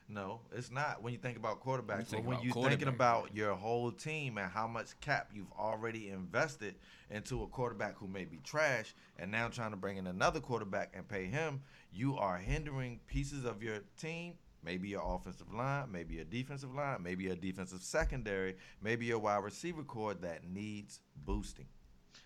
No, 0.09 0.41
it's 0.53 0.71
not 0.71 1.03
when 1.03 1.13
you 1.15 1.19
think 1.19 1.39
about 1.39 1.63
quarterbacks. 1.65 1.87
But 1.99 2.07
think 2.09 2.27
when 2.27 2.37
about 2.37 2.45
you're 2.45 2.69
thinking 2.69 2.89
about 2.89 3.35
your 3.35 3.55
whole 3.55 3.91
team 3.91 4.37
and 4.37 4.51
how 4.51 4.67
much 4.67 4.99
cap 5.01 5.31
you've 5.33 5.53
already 5.53 6.11
invested 6.11 6.75
into 7.11 7.43
a 7.43 7.47
quarterback 7.47 7.97
who 7.97 8.07
may 8.07 8.25
be 8.27 8.39
trash, 8.45 8.95
and 9.19 9.31
now 9.31 9.49
trying 9.49 9.71
to 9.71 9.77
bring 9.79 9.97
in 9.97 10.07
another 10.07 10.41
quarterback 10.41 10.93
and 10.95 11.09
pay 11.09 11.25
him, 11.25 11.63
you 11.93 12.17
are 12.19 12.37
hindering 12.37 13.01
pieces 13.07 13.45
of 13.47 13.63
your 13.63 13.79
team. 13.99 14.35
Maybe 14.65 14.89
your 14.89 15.03
offensive 15.05 15.53
line, 15.53 15.91
maybe 15.93 16.15
your 16.15 16.25
defensive 16.25 16.75
line, 16.75 17.03
maybe 17.03 17.25
your 17.25 17.37
defensive 17.37 17.83
secondary, 17.83 18.57
maybe 18.83 19.07
your 19.07 19.19
wide 19.19 19.45
receiver 19.45 19.83
core 19.83 20.15
that 20.15 20.49
needs 20.49 21.01
boosting. 21.27 21.67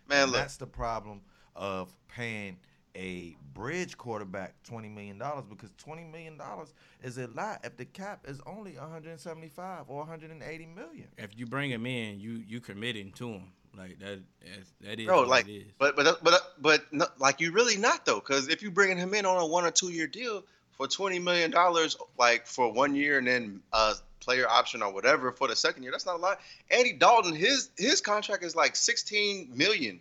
Man, 0.08 0.26
look, 0.28 0.36
that's 0.36 0.56
the 0.56 0.66
problem 0.66 1.20
of 1.56 1.92
paying 2.08 2.56
a 2.96 3.36
bridge 3.54 3.96
quarterback 3.98 4.54
twenty 4.64 4.88
million 4.88 5.18
dollars 5.18 5.44
because 5.48 5.70
twenty 5.76 6.04
million 6.04 6.36
dollars 6.38 6.72
is 7.02 7.18
a 7.18 7.26
lot 7.28 7.60
if 7.64 7.76
the 7.76 7.84
cap 7.84 8.24
is 8.26 8.40
only 8.46 8.72
one 8.76 8.90
hundred 8.90 9.10
and 9.10 9.20
seventy 9.20 9.48
five 9.48 9.84
or 9.88 9.98
one 9.98 10.06
hundred 10.08 10.30
and 10.30 10.42
eighty 10.42 10.66
million. 10.66 11.06
If 11.18 11.38
you 11.38 11.46
bring 11.46 11.70
him 11.70 11.86
in, 11.86 12.18
you 12.20 12.42
you 12.46 12.60
committing 12.60 13.12
to 13.12 13.28
him 13.28 13.52
like 13.76 13.98
that. 14.00 14.20
that's- 14.40 14.72
That 14.80 14.98
is 14.98 15.06
Bro, 15.06 15.18
what 15.20 15.28
like, 15.28 15.48
it 15.48 15.52
is. 15.52 15.64
but 15.78 15.94
but 15.96 16.24
but 16.24 16.40
but 16.60 16.92
no, 16.92 17.06
like 17.18 17.40
you 17.40 17.52
really 17.52 17.76
not 17.76 18.06
though, 18.06 18.20
because 18.20 18.48
if 18.48 18.62
you 18.62 18.70
bringing 18.70 18.96
him 18.96 19.12
in 19.14 19.26
on 19.26 19.36
a 19.36 19.46
one 19.46 19.64
or 19.64 19.70
two 19.70 19.90
year 19.90 20.06
deal 20.06 20.42
for 20.78 20.86
twenty 20.86 21.18
million 21.18 21.50
dollars, 21.50 21.96
like 22.18 22.46
for 22.46 22.72
one 22.72 22.94
year 22.94 23.18
and 23.18 23.26
then 23.26 23.60
a 23.72 23.94
player 24.20 24.48
option 24.48 24.82
or 24.82 24.92
whatever 24.92 25.32
for 25.32 25.48
the 25.48 25.56
second 25.56 25.82
year, 25.82 25.92
that's 25.92 26.06
not 26.06 26.16
a 26.16 26.18
lot. 26.18 26.40
Andy 26.70 26.92
Dalton, 26.94 27.34
his 27.34 27.68
his 27.76 28.00
contract 28.00 28.42
is 28.44 28.56
like 28.56 28.76
sixteen 28.76 29.50
million, 29.54 30.00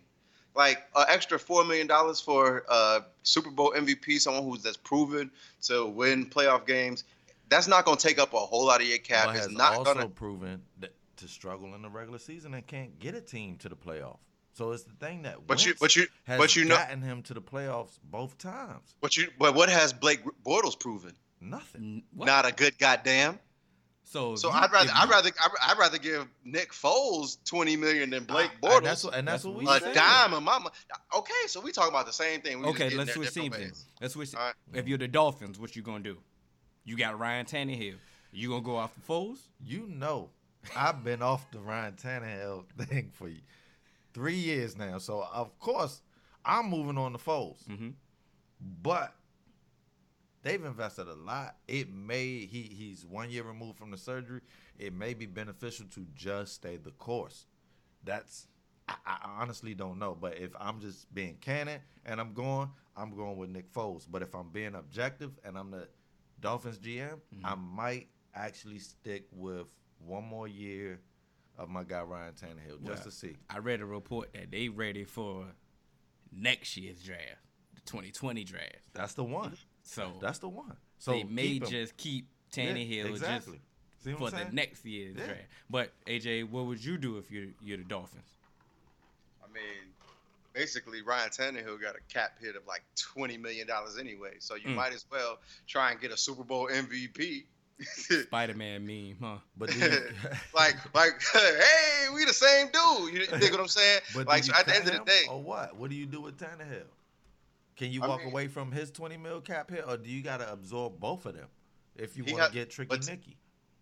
like 0.54 0.78
an 0.96 1.04
extra 1.08 1.38
four 1.38 1.64
million 1.64 1.86
dollars 1.88 2.20
for 2.20 2.64
uh 2.70 3.00
Super 3.24 3.50
Bowl 3.50 3.74
MVP, 3.76 4.18
someone 4.20 4.44
who's 4.44 4.62
that's 4.62 4.76
proven 4.78 5.30
to 5.62 5.84
win 5.86 6.30
playoff 6.30 6.66
games. 6.66 7.04
That's 7.50 7.66
not 7.66 7.84
gonna 7.84 7.96
take 7.96 8.18
up 8.18 8.32
a 8.32 8.38
whole 8.38 8.66
lot 8.66 8.80
of 8.80 8.86
your 8.86 8.98
cap. 8.98 9.26
but 9.26 9.36
It's 9.36 9.46
has 9.46 9.54
not 9.54 9.74
also 9.74 9.94
gonna. 9.94 10.08
proven 10.08 10.62
that 10.80 10.92
to 11.16 11.26
struggle 11.26 11.74
in 11.74 11.82
the 11.82 11.88
regular 11.88 12.18
season 12.18 12.54
and 12.54 12.64
can't 12.64 12.96
get 13.00 13.16
a 13.16 13.20
team 13.20 13.56
to 13.56 13.68
the 13.68 13.74
playoff. 13.74 14.18
So 14.58 14.72
it's 14.72 14.82
the 14.82 14.92
thing 14.94 15.22
that 15.22 15.46
But 15.46 15.64
you, 15.64 15.74
but 15.80 15.94
you, 15.94 16.06
has 16.24 16.36
but 16.38 16.56
you 16.56 16.64
know, 16.64 16.74
gotten 16.74 17.00
him 17.00 17.22
to 17.22 17.32
the 17.34 17.40
playoffs 17.40 17.98
both 18.02 18.36
times. 18.38 18.96
but 19.00 19.16
you, 19.16 19.28
but 19.38 19.54
what 19.54 19.68
has 19.68 19.92
Blake 19.92 20.18
Bortles 20.44 20.78
proven? 20.78 21.12
Nothing. 21.40 22.02
What? 22.12 22.26
Not 22.26 22.44
a 22.44 22.50
good 22.52 22.76
goddamn. 22.78 23.38
so. 24.02 24.34
So 24.34 24.48
you- 24.48 24.54
I'd 24.54 24.72
rather 24.72 24.90
if 24.90 24.96
I'd 24.96 25.08
rather 25.08 25.30
I'd 25.40 25.50
I'd 25.70 25.78
rather 25.78 25.98
give 25.98 26.26
Nick 26.44 26.72
Foles 26.72 27.36
twenty 27.44 27.76
million 27.76 28.10
than 28.10 28.24
Blake 28.24 28.50
Bortles. 28.60 28.78
and 28.78 28.86
that's 28.86 29.04
what, 29.04 29.14
and 29.14 29.28
that's, 29.28 29.44
That's 29.44 29.54
what 29.54 29.58
we 29.60 29.64
what 29.64 29.80
a 29.80 29.84
saying. 29.84 29.94
dime 29.94 30.34
of 30.34 30.42
my 30.42 30.58
Okay, 31.16 31.32
so 31.46 31.60
we 31.60 31.70
talking 31.70 31.90
about 31.90 32.06
the 32.06 32.12
same 32.12 32.40
thing. 32.40 32.58
We 32.60 32.66
Okay, 32.70 32.90
let's 32.90 33.14
there 33.14 33.14
switch 33.14 33.32
teams. 33.34 33.56
then. 33.56 33.72
Let's 34.00 34.14
switch. 34.14 34.34
All 34.34 34.40
right. 34.46 34.54
If 34.74 34.88
you're 34.88 34.98
the 34.98 35.06
Dolphins, 35.06 35.60
what 35.60 35.76
you 35.76 35.82
gonna 35.82 36.02
do? 36.02 36.18
You 36.84 36.96
got 36.96 37.16
Ryan 37.16 37.46
Tannehill. 37.46 37.94
You 38.32 38.48
gonna 38.48 38.62
go 38.62 38.74
off 38.76 38.92
the 38.96 39.00
Foles? 39.02 39.38
You 39.64 39.86
know, 39.88 40.30
I've 40.74 41.04
been 41.04 41.22
off 41.22 41.48
the 41.52 41.60
Ryan 41.60 41.92
Tannehill 41.92 42.64
thing 42.88 43.10
for 43.14 43.28
three 44.18 44.34
years 44.34 44.76
now. 44.76 44.98
So 44.98 45.24
of 45.32 45.56
course, 45.60 46.02
I'm 46.44 46.68
moving 46.68 46.98
on 46.98 47.12
to 47.12 47.18
Foles. 47.18 47.62
Mhm. 47.68 47.94
But 48.82 49.14
they've 50.42 50.64
invested 50.64 51.06
a 51.08 51.14
lot. 51.14 51.56
It 51.68 51.92
may 51.92 52.46
he 52.46 52.62
he's 52.62 53.06
one 53.06 53.30
year 53.30 53.44
removed 53.44 53.78
from 53.78 53.90
the 53.90 53.96
surgery. 53.96 54.40
It 54.78 54.92
may 54.92 55.14
be 55.14 55.26
beneficial 55.26 55.86
to 55.90 56.06
just 56.14 56.54
stay 56.54 56.76
the 56.76 56.90
course. 56.92 57.46
That's 58.04 58.48
I, 58.88 58.94
I 59.06 59.16
honestly 59.42 59.74
don't 59.74 59.98
know. 59.98 60.16
But 60.20 60.38
if 60.38 60.50
I'm 60.58 60.80
just 60.80 61.12
being 61.14 61.36
canon 61.40 61.80
and 62.04 62.20
I'm 62.20 62.32
going, 62.34 62.68
I'm 62.96 63.14
going 63.14 63.36
with 63.36 63.50
Nick 63.50 63.72
Foles. 63.72 64.06
But 64.10 64.22
if 64.22 64.34
I'm 64.34 64.50
being 64.50 64.74
objective 64.74 65.38
and 65.44 65.56
I'm 65.56 65.70
the 65.70 65.88
Dolphins 66.40 66.78
GM, 66.78 67.20
I 67.44 67.54
might 67.54 68.08
actually 68.34 68.78
stick 68.78 69.26
with 69.32 69.68
one 69.98 70.24
more 70.24 70.48
year 70.48 71.00
of 71.58 71.68
my 71.68 71.82
guy 71.84 72.02
Ryan 72.02 72.32
Tannehill 72.34 72.78
just 72.78 72.82
Well, 72.82 73.02
to 73.04 73.10
see. 73.10 73.36
I 73.50 73.58
read 73.58 73.80
a 73.80 73.84
report 73.86 74.32
that 74.32 74.50
they 74.50 74.68
ready 74.68 75.04
for 75.04 75.46
next 76.32 76.76
year's 76.76 77.02
draft, 77.02 77.42
the 77.74 77.80
2020 77.82 78.44
draft. 78.44 78.66
That's 78.94 79.14
the 79.14 79.24
one. 79.24 79.56
So 79.82 80.18
That's 80.20 80.38
the 80.38 80.48
one. 80.48 80.76
So 80.98 81.12
they 81.12 81.24
may 81.24 81.42
keep 81.58 81.66
just 81.66 81.96
keep 81.96 82.26
Yeah, 82.54 82.64
Tannehill 82.74 83.10
exactly. 83.10 83.60
See 84.02 84.10
just 84.10 84.20
what 84.22 84.32
for 84.32 84.38
I'm 84.38 84.48
the 84.50 84.54
next 84.54 84.84
year's 84.84 85.16
Yeah. 85.16 85.26
draft. 85.26 85.48
But 85.68 85.92
AJ, 86.06 86.44
what 86.44 86.66
would 86.66 86.84
you 86.84 86.96
do 86.98 87.18
if 87.18 87.30
you're 87.30 87.48
you're 87.60 87.78
the 87.78 87.84
Dolphins? 87.84 88.28
I 89.42 89.52
mean, 89.52 89.92
basically 90.52 91.02
Ryan 91.02 91.30
Tannehill 91.30 91.80
got 91.80 91.94
a 91.96 92.00
cap 92.12 92.38
hit 92.40 92.54
of 92.56 92.66
like 92.66 92.82
twenty 92.96 93.36
million 93.36 93.66
dollars 93.66 93.98
anyway. 93.98 94.34
So 94.38 94.54
you 94.54 94.68
Mm. 94.68 94.74
might 94.76 94.92
as 94.92 95.04
well 95.10 95.38
try 95.66 95.90
and 95.90 96.00
get 96.00 96.10
a 96.12 96.16
Super 96.16 96.44
Bowl 96.44 96.68
MVP. 96.70 97.46
Spider 98.24 98.54
Man 98.54 98.86
meme, 98.86 99.16
huh? 99.20 99.38
But 99.56 99.70
like, 100.54 100.76
like, 100.94 101.20
hey, 101.32 102.06
we 102.14 102.24
the 102.24 102.32
same 102.32 102.66
dude. 102.72 103.12
You 103.14 103.26
dig 103.38 103.52
what 103.52 103.60
I'm 103.60 103.68
saying? 103.68 104.00
but 104.14 104.26
like, 104.26 104.44
so 104.44 104.52
at 104.54 104.66
the 104.66 104.74
end 104.74 104.88
of 104.88 104.94
the 104.94 105.04
day, 105.04 105.22
or 105.30 105.40
what? 105.42 105.76
What 105.76 105.90
do 105.90 105.96
you 105.96 106.06
do 106.06 106.20
with 106.20 106.36
Tannehill? 106.38 106.82
Can 107.76 107.92
you 107.92 108.02
I 108.02 108.08
walk 108.08 108.20
mean- 108.20 108.30
away 108.30 108.48
from 108.48 108.72
his 108.72 108.90
twenty 108.90 109.16
mil 109.16 109.40
cap 109.40 109.70
hit, 109.70 109.84
or 109.86 109.96
do 109.96 110.10
you 110.10 110.22
got 110.22 110.38
to 110.38 110.52
absorb 110.52 110.98
both 110.98 111.26
of 111.26 111.34
them 111.34 111.46
if 111.96 112.16
you 112.16 112.24
want 112.24 112.46
to 112.46 112.52
get 112.52 112.70
tricky 112.70 112.88
but- 112.88 113.06
Nicky? 113.06 113.36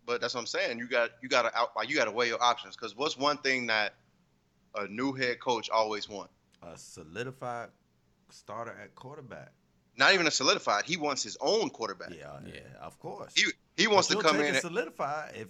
but 0.04 0.20
that's 0.20 0.34
what 0.34 0.40
I'm 0.40 0.46
saying. 0.46 0.78
You 0.78 0.86
got 0.86 1.10
you 1.22 1.28
got 1.28 1.42
to 1.42 1.58
out 1.58 1.70
like 1.74 1.88
you 1.88 1.96
got 1.96 2.04
to 2.04 2.12
weigh 2.12 2.28
your 2.28 2.42
options 2.42 2.76
because 2.76 2.94
what's 2.96 3.16
one 3.16 3.38
thing 3.38 3.66
that 3.68 3.94
a 4.74 4.86
new 4.88 5.12
head 5.12 5.40
coach 5.40 5.70
always 5.70 6.08
want? 6.08 6.30
A 6.62 6.76
solidified 6.76 7.70
starter 8.30 8.76
at 8.82 8.94
quarterback. 8.94 9.52
Not 9.98 10.12
even 10.14 10.26
a 10.26 10.30
solidified. 10.30 10.84
He 10.84 10.96
wants 10.96 11.22
his 11.22 11.36
own 11.40 11.70
quarterback. 11.70 12.10
Yeah, 12.10 12.38
yeah, 12.46 12.60
of 12.80 12.98
course. 12.98 13.32
He 13.34 13.44
he 13.76 13.86
wants 13.86 14.08
to 14.08 14.16
come 14.16 14.36
take 14.36 14.46
in. 14.48 14.54
And, 14.54 14.62
solidified 14.62 15.32
if 15.34 15.48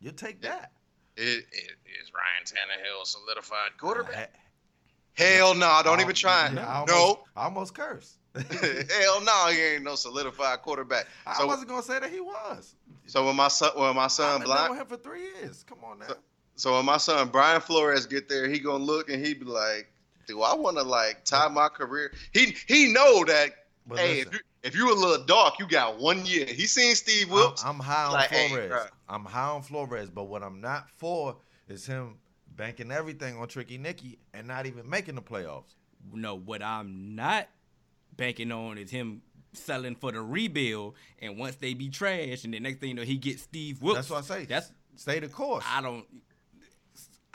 you 0.00 0.10
take 0.12 0.42
Yeah. 0.42 0.50
that. 0.50 0.72
it, 1.16 1.44
it, 1.52 1.76
is 2.00 2.10
Ryan 2.14 2.44
Tannehill 2.46 3.02
a 3.02 3.06
solidified 3.06 3.76
quarterback? 3.78 4.32
I- 4.34 4.38
Hell 5.14 5.54
no! 5.54 5.80
don't 5.84 5.98
I- 5.98 6.02
even 6.02 6.14
try. 6.14 6.50
yeah, 6.54 6.66
I 6.66 6.84
no. 6.86 6.94
almost, 6.94 7.18
I 7.36 7.44
almost 7.44 7.74
cursed. 7.74 8.16
Hell 8.34 9.20
no, 9.22 9.48
he 9.50 9.60
ain't 9.60 9.82
no 9.84 9.94
solidified 9.94 10.62
quarterback. 10.62 11.06
So, 11.36 11.42
I 11.42 11.44
wasn't 11.44 11.68
gonna 11.68 11.82
say 11.82 11.98
that 12.00 12.10
he 12.10 12.20
was. 12.20 12.74
so 13.06 13.26
when 13.26 13.36
my 13.36 13.48
son, 13.48 13.72
when 13.76 13.94
my 13.94 14.06
son, 14.06 14.26
I've 14.36 14.38
been 14.40 14.46
blind, 14.46 14.74
him 14.80 14.86
for 14.86 14.96
three 14.96 15.22
years. 15.22 15.64
Come 15.64 15.78
on 15.84 15.98
now. 15.98 16.06
So- 16.08 16.16
so 16.54 16.76
when 16.76 16.84
my 16.84 16.98
son 16.98 17.28
Brian 17.28 17.60
Flores 17.62 18.06
get 18.06 18.28
there, 18.28 18.46
he 18.48 18.58
gonna 18.58 18.84
look 18.84 19.08
and 19.10 19.24
he 19.24 19.32
be 19.34 19.44
like, 19.46 19.90
"Do 20.26 20.42
I 20.42 20.54
want 20.54 20.76
to 20.76 20.82
like 20.82 21.24
tie 21.24 21.48
my 21.48 21.68
career?" 21.68 22.12
He 22.32 22.56
he 22.68 22.92
know 22.92 23.24
that. 23.24 23.50
But 23.86 23.98
hey, 23.98 24.14
listen, 24.16 24.28
if 24.28 24.34
you 24.34 24.40
if 24.62 24.76
you 24.76 24.92
a 24.92 24.94
little 24.94 25.24
dark, 25.24 25.58
you 25.58 25.66
got 25.66 25.98
one 25.98 26.24
year. 26.24 26.46
He 26.46 26.66
seen 26.66 26.94
Steve 26.94 27.28
I'm, 27.28 27.34
Wilks. 27.34 27.64
I'm 27.64 27.78
high 27.78 28.04
on 28.04 28.12
like, 28.12 28.28
Flores. 28.28 28.70
bruh. 28.72 28.88
I'm 29.08 29.24
high 29.24 29.48
on 29.50 29.62
Flores, 29.62 30.08
but 30.10 30.24
what 30.24 30.42
I'm 30.42 30.60
not 30.60 30.88
for 30.96 31.36
is 31.68 31.84
him 31.86 32.18
banking 32.56 32.92
everything 32.92 33.36
on 33.38 33.48
Tricky 33.48 33.78
Nicky 33.78 34.18
and 34.34 34.46
not 34.46 34.66
even 34.66 34.88
making 34.88 35.16
the 35.16 35.22
playoffs. 35.22 35.74
No, 36.12 36.36
what 36.36 36.62
I'm 36.62 37.14
not 37.14 37.48
banking 38.16 38.52
on 38.52 38.78
is 38.78 38.90
him 38.90 39.22
selling 39.52 39.96
for 39.96 40.12
the 40.12 40.20
rebuild, 40.20 40.94
and 41.18 41.36
once 41.38 41.56
they 41.56 41.74
be 41.74 41.88
trash, 41.88 42.44
and 42.44 42.54
the 42.54 42.60
next 42.60 42.78
thing 42.78 42.90
you 42.90 42.94
know, 42.94 43.02
he 43.02 43.16
gets 43.16 43.42
Steve 43.42 43.82
Wilks. 43.82 44.08
That's 44.08 44.10
what 44.10 44.18
I 44.18 44.40
say. 44.40 44.44
That's 44.46 44.70
Stay 44.94 45.18
the 45.20 45.28
course. 45.28 45.64
I 45.68 45.80
don't, 45.80 46.04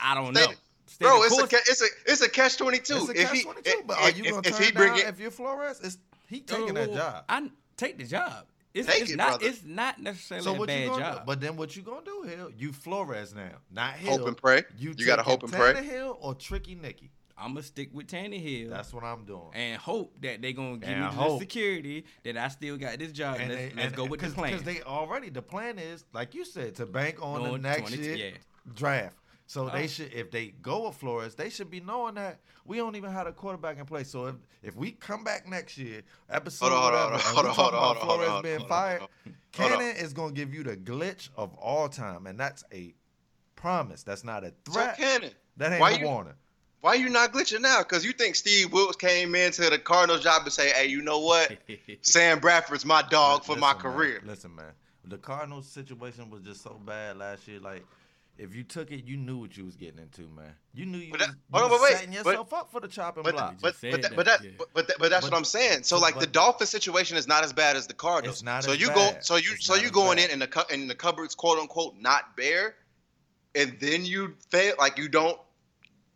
I 0.00 0.14
don't 0.14 0.34
Stay- 0.34 0.46
know. 0.46 0.52
Stay 0.86 1.04
Bro, 1.04 1.22
it's 1.24 1.34
a 1.36 1.40
course. 1.40 1.50
ca- 1.50 1.58
it's 1.68 1.82
a 1.82 1.86
it's 2.06 2.20
a 2.22 2.28
catch 2.30 2.56
twenty 2.56 2.78
two. 2.78 2.96
It's 2.96 3.08
a 3.10 3.14
catch 3.14 3.42
twenty 3.42 3.60
two. 3.62 3.82
But 3.86 3.98
are 3.98 4.10
you 4.10 4.24
if, 4.24 4.30
gonna 4.30 4.48
if 4.48 4.56
turn 4.56 4.66
he 4.66 4.72
bring 4.72 4.88
down 4.92 4.98
it, 5.00 5.06
if 5.06 5.20
you're 5.20 5.30
Flores? 5.30 5.80
It's 5.84 5.98
he 6.28 6.44
oh, 6.50 6.56
taking 6.56 6.74
that 6.74 6.92
job. 6.92 7.24
I 7.28 7.50
take 7.76 7.98
the 7.98 8.04
job. 8.04 8.44
It's, 8.74 8.86
Take 8.86 9.02
it's 9.02 9.10
it, 9.12 9.16
not. 9.16 9.28
brother. 9.40 9.46
It's 9.46 9.64
not 9.64 9.98
necessarily 10.00 10.44
So 10.44 10.54
a 10.54 10.58
what 10.58 10.68
bad 10.68 10.88
gonna 10.88 11.02
job. 11.02 11.14
do? 11.16 11.22
But 11.26 11.40
then 11.40 11.56
what 11.56 11.74
you 11.74 11.82
gonna 11.82 12.04
do, 12.04 12.22
Hill? 12.22 12.50
You 12.56 12.72
Flores 12.72 13.34
now, 13.34 13.50
not 13.72 13.94
Hill. 13.94 14.18
hope 14.18 14.28
and 14.28 14.36
pray. 14.36 14.62
You, 14.76 14.94
You 14.96 15.06
gotta 15.06 15.22
hope 15.22 15.42
and 15.42 15.50
pray. 15.52 15.72
Tannehill 15.72 16.16
or 16.20 16.34
Tricky 16.34 16.74
Nicky? 16.74 17.10
I'm 17.36 17.54
gonna 17.54 17.62
stick 17.62 17.90
with 17.92 18.08
Tannehill. 18.08 18.68
That's 18.70 18.92
what 18.92 19.04
I'm 19.04 19.24
doing. 19.24 19.50
and 19.54 19.80
hope 19.80 20.20
that 20.20 20.42
they 20.42 20.52
gonna 20.52 20.76
give 20.76 20.88
And 20.90 21.00
me 21.00 21.06
the 21.06 21.12
hope. 21.12 21.40
security 21.40 22.04
that 22.24 22.36
I 22.36 22.48
still 22.48 22.76
got 22.76 22.98
this 22.98 23.10
job. 23.12 23.38
let's 23.38 23.48
they- 23.48 23.72
let's 23.74 23.94
go 23.96 24.04
with 24.04 24.20
the 24.20 24.28
plan. 24.28 24.50
Because 24.52 24.64
they 24.64 24.82
already 24.82 25.30
the 25.30 25.42
plan 25.42 25.78
is, 25.78 26.04
like 26.12 26.34
you 26.34 26.44
said, 26.44 26.74
to 26.76 26.86
bank 26.86 27.16
on 27.22 27.42
the 27.50 27.58
next 27.58 27.80
20 27.88 27.96
year 27.96 28.14
yeah. 28.16 28.30
draft. 28.74 29.16
So 29.48 29.66
Oh. 29.66 29.70
they 29.72 29.86
should, 29.88 30.12
if 30.12 30.30
they 30.30 30.48
go 30.60 30.86
with 30.86 30.96
Flores, 30.96 31.34
they 31.34 31.48
should 31.48 31.70
be 31.70 31.80
knowing 31.80 32.14
that 32.16 32.38
we 32.66 32.76
don't 32.76 32.94
even 32.96 33.10
have 33.10 33.26
a 33.26 33.32
quarterback 33.32 33.78
in 33.78 33.86
place. 33.86 34.08
So 34.10 34.26
if, 34.26 34.34
if 34.62 34.76
we 34.76 34.92
come 34.92 35.24
back 35.24 35.48
next 35.48 35.76
year, 35.78 36.02
episode 36.28 36.68
Hold 36.70 36.94
on, 36.94 37.12
whatever, 37.12 37.18
hold 37.18 37.46
on, 37.46 37.54
hold 37.54 37.74
on, 37.74 37.80
hold 37.80 37.96
on, 37.96 38.02
Flores 38.04 38.28
hold 38.28 38.36
on, 38.36 38.42
being 38.42 38.58
hold 38.58 38.70
on, 38.70 38.76
fired, 38.78 38.98
hold 39.00 39.10
on. 39.26 39.34
Cannon 39.52 39.96
is 39.96 40.12
gonna 40.12 40.32
give 40.32 40.52
you 40.52 40.62
the 40.62 40.76
glitch 40.76 41.30
of 41.34 41.54
all 41.54 41.88
time, 41.88 42.26
and 42.26 42.38
that's 42.38 42.62
a 42.72 42.94
promise. 43.56 44.02
That's 44.02 44.22
not 44.22 44.44
a 44.44 44.52
So 44.66 44.72
threat. 44.72 44.96
Cannon, 44.98 45.30
that 45.56 45.72
ain't 45.72 45.80
why 45.80 45.92
a 45.92 45.98
you- 45.98 46.04
warning. 46.06 46.34
why 46.82 46.94
you 46.94 47.08
not 47.08 47.32
glitching 47.32 47.62
now? 47.62 47.78
Because 47.78 48.04
you 48.04 48.12
think 48.12 48.36
Steve 48.36 48.70
Wilks 48.70 48.96
came 48.96 49.34
into 49.34 49.68
the 49.70 49.78
Cardinals 49.78 50.22
job 50.22 50.42
and 50.44 50.52
say, 50.52 50.70
"Hey, 50.72 50.86
you 50.88 51.00
know 51.02 51.20
what? 51.20 51.56
Sam 52.02 52.38
Bradford's 52.38 52.84
my 52.84 53.00
dog 53.02 53.44
for 53.44 53.56
my 53.56 53.72
Listen, 53.72 53.82
man, 53.88 53.92
career." 53.96 54.22
listen, 54.26 54.54
man. 54.54 54.72
The 55.04 55.16
Cardinals 55.18 55.66
situation 55.66 56.28
was 56.28 56.42
just 56.42 56.62
so 56.62 56.78
bad 56.84 57.16
last 57.16 57.48
year. 57.48 57.60
Like, 57.60 57.82
if 58.38 58.54
you 58.54 58.62
took 58.64 58.90
it, 58.92 59.04
you 59.04 59.16
knew 59.16 59.38
what 59.38 59.56
you 59.56 59.64
was 59.64 59.76
getting 59.76 59.98
into, 59.98 60.22
man. 60.28 60.54
You 60.72 60.86
knew 60.86 60.98
you 60.98 61.10
But 61.10 61.20
was, 61.20 61.28
that- 61.28 61.34
you 61.34 61.40
hold 61.52 61.64
on, 61.64 61.70
was 61.70 61.80
but 61.80 61.84
wait, 61.84 61.92
setting 61.98 62.10
but- 62.22 62.26
yourself 62.30 62.52
up 62.52 62.70
for 62.70 62.80
the 62.80 62.88
chopping 62.88 63.22
But 63.24 63.34
block. 63.34 63.54
but 63.60 63.74
but 63.80 63.90
that, 63.92 64.02
that, 64.02 64.16
but 64.16 64.26
that 64.26 64.44
yeah. 64.44 64.50
but, 64.56 64.68
but, 64.72 64.86
that, 64.88 64.96
but 64.98 65.10
that's 65.10 65.26
But- 65.26 65.32
what 65.32 65.38
I'm 65.38 65.44
saying. 65.44 65.82
So 65.82 65.96
but- 65.96 66.02
like 66.02 66.14
the 66.14 66.20
but- 66.20 66.32
Dolphins 66.32 66.70
situation 66.70 67.16
is 67.16 67.26
not 67.26 67.44
as 67.44 67.52
bad 67.52 67.76
as 67.76 67.86
the 67.86 67.94
Cardinals. 67.94 68.36
It's 68.36 68.42
not 68.44 68.64
so 68.64 68.72
as 68.72 68.80
you 68.80 68.88
go 68.88 69.16
so 69.20 69.36
you 69.36 69.52
It's 69.54 69.66
so 69.66 69.74
you 69.74 69.90
going 69.90 70.16
bad. 70.16 70.26
in 70.26 70.30
and 70.32 70.42
the 70.42 70.46
cu- 70.46 70.72
in 70.72 70.86
the 70.86 70.94
cupboards 70.94 71.34
quote 71.34 71.58
unquote 71.58 71.96
not 71.98 72.36
bare, 72.36 72.76
and 73.54 73.76
then 73.80 74.04
you 74.04 74.34
fail 74.50 74.74
like 74.78 74.98
you 74.98 75.08
don't 75.08 75.38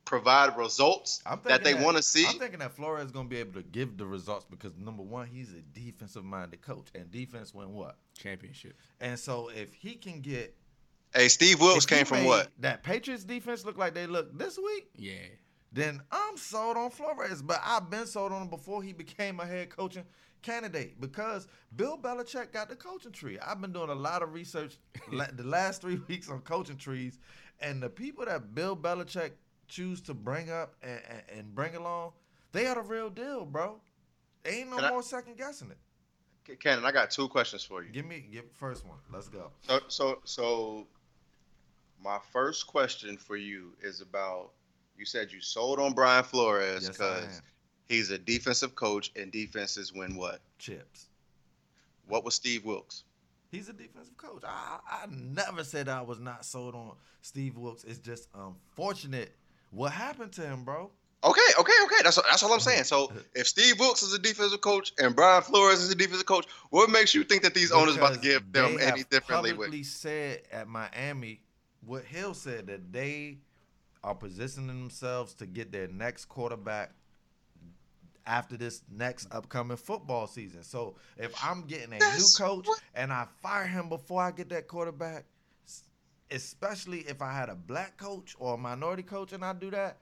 provide 0.05 0.57
results 0.59 1.23
I'm 1.25 1.41
that 1.45 1.63
they 1.65 1.71
thinking 1.71 1.85
want 1.85 1.97
to 1.97 2.03
see. 2.03 2.27
I'm 2.27 2.39
thinking 2.39 2.59
that 2.59 2.73
Flores 2.73 3.07
is 3.07 3.13
gonna 3.13 3.29
be 3.29 3.39
able 3.39 3.55
to 3.55 3.63
give 3.63 3.97
the 3.97 4.05
results 4.07 4.45
because 4.51 4.73
number 4.77 5.03
one, 5.03 5.27
he's 5.27 5.53
a 5.53 5.61
defensive 5.79 6.25
minded 6.25 6.61
coach, 6.61 6.89
and 6.95 7.11
defense 7.11 7.55
win 7.55 7.73
what? 7.73 7.97
Championship. 8.19 8.77
And 9.01 9.19
so 9.19 9.49
if 9.49 9.73
he 9.73 9.95
can 9.95 10.21
get, 10.21 10.55
Hey, 11.15 11.29
Steve 11.29 11.61
Wilks 11.61 11.87
came 11.87 12.05
from 12.07 12.25
what? 12.25 12.49
That 12.61 12.83
Patriots 12.83 13.25
defense 13.25 13.65
look 13.65 13.77
like 13.77 13.95
they 13.95 14.07
look 14.07 14.37
this 14.39 14.59
week. 14.59 14.89
Yeah. 14.97 15.13
then 15.73 16.01
I'm 16.11 16.37
sold 16.37 16.77
on 16.77 16.91
Flores. 16.91 17.43
But 17.43 17.61
I've 17.65 17.91
been 17.91 18.07
sold 18.07 18.33
on 18.33 18.43
him 18.43 18.49
before 18.49 18.83
he 18.83 18.93
became 18.93 19.39
a 19.41 19.47
head 19.47 19.71
coaching 19.71 20.05
candidate 20.43 21.01
because 21.01 21.47
Bill 21.77 21.97
Belichick 21.99 22.53
got 22.53 22.69
the 22.69 22.77
coaching 22.77 23.13
tree. 23.13 23.39
I've 23.39 23.61
been 23.61 23.73
doing 23.73 23.91
a 23.91 23.95
lot 23.95 24.23
of 24.23 24.33
research 24.33 24.79
the 25.13 25.43
last 25.45 25.83
three 25.83 26.01
weeks 26.09 26.29
on 26.31 26.41
coaching 26.41 26.77
trees, 26.77 27.19
and 27.61 27.83
the 27.83 27.89
people 27.91 28.25
that 28.25 28.55
Bill 28.55 28.77
Belichick 28.77 29.33
choose 29.69 30.01
to 30.03 30.15
bring 30.15 30.51
up 30.51 30.75
and, 30.83 31.01
and, 31.09 31.39
and 31.39 31.55
bring 31.55 31.77
along, 31.77 32.13
they 32.53 32.67
are 32.67 32.75
the 32.75 32.83
real 32.83 33.09
deal, 33.11 33.45
bro. 33.47 33.81
Ain't 34.45 34.71
no 34.71 34.77
Can 34.77 34.85
I- 34.87 34.91
more 34.91 35.03
second 35.03 35.37
guessing 35.37 35.71
it. 35.71 35.79
Cannon, 36.59 36.85
I 36.85 36.91
got 36.91 37.13
two 37.13 37.29
questions 37.29 37.63
for 37.63 37.85
you. 37.85 37.91
Give 37.93 38.05
me 38.05 38.25
give 38.33 38.45
first 38.55 38.85
one. 38.85 38.99
Let's 39.13 39.29
go. 39.29 39.53
So, 39.61 39.79
so, 39.87 40.19
so, 40.25 40.89
my 42.03 42.19
first 42.33 42.67
question 42.67 43.17
for 43.17 43.37
you 43.37 43.73
is 43.83 44.01
about. 44.01 44.51
You 44.99 45.07
said 45.07 45.33
you 45.33 45.41
sold 45.41 45.81
on 45.81 45.95
Brian 45.95 46.23
Flores 46.23 46.89
because 46.89 47.25
am. 47.25 47.43
he's 47.89 48.11
a 48.11 48.19
defensive 48.19 48.75
coach, 48.75 49.11
and 49.17 49.33
defenses 49.33 49.93
win 49.93 50.17
what? 50.17 50.41
Chips. 50.59 51.07
What 52.07 52.25
was 52.25 52.35
Steve 52.35 52.65
Wilks? 52.65 53.05
He's 53.51 53.69
a 53.69 53.73
defensive 53.73 54.17
coach. 54.17 54.43
I, 54.47 54.79
I 54.89 55.07
never 55.11 55.65
said 55.65 55.89
I 55.89 56.03
was 56.03 56.21
not 56.21 56.45
sold 56.45 56.75
on 56.75 56.93
Steve 57.23 57.57
Wilks. 57.57 57.85
It's 57.85 57.99
just 57.99 58.29
unfortunate 58.35 59.35
what 59.71 59.93
happened 59.93 60.33
to 60.33 60.43
him, 60.43 60.65
bro. 60.65 60.91
Okay, 61.25 61.41
okay, 61.59 61.73
okay. 61.85 61.97
That's 62.03 62.17
that's 62.17 62.43
all 62.43 62.53
I'm 62.53 62.61
saying. 62.61 62.85
So, 62.85 63.13
if 63.35 63.47
Steve 63.47 63.79
Wilks 63.79 64.03
is 64.03 64.13
a 64.13 64.19
defensive 64.19 64.61
coach 64.61 64.93
and 64.99 65.15
Brian 65.15 65.43
Flores 65.43 65.81
is 65.81 65.91
a 65.91 65.95
defensive 65.95 66.27
coach, 66.27 66.47
what 66.71 66.91
makes 66.91 67.15
you 67.15 67.25
think 67.25 67.43
that 67.43 67.55
these 67.55 67.71
owners 67.71 67.97
about 67.97 68.15
to 68.15 68.21
give 68.21 68.53
them 68.53 68.79
any 68.81 69.05
differently? 69.05 69.51
Publicly 69.53 69.79
With 69.81 69.87
said 69.87 70.43
at 70.51 70.67
Miami, 70.67 71.41
what 71.85 72.05
Hill 72.05 72.35
said 72.35 72.67
that 72.69 72.93
they 72.93 73.39
are 74.05 74.15
positioning 74.15 74.69
themselves 74.69 75.35
to 75.35 75.47
get 75.47 75.73
their 75.73 75.89
next 75.89 76.27
quarterback 76.27 76.93
after 78.27 78.57
this 78.57 78.83
next 78.91 79.27
upcoming 79.33 79.77
football 79.77 80.27
season. 80.27 80.63
So 80.63 80.97
if 81.17 81.33
I'm 81.43 81.63
getting 81.63 81.93
a 81.93 81.99
That's 81.99 82.39
new 82.39 82.45
coach 82.45 82.67
what- 82.67 82.81
and 82.95 83.13
I 83.13 83.27
fire 83.43 83.67
him 83.67 83.89
before 83.89 84.23
I 84.23 84.31
get 84.31 84.49
that 84.51 84.69
quarterback, 84.69 85.25
especially 86.31 87.01
if 87.01 87.21
I 87.21 87.33
had 87.33 87.49
a 87.49 87.55
black 87.55 87.97
coach 87.97 88.35
or 88.39 88.55
a 88.55 88.59
minority 88.59 89.03
coach 89.03 89.33
and 89.33 89.45
I 89.45 89.53
do 89.53 89.71
that, 89.73 89.99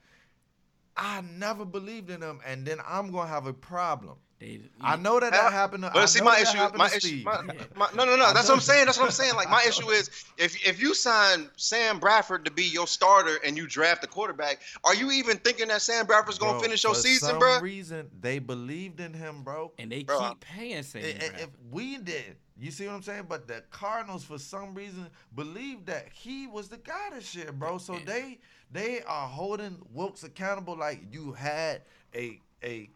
I 0.95 1.21
never 1.21 1.65
believed 1.65 2.09
in 2.09 2.19
them, 2.19 2.41
and 2.45 2.65
then 2.65 2.79
I'm 2.85 3.11
gonna 3.11 3.27
have 3.29 3.47
a 3.47 3.53
problem. 3.53 4.17
They, 4.41 4.59
I 4.81 4.95
know 4.95 5.19
that 5.19 5.33
that 5.33 5.53
happened. 5.53 5.83
To, 5.83 5.91
I 5.91 5.93
But 5.93 6.07
see, 6.07 6.19
my 6.21 6.39
issue, 6.39 6.57
my 6.75 6.87
issue, 6.87 7.21
my, 7.23 7.43
Yeah. 7.45 7.63
my, 7.75 7.87
no, 7.95 8.05
no, 8.05 8.15
no. 8.15 8.33
That's 8.33 8.47
what 8.49 8.55
I'm 8.55 8.59
saying. 8.71 8.87
That's 8.87 8.97
what 8.97 9.05
I'm 9.05 9.11
saying. 9.11 9.35
Like 9.35 9.51
my 9.51 9.63
issue 9.67 9.87
is 9.91 10.09
if 10.37 10.67
if 10.67 10.81
you 10.81 10.95
sign 10.95 11.47
Sam 11.57 11.99
Bradford 11.99 12.43
to 12.45 12.51
be 12.51 12.63
your 12.63 12.87
starter 12.87 13.37
and 13.45 13.55
you 13.55 13.67
draft 13.67 14.03
a 14.03 14.07
quarterback, 14.07 14.59
are 14.83 14.95
you 14.95 15.11
even 15.11 15.37
thinking 15.37 15.67
that 15.67 15.83
Sam 15.83 16.07
Bradford's 16.07 16.39
gonna 16.39 16.53
Bro, 16.53 16.61
finish 16.61 16.83
your 16.83 16.95
for 16.95 16.99
season, 17.01 17.29
some 17.29 17.39
bro? 17.39 17.59
reason 17.59 18.09
they 18.19 18.39
believed 18.39 18.99
in 18.99 19.13
him, 19.13 19.43
bro. 19.43 19.71
and 19.77 19.91
they 19.91 20.01
Bro, 20.03 20.29
keep 20.29 20.39
paying 20.39 20.81
Sam 20.81 21.03
I- 21.03 21.09
i- 21.09 21.11
Bradford. 21.19 21.39
If 21.41 21.49
we 21.69 21.97
did, 21.99 22.35
you 22.59 22.71
see 22.71 22.87
what 22.87 22.93
I'm 22.95 23.03
saying? 23.03 23.25
But 23.29 23.47
the 23.47 23.61
Cardinals, 23.69 24.23
for 24.23 24.39
some 24.39 24.73
reason, 24.73 25.07
believed 25.35 25.85
that 25.85 26.07
he 26.13 26.47
was 26.47 26.67
the 26.67 26.77
guy 26.77 27.11
this 27.13 27.35
year, 27.35 27.51
bro. 27.51 27.77
So 27.77 27.93
Yeah. 27.93 27.99
they 28.07 28.39
they 28.71 29.03
are 29.03 29.27
holding 29.27 29.77
Wilks 29.93 30.23
accountable 30.23 30.75
like 30.75 30.99
you 31.11 31.31
had 31.33 31.83
a 32.15 32.41
a 32.63 32.89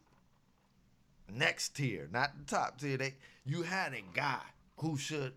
next 1.34 1.70
tier, 1.76 2.08
not 2.12 2.32
the 2.38 2.46
top 2.56 2.80
tier. 2.80 2.98
They 2.98 3.16
you 3.46 3.62
had 3.64 3.94
a 3.94 4.04
guy 4.14 4.40
who 4.78 4.98
should 4.98 5.34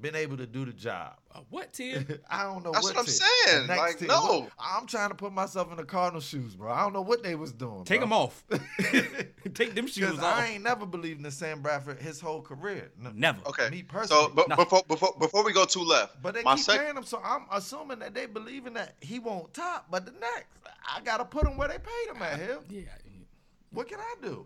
been 0.00 0.16
able 0.16 0.36
to 0.36 0.44
do 0.46 0.64
the 0.64 0.72
job. 0.72 1.12
Uh, 1.32 1.38
what 1.50 1.72
tier? 1.72 2.04
I 2.28 2.42
don't 2.42 2.64
know. 2.64 2.72
That's 2.72 2.84
what 2.84 2.96
what 2.96 3.00
I'm 3.02 3.04
tier. 3.06 3.14
saying. 3.46 3.66
Next 3.68 3.78
Like, 3.80 3.98
tier. 4.00 4.08
no. 4.08 4.40
What- 4.40 4.48
I'm 4.58 4.88
trying 4.88 5.10
to 5.10 5.14
put 5.14 5.32
myself 5.32 5.70
in 5.70 5.76
the 5.76 5.84
Cardinal 5.84 6.20
shoes, 6.20 6.56
bro. 6.56 6.72
I 6.72 6.82
don't 6.82 6.92
know 6.92 7.02
what 7.02 7.22
they 7.22 7.36
was 7.36 7.52
doing. 7.52 7.84
Take 7.84 8.00
bro. 8.00 8.06
them 8.06 8.12
off. 8.12 8.44
Take 9.54 9.74
them 9.76 9.86
shoes 9.86 10.18
off. 10.18 10.24
I 10.24 10.46
ain't 10.54 10.64
never 10.64 10.84
believed 10.84 11.24
in 11.24 11.30
Sam 11.30 11.60
Bradford 11.62 12.00
his 12.00 12.20
whole 12.20 12.42
career. 12.42 12.90
No, 13.00 13.12
Never. 13.14 13.40
Okay. 13.46 13.70
Me 13.70 13.82
personally. 13.84 14.24
So, 14.24 14.32
but 14.34 14.48
No. 14.48 14.56
before 14.56 14.82
before 14.88 15.14
before 15.20 15.44
we 15.44 15.52
go 15.52 15.64
two 15.64 15.84
left, 15.84 16.20
But 16.20 16.34
they 16.34 16.42
my 16.42 16.56
keep 16.56 16.64
sec- 16.64 16.80
paying 16.80 16.96
him, 16.96 17.04
so 17.04 17.20
I'm 17.24 17.42
assuming 17.52 18.00
that 18.00 18.14
they 18.14 18.26
believe 18.26 18.66
in 18.66 18.74
that 18.74 18.94
he 19.00 19.20
won't 19.20 19.54
top. 19.54 19.86
But 19.92 20.06
the 20.06 20.12
next, 20.12 20.46
I 20.92 21.02
gotta 21.02 21.24
put 21.24 21.46
him 21.46 21.56
where 21.56 21.68
they 21.68 21.78
paid 21.78 22.16
him 22.16 22.20
at. 22.20 22.40
Hill, 22.40 22.64
Yeah. 22.68 22.80
what 23.70 23.86
can 23.88 24.00
I 24.00 24.14
do? 24.20 24.44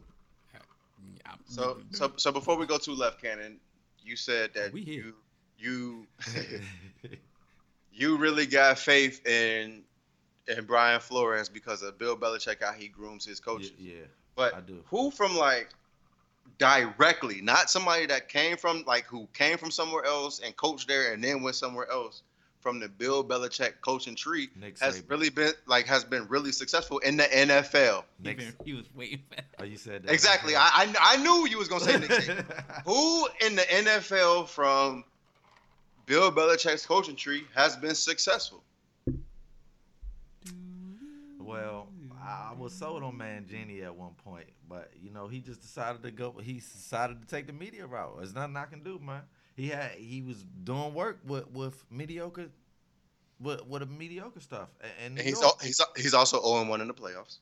Yeah. 1.28 1.36
So 1.46 1.62
mm-hmm. 1.74 1.94
so 1.94 2.12
so 2.16 2.32
before 2.32 2.56
we 2.56 2.66
go 2.66 2.78
two 2.78 2.94
left, 2.94 3.22
Cannon, 3.22 3.58
you 4.02 4.16
said 4.16 4.50
that 4.54 4.74
you 4.76 5.14
you 5.58 6.06
you 7.92 8.16
really 8.16 8.46
got 8.46 8.78
faith 8.78 9.26
in 9.26 9.82
in 10.46 10.64
Brian 10.64 11.00
Flores 11.00 11.48
because 11.48 11.82
of 11.82 11.98
Bill 11.98 12.16
Belichick 12.16 12.62
how 12.62 12.72
he 12.72 12.88
grooms 12.88 13.24
his 13.24 13.40
coaches. 13.40 13.72
yeah, 13.78 13.96
But 14.34 14.54
I 14.54 14.60
do. 14.60 14.82
who 14.86 15.10
from 15.10 15.36
like 15.36 15.68
directly, 16.58 17.40
not 17.42 17.70
somebody 17.70 18.06
that 18.06 18.28
came 18.28 18.56
from 18.56 18.84
like 18.86 19.04
who 19.04 19.28
came 19.34 19.58
from 19.58 19.70
somewhere 19.70 20.04
else 20.04 20.40
and 20.40 20.56
coached 20.56 20.88
there 20.88 21.12
and 21.12 21.22
then 21.22 21.42
went 21.42 21.56
somewhere 21.56 21.90
else 21.90 22.22
from 22.60 22.80
the 22.80 22.88
Bill 22.88 23.22
Belichick 23.24 23.74
coaching 23.80 24.14
tree 24.14 24.48
Nick 24.60 24.78
has 24.80 25.00
Saban. 25.00 25.10
really 25.10 25.30
been 25.30 25.52
like 25.66 25.86
has 25.86 26.04
been 26.04 26.26
really 26.28 26.52
successful 26.52 26.98
in 26.98 27.16
the 27.16 27.24
NFL. 27.24 28.04
he, 28.22 28.28
Nick, 28.28 28.38
been- 28.38 28.54
he 28.64 28.74
was 28.74 28.86
waiting 28.94 29.20
for 29.30 29.36
oh, 29.60 29.64
you 29.64 29.76
said 29.76 30.02
that. 30.04 30.12
Exactly. 30.12 30.54
I 30.56 30.68
I, 30.72 30.94
I 31.00 31.16
knew 31.18 31.46
you 31.46 31.58
was 31.58 31.68
gonna 31.68 31.84
say 31.84 31.98
Nick 31.98 32.10
Saban. 32.10 32.44
Who 32.84 33.26
in 33.46 33.56
the 33.56 33.62
NFL 33.62 34.48
from 34.48 35.04
Bill 36.06 36.32
Belichick's 36.32 36.84
coaching 36.86 37.16
tree 37.16 37.44
has 37.54 37.76
been 37.76 37.94
successful? 37.94 38.62
well, 41.40 41.88
I 42.22 42.52
was 42.58 42.72
sold 42.74 43.02
on 43.02 43.16
Mangini 43.16 43.82
at 43.82 43.94
one 43.94 44.12
point, 44.24 44.46
but 44.68 44.90
you 45.02 45.10
know 45.10 45.28
he 45.28 45.40
just 45.40 45.62
decided 45.62 46.02
to 46.02 46.10
go. 46.10 46.34
He 46.42 46.54
decided 46.54 47.20
to 47.22 47.26
take 47.26 47.46
the 47.46 47.52
media 47.52 47.86
route. 47.86 48.16
There's 48.18 48.34
nothing 48.34 48.56
I 48.56 48.66
can 48.66 48.82
do, 48.82 48.98
man. 48.98 49.22
He 49.58 49.68
had 49.70 49.90
he 49.92 50.22
was 50.22 50.44
doing 50.62 50.94
work 50.94 51.18
with 51.26 51.50
with 51.50 51.84
mediocre, 51.90 52.48
with 53.40 53.66
with 53.66 53.82
a 53.82 53.86
mediocre 53.86 54.38
stuff. 54.40 54.68
And, 55.04 55.18
And 55.18 55.26
he's 55.26 55.42
al- 55.42 55.58
he's 55.60 55.80
he's 55.96 56.14
also 56.14 56.40
0 56.40 56.64
1 56.70 56.80
in 56.80 56.86
the 56.86 56.94
playoffs. 56.94 57.38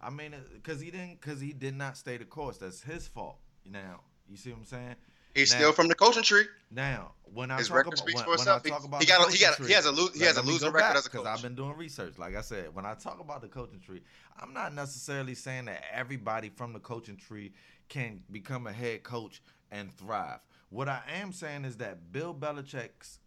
I 0.00 0.08
mean, 0.10 0.34
uh, 0.34 0.38
because 0.54 0.80
he 0.80 0.92
didn't, 0.92 1.20
because 1.20 1.40
he 1.40 1.52
did 1.52 1.74
not 1.74 1.96
stay 1.96 2.16
the 2.16 2.24
course. 2.24 2.58
That's 2.58 2.80
his 2.80 3.08
fault. 3.08 3.38
Now, 3.68 4.02
you 4.28 4.36
see 4.36 4.50
what 4.50 4.60
I'm 4.60 4.64
saying? 4.66 4.94
He's 5.34 5.50
Now- 5.52 5.58
still 5.58 5.72
from 5.72 5.88
the 5.88 5.94
coaching 5.96 6.22
tree. 6.22 6.44
Now, 6.70 7.12
when 7.24 7.50
I 7.50 7.58
His 7.58 7.68
talk 7.68 7.78
record 7.78 7.94
about 7.94 7.98
speaks 7.98 8.16
when, 8.16 8.24
for 8.24 8.30
when 8.30 8.40
I 8.48 8.58
talk 8.58 8.62
He- 8.64 8.86
about 8.86 9.00
he 9.00 9.06
the 9.06 9.12
got 9.12 9.28
a- 9.28 9.32
he 9.32 9.38
got 9.40 9.58
a- 9.58 9.66
he 9.66 9.72
has 9.72 9.86
a 9.86 9.90
lo- 9.90 10.10
he 10.14 10.20
has 10.22 10.36
a 10.36 10.42
losing 10.42 10.70
record 10.70 10.88
back, 10.90 10.96
as 10.96 11.06
a 11.06 11.10
coach. 11.10 11.26
I've 11.26 11.42
been 11.42 11.56
doing 11.56 11.76
research. 11.76 12.18
Like 12.18 12.36
I 12.36 12.40
said, 12.42 12.72
when 12.74 12.86
I 12.86 12.94
talk 12.94 13.18
about 13.18 13.40
the 13.42 13.48
coaching 13.48 13.80
tree, 13.80 14.02
I'm 14.38 14.52
not 14.52 14.74
necessarily 14.74 15.34
saying 15.34 15.64
that 15.64 15.82
everybody 15.92 16.50
from 16.50 16.72
the 16.72 16.80
coaching 16.80 17.16
tree 17.16 17.52
can 17.88 18.22
become 18.30 18.66
a 18.68 18.72
head 18.72 19.02
coach 19.02 19.42
and 19.72 19.92
thrive. 19.96 20.38
What 20.72 20.88
I 20.88 21.02
am 21.20 21.32
saying 21.32 21.66
is 21.66 21.76
that 21.76 22.12
Bill 22.12 22.34
Belichick's 22.34 23.18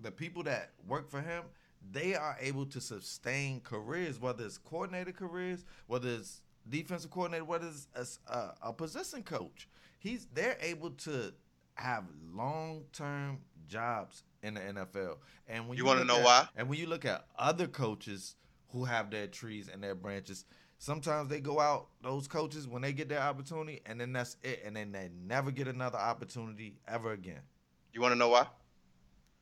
the 0.00 0.10
people 0.10 0.42
that 0.44 0.70
work 0.88 1.10
for 1.10 1.20
him, 1.20 1.44
they 1.92 2.14
are 2.14 2.38
able 2.40 2.64
to 2.64 2.80
sustain 2.80 3.60
careers, 3.60 4.18
whether 4.18 4.46
it's 4.46 4.56
coordinator 4.56 5.12
careers, 5.12 5.66
whether 5.88 6.08
it's 6.08 6.40
defensive 6.70 7.10
coordinator, 7.10 7.44
whether 7.44 7.66
it's 7.68 8.18
a 8.62 8.72
position 8.72 9.22
coach. 9.22 9.68
He's 9.98 10.26
they're 10.32 10.56
able 10.62 10.90
to 10.90 11.34
have 11.74 12.04
long 12.34 12.84
term 12.94 13.40
jobs 13.68 14.22
in 14.42 14.54
the 14.54 14.60
NFL. 14.60 15.18
And 15.48 15.68
when 15.68 15.76
You 15.76 15.84
you, 15.84 15.86
wanna 15.86 16.04
know 16.04 16.16
at- 16.18 16.24
why? 16.24 16.48
And 16.56 16.66
when 16.70 16.78
you 16.78 16.86
look 16.86 17.04
at 17.04 17.26
other 17.38 17.66
coaches 17.66 18.36
who 18.70 18.84
have 18.84 19.10
their 19.10 19.26
trees 19.26 19.68
and 19.68 19.82
their 19.82 19.94
branches, 19.94 20.46
sometimes 20.80 21.28
they 21.28 21.38
go 21.40 21.60
out 21.60 21.86
those 22.02 22.26
coaches 22.26 22.66
when 22.66 22.82
they 22.82 22.92
get 22.92 23.08
their 23.08 23.20
opportunity, 23.20 23.80
and 23.86 24.00
then 24.00 24.12
that's 24.12 24.36
it, 24.42 24.62
and 24.64 24.74
then 24.74 24.90
they 24.90 25.08
never 25.26 25.50
get 25.52 25.68
another 25.68 25.98
opportunity 25.98 26.74
ever 26.88 27.12
again 27.12 27.42
You 27.92 28.00
want 28.00 28.12
to 28.12 28.18
know 28.18 28.30
why? 28.30 28.46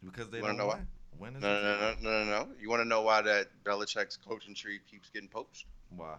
because 0.04 0.28
they 0.30 0.38
You 0.38 0.42
wanna 0.44 0.58
don't 0.58 0.66
know 0.66 0.74
why? 0.74 0.80
win. 1.18 1.32
Win 1.34 1.36
is 1.36 1.42
No, 1.42 1.62
no, 1.62 1.78
no, 1.80 1.94
no, 2.02 2.24
no, 2.24 2.44
no. 2.44 2.48
You 2.60 2.68
want 2.68 2.82
to 2.82 2.88
know 2.88 3.02
why 3.02 3.22
that 3.22 3.48
Belichick's 3.64 4.16
coaching 4.16 4.54
tree 4.54 4.78
keeps 4.90 5.08
getting 5.10 5.28
poached? 5.28 5.66
Why? 5.96 6.16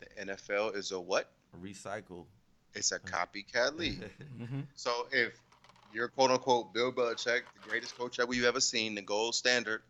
The 0.00 0.24
NFL 0.26 0.74
is 0.74 0.90
a 0.92 0.98
what? 1.00 1.30
Recycle. 1.62 2.24
It's 2.74 2.90
a 2.92 2.98
copycat 3.14 3.76
league. 3.76 4.02
Mm-hmm. 4.40 4.60
So 4.74 5.06
if 5.12 5.34
you're 5.92 6.08
quote 6.08 6.30
unquote 6.30 6.72
Bill 6.74 6.92
Belichick, 6.92 7.42
the 7.62 7.68
greatest 7.68 7.96
coach 7.98 8.16
that 8.16 8.26
we've 8.26 8.44
ever 8.44 8.60
seen, 8.60 8.94
the 8.96 9.02
gold 9.02 9.34
standard, 9.34 9.82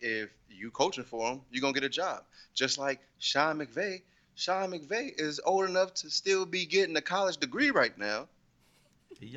if 0.00 0.30
you 0.50 0.70
coaching 0.70 1.04
for 1.04 1.32
him, 1.32 1.40
you're 1.50 1.60
gonna 1.60 1.72
get 1.72 1.84
a 1.84 1.88
job. 1.88 2.22
Just 2.54 2.78
like 2.78 3.00
Sean 3.18 3.58
McVay. 3.58 4.02
Sean 4.34 4.70
McVay 4.70 5.18
is 5.18 5.40
old 5.44 5.68
enough 5.68 5.94
to 5.94 6.10
still 6.10 6.44
be 6.44 6.66
getting 6.66 6.96
a 6.96 7.00
college 7.00 7.38
degree 7.38 7.70
right 7.70 7.96
now. 7.98 8.28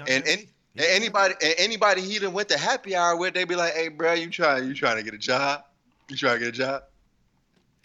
And 0.07 0.23
as- 0.25 0.33
any, 0.33 0.49
he 0.73 0.83
and 0.83 0.87
anybody 0.91 1.33
and 1.41 1.55
anybody 1.57 2.01
he 2.01 2.19
done 2.19 2.33
went 2.33 2.49
to 2.49 2.57
happy 2.57 2.95
hour 2.95 3.15
with, 3.15 3.33
they 3.33 3.43
be 3.43 3.55
like, 3.55 3.73
"Hey, 3.73 3.87
bro, 3.87 4.13
you 4.13 4.29
trying 4.29 4.67
you 4.67 4.73
trying 4.73 4.97
to 4.97 5.03
get 5.03 5.13
a 5.13 5.17
job? 5.17 5.63
You 6.09 6.15
trying 6.15 6.35
to 6.35 6.39
get 6.39 6.49
a 6.49 6.57
job?" 6.57 6.83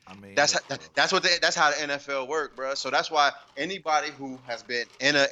I 0.07 0.15
mean, 0.17 0.35
That's 0.35 0.53
how, 0.53 0.61
that, 0.69 0.87
that's 0.95 1.13
what 1.13 1.23
the, 1.23 1.31
that's 1.41 1.57
how 1.57 1.71
the 1.71 1.77
NFL 1.77 2.29
work, 2.29 2.55
bro. 2.57 2.75
So 2.75 2.91
that's 2.91 3.11
why 3.11 3.33
anybody 3.57 4.11
who 4.11 4.39
has 4.47 4.63
been 4.63 4.85
in 5.01 5.17
a 5.17 5.27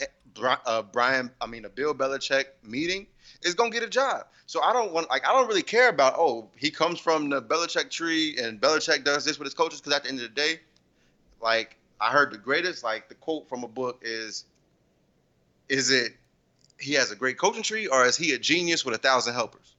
uh, 0.65 0.83
Brian, 0.83 1.31
I 1.41 1.47
mean 1.47 1.67
a 1.67 1.69
Bill 1.69 1.95
Belichick 1.95 2.45
meeting 2.65 3.07
is 3.45 3.55
gonna 3.55 3.71
get 3.71 3.83
a 3.83 3.89
job. 3.89 4.27
So 4.47 4.63
I 4.63 4.73
don't 4.73 4.93
want 4.93 5.09
like 5.11 5.27
I 5.27 5.33
don't 5.33 5.47
really 5.49 5.63
care 5.63 5.89
about 5.89 6.15
oh 6.17 6.49
he 6.57 6.71
comes 6.71 6.99
from 6.99 7.29
the 7.31 7.41
Belichick 7.43 7.91
tree 7.91 8.37
and 8.39 8.61
Belichick 8.61 9.05
does 9.05 9.25
this 9.25 9.39
with 9.39 9.47
his 9.47 9.55
coaches 9.55 9.81
because 9.81 9.95
at 9.95 10.03
the 10.05 10.09
end 10.11 10.19
of 10.19 10.25
the 10.25 10.29
day, 10.35 10.61
like 11.41 11.77
I 12.01 12.11
heard 12.11 12.33
the 12.33 12.39
greatest 12.39 12.83
like 12.85 13.09
the 13.09 13.15
quote 13.15 13.49
from 13.49 13.65
a 13.65 13.69
book 13.69 14.01
is, 14.03 14.45
is 15.69 15.91
it 15.91 16.13
he 16.81 16.95
has 16.95 17.11
a 17.13 17.17
great 17.17 17.39
coaching 17.39 17.63
tree 17.63 17.87
or 17.87 18.05
is 18.05 18.17
he 18.17 18.33
a 18.33 18.39
genius 18.39 18.85
with 18.85 18.95
a 18.95 18.99
thousand 18.99 19.35
helpers? 19.35 19.77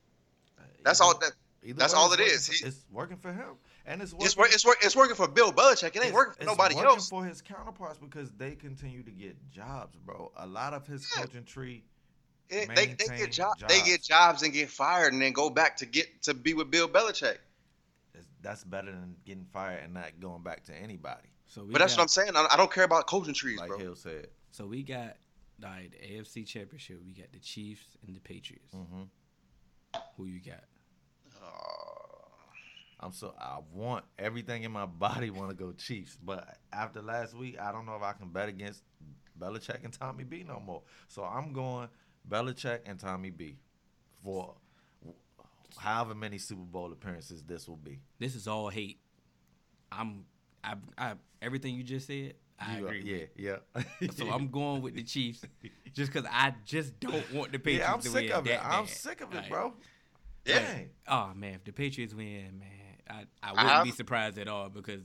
Uh, 0.58 0.64
that's 0.84 1.02
all 1.02 1.18
that 1.20 1.32
either 1.64 1.78
that's 1.80 1.94
all 1.94 2.08
it 2.14 2.20
working 2.20 2.34
is. 2.34 2.48
He- 2.48 2.66
it's 2.66 2.86
working 2.92 3.18
for 3.18 3.32
him, 3.34 3.56
and 3.86 4.02
it's 4.02 4.14
working. 4.14 4.26
it's 4.26 4.38
wor- 4.38 4.48
it's, 4.48 4.66
wor- 4.66 4.76
it's 4.82 4.96
working 4.96 5.16
for 5.16 5.28
Bill 5.28 5.52
Belichick. 5.52 5.96
It 5.96 6.04
ain't 6.04 6.14
working 6.14 6.34
for 6.34 6.40
it's 6.40 6.48
nobody 6.48 6.76
working 6.76 6.90
else. 6.90 7.10
for 7.10 7.26
his 7.26 7.42
counterparts 7.42 7.98
because 8.00 8.32
they 8.32 8.56
continue 8.56 9.04
to 9.04 9.12
get 9.12 9.36
jobs, 9.52 9.98
bro. 10.06 10.32
A 10.38 10.48
lot 10.48 10.74
of 10.74 10.88
his 10.88 11.06
Yeah. 11.16 11.24
coaching 11.24 11.44
tree. 11.44 11.84
It- 12.54 12.70
they, 12.70 12.76
they 12.76 12.86
maintain 12.88 13.18
get 13.18 13.32
jobs. 13.32 13.64
They 13.68 13.80
get 13.82 14.04
jobs. 14.04 14.08
jobs 14.08 14.44
and 14.44 14.54
get 14.54 14.70
fired 14.70 15.14
and 15.14 15.22
then 15.22 15.34
go 15.34 15.50
back 15.50 15.78
to 15.78 15.86
get 15.86 16.22
to 16.24 16.34
be 16.34 16.54
with 16.54 16.70
Bill 16.72 16.88
Belichick. 16.88 17.38
That's 18.42 18.64
better 18.64 18.92
than 18.92 19.16
getting 19.26 19.46
fired 19.46 19.84
and 19.86 19.94
not 19.94 20.20
going 20.20 20.44
back 20.44 20.66
to 20.66 20.76
anybody. 20.76 21.30
So 21.48 21.64
we 21.64 21.72
But 21.74 21.80
that's 21.80 21.94
got, 21.94 22.00
what 22.00 22.04
I'm 22.04 22.08
saying. 22.10 22.32
I, 22.36 22.48
I 22.52 22.58
don't 22.58 22.72
care 22.72 22.84
about 22.84 23.08
coaching 23.08 23.34
trees, 23.34 23.58
Like 23.60 23.70
bro. 23.70 23.78
Hill 23.78 23.96
said. 23.96 24.28
So 24.52 24.66
we 24.68 24.84
got 24.84 25.16
like 25.62 25.92
the 25.92 25.98
AFC 25.98 26.46
Championship. 26.46 27.00
We 27.06 27.14
got 27.14 27.32
the 27.32 27.40
Chiefs 27.40 27.98
and 28.06 28.16
the 28.16 28.20
Patriots. 28.20 28.74
hmm 28.74 29.04
Who 30.18 30.26
you 30.26 30.42
got? 30.42 30.64
Uh, 31.42 31.48
I'm 33.00 33.12
so 33.14 33.34
I 33.40 33.60
want 33.74 34.06
everything 34.20 34.64
in 34.64 34.72
my 34.72 34.86
body 34.86 35.30
want 35.30 35.50
to 35.50 35.56
go 35.56 35.72
Chiefs, 35.74 36.18
but 36.24 36.58
after 36.72 37.02
last 37.02 37.36
week, 37.36 37.60
I 37.60 37.72
don't 37.72 37.86
know 37.86 37.96
if 37.96 38.04
I 38.04 38.14
can 38.14 38.30
bet 38.30 38.50
against 38.50 38.84
Belichick 39.40 39.84
and 39.84 39.94
Tommy 39.94 40.24
B 40.24 40.44
no 40.48 40.60
more. 40.60 40.82
So 41.08 41.24
I'm 41.24 41.54
going 41.54 41.90
Belichick 42.28 42.80
and 42.86 43.00
Tommy 43.00 43.30
B 43.30 43.58
for 44.24 44.56
however 45.78 46.14
many 46.16 46.38
Super 46.38 46.62
Bowl 46.62 46.92
appearances 46.92 47.44
this 47.44 47.68
will 47.68 47.78
be. 47.78 48.00
This 48.20 48.36
is 48.36 48.48
all 48.48 48.70
hate. 48.70 49.00
I'm 49.92 50.26
I 50.64 50.76
I 50.98 51.14
everything 51.42 51.76
you 51.76 51.84
just 51.84 52.08
said. 52.08 52.36
I 52.60 52.78
You 52.78 52.86
are- 52.88 52.94
agree. 52.94 53.30
yeah, 53.36 53.58
yeah. 54.06 54.10
So 54.16 54.30
I'm 54.30 54.48
going 54.50 54.82
with 54.82 54.96
the 54.96 55.04
Chiefs 55.04 55.42
just 55.94 56.14
because 56.14 56.30
I 56.32 56.54
just 56.66 57.00
don't 57.00 57.34
want 57.34 57.52
the 57.52 57.60
Patriots 57.60 57.86
yeah, 57.88 57.94
I'm 57.94 58.00
to 58.02 58.10
sick 58.10 58.24
win 58.30 58.32
of 58.32 58.46
it. 58.46 58.50
that 58.52 58.66
I'm 58.66 58.86
bad. 58.86 58.90
sick 58.94 59.22
of 59.22 59.34
it, 59.34 59.38
Like, 59.38 59.50
bro. 59.50 59.74
Yeah. 60.46 60.60
Dang. 60.60 60.90
Oh 61.08 61.32
man, 61.36 61.56
if 61.56 61.64
the 61.66 61.72
Patriots 61.74 62.14
win, 62.14 62.60
man, 62.60 62.70
I 63.10 63.26
I 63.42 63.52
wouldn't 63.52 63.70
have- 63.70 63.84
be 63.86 63.92
surprised 63.92 64.38
at 64.38 64.48
all 64.48 64.70
because 64.70 65.02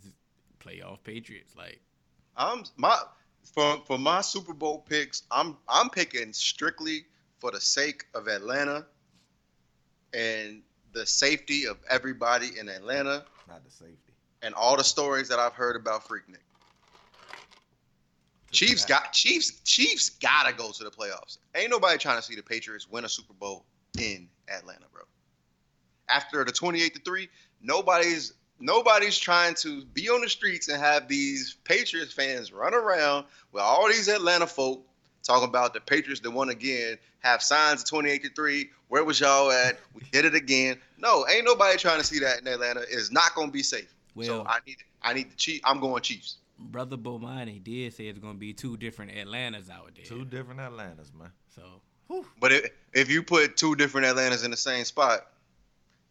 playoff 0.61 1.03
Patriots. 1.03 1.55
Like 1.57 1.81
I'm 2.37 2.63
my 2.77 2.97
for 3.55 3.83
for 3.87 3.99
my 3.99 4.21
Super 4.21 4.53
Bowl 4.53 4.85
picks. 4.89 5.23
I'm 5.31 5.57
I'm 5.69 5.91
picking 5.91 6.33
strictly 6.33 7.05
for 7.39 7.51
the 7.51 7.61
sake 7.61 8.05
of 8.15 8.29
Atlanta 8.29 8.87
and 10.15 10.63
the 10.93 11.07
safety 11.07 11.67
of 11.67 11.77
everybody 11.91 12.59
in 12.59 12.69
Atlanta 12.69 13.25
Not 13.47 13.65
the 13.65 13.71
safety. 13.71 14.13
and 14.43 14.55
all 14.55 14.77
the 14.77 14.85
stories 14.85 15.29
that 15.29 15.39
I've 15.39 15.53
heard 15.53 15.77
about 15.77 16.07
Freaknik. 16.09 16.39
Chiefs 18.51 18.85
got 18.87 19.13
Chiefs. 19.13 19.61
Chiefs 19.65 20.09
gotta 20.09 20.55
go 20.55 20.71
to 20.73 20.85
the 20.85 20.91
playoffs. 20.91 21.37
Ain't 21.55 21.71
nobody 21.71 21.99
trying 21.99 22.17
to 22.17 22.23
see 22.23 22.35
the 22.35 22.43
Patriots 22.43 22.89
win 22.89 23.05
a 23.05 23.09
Super 23.09 23.35
Bowl 23.35 23.65
in 23.99 24.29
Atlanta, 24.49 24.87
bro. 24.93 25.03
After 26.09 26.43
the 26.45 26.53
twenty-eight 26.53 26.95
to 26.95 27.01
three, 27.03 27.29
nobody's 27.61 28.33
nobody's 28.61 29.19
trying 29.19 29.55
to 29.57 29.85
be 29.87 30.09
on 30.09 30.21
the 30.21 30.29
streets 30.29 30.69
and 30.69 30.81
have 30.81 31.09
these 31.09 31.57
Patriots 31.65 32.13
fans 32.13 32.53
run 32.53 32.75
around 32.75 33.27
with 33.53 33.63
all 33.63 33.87
these 33.89 34.09
Atlanta 34.09 34.47
folk 34.47 34.85
talking 35.23 35.49
about 35.49 35.75
the 35.75 35.81
Patriots 35.81 36.21
that 36.21 36.31
won 36.31 36.49
again, 36.49 36.97
have 37.21 37.43
signs 37.43 37.83
of 37.83 37.89
twenty-eight 37.89 38.23
to 38.25 38.31
three. 38.31 38.71
Where 38.89 39.05
was 39.05 39.21
y'all 39.21 39.51
at? 39.51 39.79
We 39.95 40.03
did 40.13 40.25
it 40.25 40.35
again. 40.35 40.79
No, 40.99 41.27
ain't 41.29 41.45
nobody 41.45 41.77
trying 41.79 41.99
to 41.99 42.05
see 42.05 42.21
that 42.21 42.41
in 42.41 42.47
Atlanta. 42.47 42.81
It's 42.91 43.11
not 43.13 43.35
gonna 43.35 43.51
be 43.53 43.63
safe. 43.63 43.93
so 44.23 44.45
I 44.47 44.59
need 44.67 44.77
I 45.03 45.13
need 45.15 45.31
the 45.31 45.37
Chiefs. 45.37 45.61
I'm 45.65 45.81
going 45.81 46.03
Chiefs. 46.03 46.39
brother 46.59 46.97
Bomani 46.97 47.63
did 47.63 47.93
say 47.95 48.07
it's 48.07 48.19
gonna 48.19 48.35
be 48.35 48.53
two 48.53 48.77
different 48.77 49.13
Atlantas 49.17 49.71
out 49.71 49.91
there. 49.95 50.05
Two 50.05 50.25
different 50.25 50.61
Atlantas, 50.61 51.13
man. 51.17 51.31
So 51.55 51.63
But 52.41 52.53
if, 52.53 52.71
if 52.95 53.11
you 53.11 53.23
put 53.23 53.57
two 53.57 53.75
different 53.77 54.07
Atlantas 54.07 54.45
in 54.45 54.51
the 54.51 54.57
same 54.57 54.85
spot, 54.85 55.27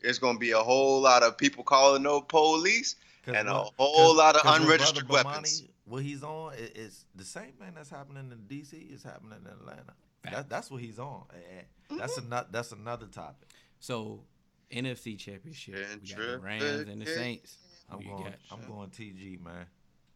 it's 0.01 0.19
gonna 0.19 0.39
be 0.39 0.51
a 0.51 0.59
whole 0.59 1.01
lot 1.01 1.23
of 1.23 1.37
people 1.37 1.63
calling 1.63 2.03
no 2.03 2.21
police 2.21 2.95
and 3.25 3.47
a 3.47 3.65
whole 3.77 4.15
lot 4.15 4.35
of 4.35 4.45
what 4.45 4.61
unregistered 4.61 5.09
weapons. 5.09 5.61
Bomani, 5.61 5.69
what 5.85 6.03
he's 6.03 6.23
on 6.23 6.53
is, 6.53 6.69
is 6.71 7.05
the 7.15 7.25
same 7.25 7.53
thing 7.59 7.73
that's 7.75 7.89
happening 7.89 8.31
in 8.31 8.37
DC 8.39 8.93
is 8.93 9.03
happening 9.03 9.39
in 9.43 9.51
Atlanta. 9.51 9.93
That, 10.31 10.49
that's 10.49 10.69
what 10.69 10.81
he's 10.81 10.99
on. 10.99 11.23
And 11.89 11.99
That's 11.99 12.17
mm-hmm. 12.17 12.27
another. 12.27 12.47
That's 12.51 12.71
another 12.71 13.05
topic. 13.05 13.47
so 13.79 14.23
NFC 14.71 15.17
Championship, 15.17 15.75
we 16.01 16.09
got 16.09 16.17
the 16.17 16.39
Rams 16.39 16.63
and 16.89 17.01
the 17.01 17.05
Saints. 17.05 17.57
I'm 17.89 18.01
going. 18.01 18.23
got? 18.23 18.33
I'm 18.51 18.67
going 18.67 18.89
TG, 18.89 19.41
man. 19.43 19.65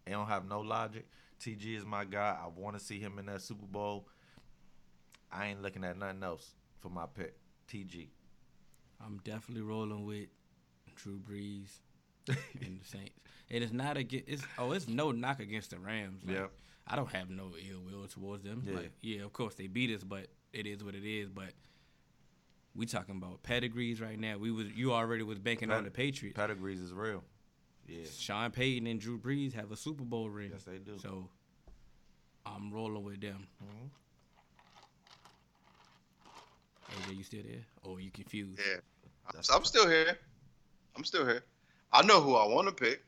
They 0.06 0.12
don't 0.12 0.28
have 0.28 0.46
no 0.48 0.62
logic. 0.62 1.08
TG 1.40 1.78
is 1.78 1.86
my 1.86 2.06
guy. 2.06 2.38
I 2.44 2.48
want 2.48 2.78
to 2.78 2.84
see 2.84 3.00
him 3.00 3.18
in 3.20 3.28
that 3.28 3.42
Super 3.42 3.66
Bowl. 3.66 4.08
I 5.32 5.48
ain't 5.48 5.62
looking 5.62 5.84
at 5.84 5.98
nothing 5.98 6.24
else 6.24 6.54
for 6.82 6.90
my 6.90 7.06
pick. 7.06 7.36
TG. 7.72 8.10
I'm 9.06 9.18
definitely 9.24 9.64
rolling 9.64 10.06
with 10.06 10.28
Drew 10.96 11.20
Brees 11.20 11.80
and 12.28 12.80
the 12.80 12.86
Saints. 12.86 13.20
And 13.50 13.64
it's 13.64 13.74
not 13.74 13.98
against. 13.98 14.30
It's 14.30 14.44
oh, 14.58 14.72
it's 14.72 14.88
no 14.88 15.12
knock 15.12 15.40
against 15.40 15.72
the 15.72 15.80
Rams. 15.80 16.22
Like, 16.26 16.36
Yeah. 16.38 16.48
I 16.88 16.96
don't 16.96 17.12
have 17.12 17.30
no 17.30 17.52
ill 17.70 17.82
will 17.82 18.08
towards 18.08 18.44
them. 18.44 18.64
Yeah. 18.66 18.76
Like, 18.76 18.92
yeah, 19.02 19.22
of 19.24 19.34
course 19.34 19.56
they 19.56 19.68
beat 19.68 19.96
us, 19.96 20.04
but 20.04 20.28
it 20.54 20.66
is 20.66 20.84
what 20.84 20.96
it 20.96 21.06
is. 21.06 21.30
But 21.30 21.54
we 22.76 22.86
talking 22.86 23.16
about 23.18 23.44
pedigrees 23.44 24.00
right 24.02 24.20
now. 24.20 24.38
We 24.38 24.52
was 24.52 24.68
you 24.72 24.94
already 24.94 25.24
was 25.24 25.40
banking 25.40 25.72
on 25.72 25.84
the 25.84 25.92
Patriots. 25.92 26.36
Pedigrees 26.38 26.80
is 26.80 26.94
real. 26.94 27.24
Yeah. 27.88 28.06
Sean 28.18 28.52
Payton 28.52 28.88
and 28.88 29.00
Drew 29.00 29.18
Brees 29.20 29.54
have 29.54 29.72
a 29.72 29.76
Super 29.76 30.04
Bowl 30.06 30.30
ring. 30.30 30.52
Yes, 30.54 30.64
they 30.64 30.78
do. 30.78 30.98
So 30.98 31.30
I'm 32.46 32.72
rolling 32.72 33.04
with 33.04 33.22
them. 33.22 33.48
Mhm. 33.64 33.90
AJ, 36.92 37.18
you 37.18 37.24
still 37.24 37.44
there? 37.44 37.66
Or 37.84 38.00
you 38.00 38.12
confused? 38.12 38.60
Yeah, 38.60 38.80
I'm, 39.28 39.42
I'm 39.54 39.66
still 39.66 39.90
here. 39.90 40.18
I'm 40.96 41.04
still 41.04 41.26
here. 41.26 41.44
I 41.92 42.04
know 42.04 42.22
who 42.22 42.36
I 42.36 42.46
want 42.46 42.68
to 42.68 42.74
pick, 42.74 43.04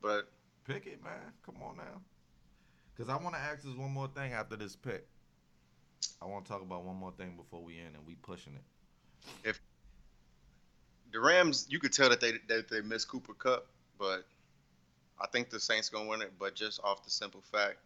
but 0.00 0.28
Pick 0.68 0.86
it, 0.86 1.02
man. 1.02 1.32
Come 1.46 1.56
on 1.62 1.78
now. 1.78 2.02
Because 2.94 3.08
I 3.08 3.16
want 3.16 3.34
to 3.34 3.40
ask 3.40 3.62
this 3.62 3.74
one 3.74 3.90
more 3.90 4.08
thing 4.08 4.34
after 4.34 4.54
this 4.54 4.76
pick. 4.76 5.06
I 6.20 6.26
want 6.26 6.44
to 6.44 6.52
talk 6.52 6.60
about 6.60 6.84
one 6.84 6.96
more 6.96 7.12
thing 7.12 7.36
before 7.36 7.62
we 7.62 7.78
end 7.78 7.94
and 7.94 8.06
we 8.06 8.14
pushing 8.16 8.52
it. 8.54 9.48
If 9.48 9.60
the 11.10 11.20
Rams, 11.20 11.66
you 11.70 11.78
could 11.78 11.92
tell 11.92 12.10
that 12.10 12.20
they 12.20 12.32
that 12.48 12.68
they 12.68 12.82
missed 12.82 13.08
Cooper 13.08 13.32
Kupp, 13.32 13.66
but 13.98 14.26
I 15.18 15.26
think 15.32 15.48
the 15.48 15.58
Saints 15.58 15.88
gonna 15.88 16.08
win 16.08 16.20
it. 16.20 16.32
But 16.38 16.54
just 16.54 16.80
off 16.84 17.02
the 17.02 17.10
simple 17.10 17.42
fact, 17.50 17.78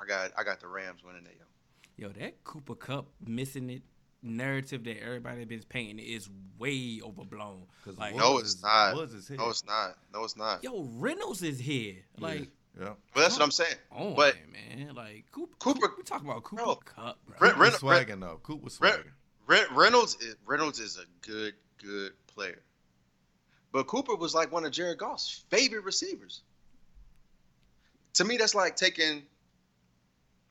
I 0.00 0.06
got 0.06 0.32
I 0.36 0.42
got 0.42 0.60
the 0.60 0.66
Rams 0.66 1.04
winning 1.04 1.24
it. 1.24 1.36
Yo. 1.38 1.44
Yo, 2.00 2.08
that 2.08 2.42
Cooper 2.44 2.74
Kupp 2.74 3.08
missing 3.26 3.68
it 3.68 3.82
narrative 4.22 4.84
that 4.84 5.02
everybody 5.02 5.44
been 5.44 5.62
painting 5.68 5.98
is 5.98 6.30
way 6.58 6.98
overblown. 7.04 7.66
'Cause 7.84 7.98
Like, 7.98 8.14
No, 8.16 8.38
it's 8.38 8.62
not. 8.62 8.98
Is 9.12 9.28
here. 9.28 9.36
No, 9.36 9.50
it's 9.50 9.66
not. 9.66 9.98
No, 10.14 10.24
it's 10.24 10.34
not. 10.34 10.64
yo, 10.64 10.82
Reynolds 10.94 11.42
is 11.42 11.58
here. 11.58 11.96
Like, 12.18 12.50
Yeah. 12.78 12.94
But 13.12 13.20
that's 13.20 13.34
what 13.34 13.42
I'm 13.42 13.50
saying. 13.50 13.76
on 13.90 14.14
But 14.14 14.36
man. 14.48 14.94
Like 14.94 15.30
Cooper, 15.30 15.54
Cooper- 15.58 15.94
we 15.98 16.02
talk 16.02 16.22
about 16.22 16.42
Cooper 16.44 16.62
Bro, 16.62 16.76
Kupp, 16.76 17.26
bro. 17.26 17.36
Ren- 17.38 17.58
Ren- 17.58 17.72
was 17.72 17.80
swagging 17.80 18.20
though. 18.20 18.40
Coop 18.42 18.62
was 18.62 18.80
Ren- 18.80 19.74
Reynolds 19.74 20.14
is, 20.22 20.36
Reynolds 20.46 20.78
is 20.78 20.96
a 20.96 21.04
good 21.20 21.54
good 21.78 22.12
player, 22.28 22.62
but 23.72 23.86
Cooper 23.88 24.14
was 24.14 24.34
like 24.34 24.50
one 24.52 24.64
of 24.64 24.72
Jared 24.72 24.96
Goff's 24.98 25.44
favorite 25.50 25.82
receivers. 25.84 26.42
To 28.14 28.24
me, 28.24 28.36
that's 28.38 28.54
like 28.54 28.76
taking, 28.76 29.26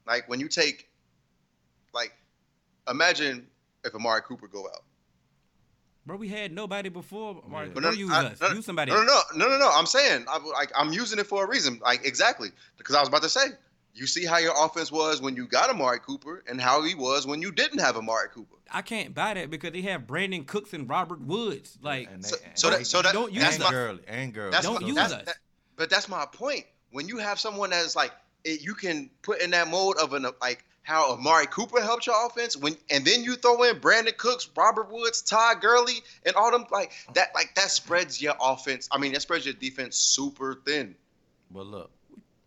like 0.05 0.27
when 0.27 0.39
you 0.39 0.47
take, 0.49 0.88
like, 1.93 2.13
imagine 2.89 3.47
if 3.83 3.93
Amari 3.95 4.21
Cooper 4.21 4.47
go 4.47 4.65
out. 4.67 4.83
Bro, 6.05 6.17
we 6.17 6.27
had 6.27 6.51
nobody 6.51 6.89
before. 6.89 7.43
Mark, 7.47 7.67
Yeah. 7.67 7.73
But 7.73 7.83
Don't 7.83 7.97
use 7.97 8.11
I- 8.11 8.25
us. 8.27 8.41
no, 8.41 8.49
use 8.49 8.65
somebody. 8.65 8.91
No, 8.91 9.03
no, 9.03 9.19
no, 9.35 9.45
no, 9.47 9.49
no, 9.49 9.57
no. 9.59 9.69
I'm 9.71 9.85
saying, 9.85 10.25
I, 10.27 10.37
like, 10.39 10.71
I'm 10.75 10.91
using 10.91 11.19
it 11.19 11.27
for 11.27 11.43
a 11.43 11.47
reason. 11.47 11.79
Like, 11.83 12.05
exactly, 12.05 12.49
because 12.77 12.95
I 12.95 12.99
was 12.99 13.09
about 13.09 13.21
to 13.23 13.29
say, 13.29 13.47
you 13.93 14.07
see 14.07 14.25
how 14.25 14.37
your 14.37 14.53
offense 14.65 14.91
was 14.91 15.21
when 15.21 15.35
you 15.35 15.45
got 15.47 15.69
Amari 15.69 15.99
Cooper, 15.99 16.43
and 16.47 16.59
how 16.59 16.81
he 16.83 16.95
was 16.95 17.27
when 17.27 17.41
you 17.41 17.51
didn't 17.51 17.79
have 17.79 17.95
Amari 17.97 18.29
Cooper. 18.29 18.55
I 18.71 18.81
can't 18.81 19.13
buy 19.13 19.33
that 19.33 19.49
because 19.49 19.71
they 19.73 19.81
have 19.81 20.03
Brandin 20.03 20.45
Cooks 20.47 20.73
and 20.73 20.87
Robert 20.89 21.21
Woods. 21.21 21.77
Like, 21.81 22.07
And 22.11 22.25
So, 22.25 22.37
and 22.45 22.57
so 22.57 22.69
that, 22.69 22.87
so 22.87 23.01
that, 23.01 23.13
Don't 23.13 23.33
use 23.33 23.43
that's 23.43 23.55
and 23.55 23.63
us. 23.65 23.71
my, 23.71 23.97
and 24.07 24.33
Gurley. 24.33 24.51
That's 24.51 24.65
Don't 24.65 24.81
my- 24.81 24.87
use 24.87 24.95
that's, 24.95 25.13
us. 25.13 25.25
that- 25.25 25.37
but 25.75 25.89
that's 25.89 26.07
my 26.07 26.25
point. 26.31 26.65
When 26.91 27.07
you 27.07 27.17
have 27.17 27.39
someone 27.39 27.69
that's 27.71 27.95
like, 27.95 28.11
it, 28.43 28.61
you 28.61 28.73
can 28.73 29.09
put 29.21 29.41
in 29.41 29.51
that 29.51 29.67
mode 29.67 29.97
of 29.97 30.13
an 30.13 30.25
like 30.41 30.65
how 30.83 31.13
Amari 31.13 31.45
Cooper 31.47 31.81
helped 31.81 32.07
your 32.07 32.25
offense 32.25 32.57
when, 32.57 32.75
and 32.89 33.05
then 33.05 33.23
you 33.23 33.35
throw 33.35 33.61
in 33.63 33.79
Brandin 33.79 34.17
Cooks, 34.17 34.49
Robert 34.55 34.91
Woods, 34.91 35.21
Todd 35.21 35.61
Gurley, 35.61 36.01
and 36.25 36.35
all 36.35 36.51
them 36.51 36.65
like 36.71 36.91
that. 37.13 37.29
Like 37.35 37.53
that 37.55 37.69
spreads 37.71 38.21
your 38.21 38.35
offense. 38.41 38.87
I 38.91 38.97
mean, 38.97 39.13
that 39.13 39.21
spreads 39.21 39.45
your 39.45 39.53
defense 39.53 39.97
super 39.97 40.61
thin. 40.65 40.95
But 41.51 41.65
look, 41.67 41.91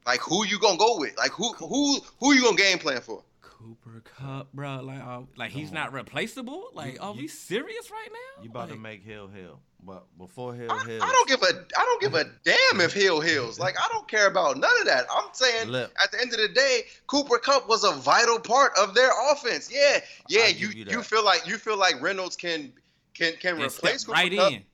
Like 0.06 0.20
who 0.20 0.44
you 0.46 0.58
gonna 0.58 0.78
go 0.78 0.98
with? 0.98 1.16
Like 1.16 1.30
who 1.32 1.52
who 1.54 1.98
who 2.20 2.32
you 2.34 2.42
gonna 2.42 2.56
game 2.56 2.78
plan 2.78 3.00
for? 3.00 3.22
Cooper 3.62 4.02
Kupp, 4.16 4.52
bro. 4.52 4.80
Like, 4.82 5.00
uh, 5.00 5.20
like 5.36 5.50
he's 5.52 5.70
not 5.70 5.92
replaceable. 5.92 6.70
Like, 6.74 6.94
You- 6.94 7.00
are 7.00 7.14
you- 7.14 7.22
we 7.22 7.28
serious 7.28 7.90
right 7.90 8.08
now? 8.12 8.42
you 8.42 8.50
about 8.50 8.70
to 8.70 8.76
make 8.76 9.02
Hill 9.04 9.28
Hill, 9.28 9.60
but 9.82 10.04
before 10.18 10.52
Hill 10.54 10.70
I, 10.70 10.84
Hill, 10.84 11.02
I 11.02 11.12
don't 11.12 11.28
give 11.28 11.42
a 11.42 11.64
I 11.78 11.84
don't 11.84 12.00
give 12.00 12.14
a 12.14 12.24
damn 12.44 12.80
if 12.80 12.92
Hill 12.92 13.20
Hills. 13.20 13.58
Like 13.60 13.76
I 13.78 13.86
don't 13.92 14.08
care 14.08 14.26
about 14.26 14.56
none 14.56 14.72
of 14.80 14.86
that. 14.86 15.06
I'm 15.10 15.28
saying 15.32 15.68
Look. 15.68 15.92
at 16.02 16.10
the 16.10 16.20
end 16.20 16.32
of 16.32 16.38
the 16.38 16.48
day, 16.48 16.82
Cooper 17.06 17.38
Kupp 17.38 17.68
was 17.68 17.84
a 17.84 17.92
vital 17.92 18.40
part 18.40 18.72
of 18.76 18.94
their 18.94 19.10
offense. 19.30 19.70
Yeah, 19.72 20.00
yeah. 20.28 20.48
You 20.48 20.68
you 20.68 20.84
you, 20.90 21.02
feel 21.02 21.24
like 21.24 21.46
you 21.46 21.56
feel 21.58 21.76
like 21.76 22.00
Reynolds 22.02 22.34
can 22.36 22.72
can 23.14 23.34
can 23.36 23.58
they 23.58 23.64
replace 23.66 24.04
Cooper 24.04 24.12
right 24.18 24.32
Kupp. 24.32 24.52
in. 24.52 24.64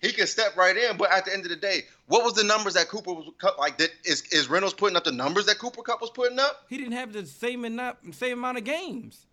He 0.00 0.12
can 0.12 0.26
step 0.28 0.56
right 0.56 0.76
in, 0.76 0.96
but 0.96 1.10
at 1.10 1.24
the 1.24 1.32
end 1.32 1.44
of 1.44 1.50
the 1.50 1.56
day, 1.56 1.82
what 2.06 2.22
was 2.24 2.34
the 2.34 2.44
numbers 2.44 2.74
that 2.74 2.88
Cooper 2.88 3.12
was 3.12 3.28
cut 3.38 3.58
like? 3.58 3.78
That 3.78 3.90
is 4.04 4.22
is 4.30 4.48
Reynolds 4.48 4.74
putting 4.74 4.96
up 4.96 5.04
the 5.04 5.10
numbers 5.12 5.46
that 5.46 5.58
Cooper 5.58 5.82
Kupp 5.82 6.00
was 6.00 6.10
putting 6.10 6.38
up? 6.38 6.64
He 6.68 6.76
didn't 6.78 6.92
have 6.92 7.12
the 7.12 7.26
same 7.26 7.64
amount, 7.64 8.14
same 8.14 8.38
amount 8.38 8.58
of 8.58 8.64
games. 8.64 9.26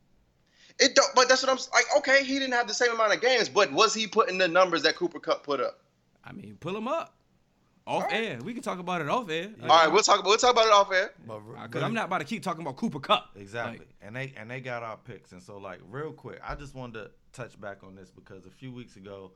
It 0.79 0.95
don't. 0.95 1.13
But 1.15 1.29
that's 1.29 1.43
what 1.43 1.51
I'm 1.51 1.57
s- 1.57 1.69
like. 1.73 1.85
Okay, 1.97 2.23
he 2.23 2.39
didn't 2.39 2.53
have 2.53 2.67
the 2.67 2.73
same 2.73 2.91
amount 2.91 3.13
of 3.13 3.21
games, 3.21 3.47
but 3.47 3.71
was 3.71 3.93
he 3.93 4.07
putting 4.07 4.37
the 4.39 4.47
numbers 4.47 4.81
that 4.83 4.95
Cooper 4.95 5.19
Kupp 5.19 5.43
put 5.43 5.59
up? 5.61 5.79
I 6.23 6.31
mean, 6.33 6.57
pull 6.59 6.75
him 6.75 6.87
up. 6.87 7.13
Off 7.87 8.01
All 8.05 8.09
right. 8.09 8.23
air. 8.25 8.39
We 8.43 8.55
can 8.55 8.63
talk 8.63 8.79
about 8.79 8.99
it 9.01 9.07
off 9.09 9.29
air. 9.29 9.51
All 9.61 9.67
right, 9.69 9.87
we'll 9.87 10.01
talk. 10.01 10.25
We'll 10.25 10.37
talk 10.37 10.53
about 10.53 10.65
it 10.65 10.73
off 10.73 10.91
air. 10.91 11.11
but 11.27 11.39
Because 11.67 11.83
uh, 11.83 11.85
I'm 11.85 11.93
not 11.93 12.05
about 12.05 12.17
to 12.17 12.25
keep 12.25 12.41
talking 12.41 12.61
about 12.63 12.77
Cooper 12.77 12.99
Kupp. 12.99 13.29
Exactly. 13.35 13.77
Like, 13.77 13.87
and 14.01 14.15
they 14.15 14.33
and 14.35 14.49
they 14.49 14.59
got 14.59 14.81
our 14.81 14.97
picks. 14.97 15.31
And 15.33 15.41
so 15.43 15.59
like 15.59 15.79
real 15.91 16.11
quick, 16.11 16.39
I 16.43 16.55
just 16.55 16.73
wanted 16.73 16.93
to 17.03 17.11
touch 17.31 17.61
back 17.61 17.83
on 17.83 17.95
this 17.95 18.09
because 18.09 18.47
a 18.47 18.49
few 18.49 18.71
weeks 18.71 18.95
ago, 18.95 19.33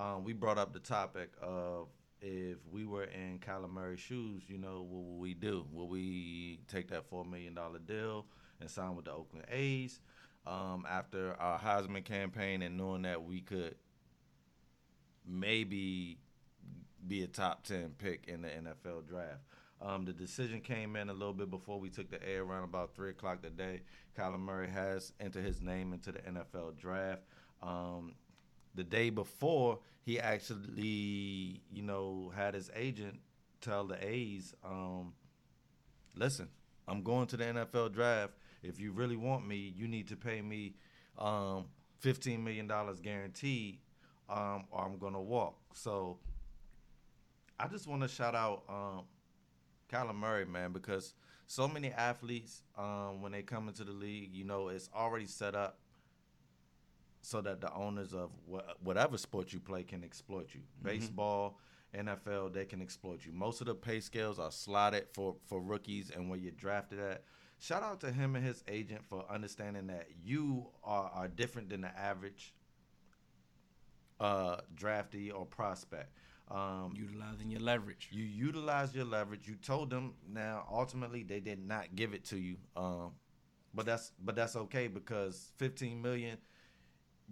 um, 0.00 0.24
we 0.24 0.32
brought 0.32 0.58
up 0.58 0.72
the 0.72 0.80
topic 0.80 1.30
of 1.42 1.88
if 2.22 2.56
we 2.70 2.86
were 2.86 3.04
in 3.04 3.38
Kyler 3.38 3.70
Murray's 3.70 4.00
shoes, 4.00 4.42
you 4.46 4.58
know, 4.58 4.86
what 4.88 5.04
would 5.04 5.20
we 5.20 5.34
do? 5.34 5.66
Will 5.70 5.88
we 5.88 6.60
take 6.68 6.88
that 6.88 7.08
four 7.08 7.24
million 7.24 7.54
dollar 7.54 7.78
deal 7.78 8.26
and 8.60 8.70
sign 8.70 8.96
with 8.96 9.06
the 9.06 9.12
Oakland 9.12 9.46
A's? 9.50 10.00
Um, 10.46 10.86
after 10.88 11.34
our 11.34 11.58
Heisman 11.58 12.04
campaign 12.04 12.62
and 12.62 12.76
knowing 12.78 13.02
that 13.02 13.22
we 13.22 13.40
could 13.40 13.74
maybe 15.26 16.18
be 17.06 17.22
a 17.22 17.26
top 17.26 17.64
10 17.64 17.94
pick 17.98 18.24
in 18.26 18.42
the 18.42 18.48
NFL 18.48 19.06
draft. 19.06 19.40
Um, 19.82 20.04
the 20.04 20.12
decision 20.12 20.60
came 20.60 20.96
in 20.96 21.08
a 21.08 21.12
little 21.12 21.32
bit 21.32 21.50
before 21.50 21.78
we 21.78 21.88
took 21.90 22.10
the 22.10 22.26
air 22.26 22.42
around 22.42 22.64
about 22.64 22.94
3 22.94 23.10
o'clock 23.10 23.42
today. 23.42 23.82
Kyler 24.18 24.38
Murray 24.38 24.68
has 24.68 25.12
entered 25.20 25.44
his 25.44 25.60
name 25.60 25.92
into 25.92 26.12
the 26.12 26.20
NFL 26.20 26.76
draft. 26.78 27.22
Um, 27.62 28.14
the 28.74 28.84
day 28.84 29.10
before, 29.10 29.78
he 30.02 30.18
actually, 30.18 31.60
you 31.72 31.82
know, 31.82 32.32
had 32.34 32.54
his 32.54 32.70
agent 32.74 33.20
tell 33.60 33.84
the 33.84 34.02
A's, 34.04 34.54
um, 34.64 35.12
listen, 36.16 36.48
I'm 36.88 37.02
going 37.02 37.26
to 37.28 37.36
the 37.36 37.44
NFL 37.44 37.92
draft. 37.92 38.32
If 38.62 38.80
you 38.80 38.92
really 38.92 39.16
want 39.16 39.46
me, 39.46 39.72
you 39.76 39.88
need 39.88 40.08
to 40.08 40.16
pay 40.16 40.40
me 40.40 40.74
um, 41.18 41.66
$15 42.02 42.42
million 42.42 42.70
guaranteed, 43.02 43.78
um, 44.28 44.64
or 44.70 44.84
I'm 44.84 44.98
going 44.98 45.14
to 45.14 45.20
walk. 45.20 45.56
So 45.74 46.18
I 47.58 47.68
just 47.68 47.86
want 47.86 48.02
to 48.02 48.08
shout 48.08 48.34
out 48.34 48.62
um, 48.68 49.04
Kyler 49.90 50.14
Murray, 50.14 50.46
man, 50.46 50.72
because 50.72 51.14
so 51.46 51.68
many 51.68 51.90
athletes, 51.90 52.62
um, 52.78 53.20
when 53.20 53.32
they 53.32 53.42
come 53.42 53.68
into 53.68 53.84
the 53.84 53.92
league, 53.92 54.32
you 54.32 54.44
know, 54.44 54.68
it's 54.68 54.88
already 54.94 55.26
set 55.26 55.54
up 55.54 55.78
so 57.22 57.40
that 57.40 57.60
the 57.60 57.72
owners 57.74 58.14
of 58.14 58.30
wha- 58.46 58.62
whatever 58.82 59.18
sport 59.18 59.52
you 59.52 59.60
play 59.60 59.82
can 59.82 60.02
exploit 60.04 60.54
you. 60.54 60.60
Baseball, 60.82 61.58
NFL, 61.94 62.52
they 62.52 62.64
can 62.64 62.80
exploit 62.80 63.24
you. 63.24 63.32
Most 63.32 63.60
of 63.60 63.66
the 63.66 63.74
pay 63.74 64.00
scales 64.00 64.38
are 64.38 64.50
slotted 64.50 65.06
for 65.12 65.36
for 65.46 65.60
rookies 65.60 66.10
and 66.10 66.30
where 66.30 66.38
you're 66.38 66.52
drafted 66.52 66.98
at. 67.00 67.24
Shout 67.58 67.82
out 67.82 68.00
to 68.00 68.10
him 68.10 68.36
and 68.36 68.44
his 68.44 68.64
agent 68.68 69.04
for 69.04 69.24
understanding 69.30 69.88
that 69.88 70.08
you 70.24 70.68
are, 70.82 71.10
are 71.14 71.28
different 71.28 71.68
than 71.68 71.82
the 71.82 71.98
average 71.98 72.54
uh, 74.18 74.56
draftee 74.74 75.30
or 75.34 75.44
prospect. 75.44 76.12
Um, 76.50 76.94
utilizing 76.96 77.50
your 77.50 77.60
leverage. 77.60 78.08
you 78.10 78.24
utilize 78.24 78.92
your 78.94 79.04
leverage. 79.04 79.46
You 79.46 79.54
told 79.54 79.90
them. 79.90 80.14
Now, 80.28 80.66
ultimately, 80.72 81.22
they 81.22 81.38
did 81.38 81.64
not 81.64 81.94
give 81.94 82.12
it 82.12 82.24
to 82.26 82.38
you. 82.38 82.56
Um, 82.76 83.12
but 83.72 83.86
that's 83.86 84.10
but 84.20 84.34
that's 84.34 84.56
okay 84.56 84.88
because 84.88 85.52
15 85.58 86.00
million. 86.02 86.38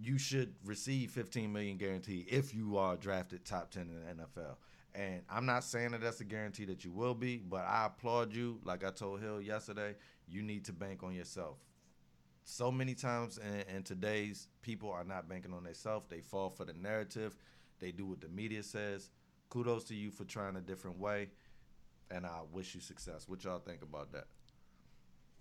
You 0.01 0.17
should 0.17 0.53
receive 0.63 1.11
15 1.11 1.51
million 1.51 1.77
guarantee 1.77 2.25
if 2.29 2.53
you 2.53 2.77
are 2.77 2.95
drafted 2.95 3.45
top 3.45 3.71
10 3.71 3.83
in 3.83 4.17
the 4.17 4.23
NFL. 4.23 4.55
And 4.95 5.21
I'm 5.29 5.45
not 5.45 5.63
saying 5.63 5.91
that 5.91 6.01
that's 6.01 6.21
a 6.21 6.25
guarantee 6.25 6.65
that 6.65 6.83
you 6.83 6.91
will 6.91 7.13
be, 7.13 7.37
but 7.37 7.65
I 7.65 7.85
applaud 7.87 8.33
you. 8.33 8.59
Like 8.63 8.83
I 8.83 8.91
told 8.91 9.21
Hill 9.21 9.41
yesterday, 9.41 9.95
you 10.27 10.41
need 10.41 10.65
to 10.65 10.73
bank 10.73 11.03
on 11.03 11.13
yourself. 11.13 11.57
So 12.43 12.71
many 12.71 12.95
times 12.95 13.37
in, 13.37 13.75
in 13.75 13.83
today's 13.83 14.47
people 14.61 14.91
are 14.91 15.03
not 15.03 15.29
banking 15.29 15.53
on 15.53 15.63
themselves. 15.63 16.07
They 16.09 16.21
fall 16.21 16.49
for 16.49 16.65
the 16.65 16.73
narrative. 16.73 17.35
They 17.79 17.91
do 17.91 18.05
what 18.05 18.21
the 18.21 18.27
media 18.27 18.63
says. 18.63 19.11
Kudos 19.49 19.83
to 19.85 19.95
you 19.95 20.11
for 20.11 20.25
trying 20.25 20.55
a 20.55 20.61
different 20.61 20.99
way, 20.99 21.29
and 22.11 22.25
I 22.25 22.41
wish 22.51 22.75
you 22.75 22.81
success. 22.81 23.27
What 23.27 23.43
y'all 23.43 23.59
think 23.59 23.81
about 23.81 24.11
that? 24.13 24.25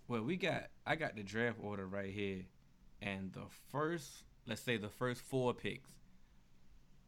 Well, 0.07 0.23
we 0.23 0.37
got 0.37 0.69
I 0.87 0.97
got 0.97 1.17
the 1.17 1.23
draft 1.23 1.59
order 1.63 1.87
right 1.87 2.11
here, 2.11 2.45
and 3.03 3.33
the 3.33 3.45
first, 3.71 4.25
let's 4.49 4.63
say 4.63 4.77
the 4.79 4.89
first 4.89 5.21
four 5.21 5.53
picks 5.55 5.89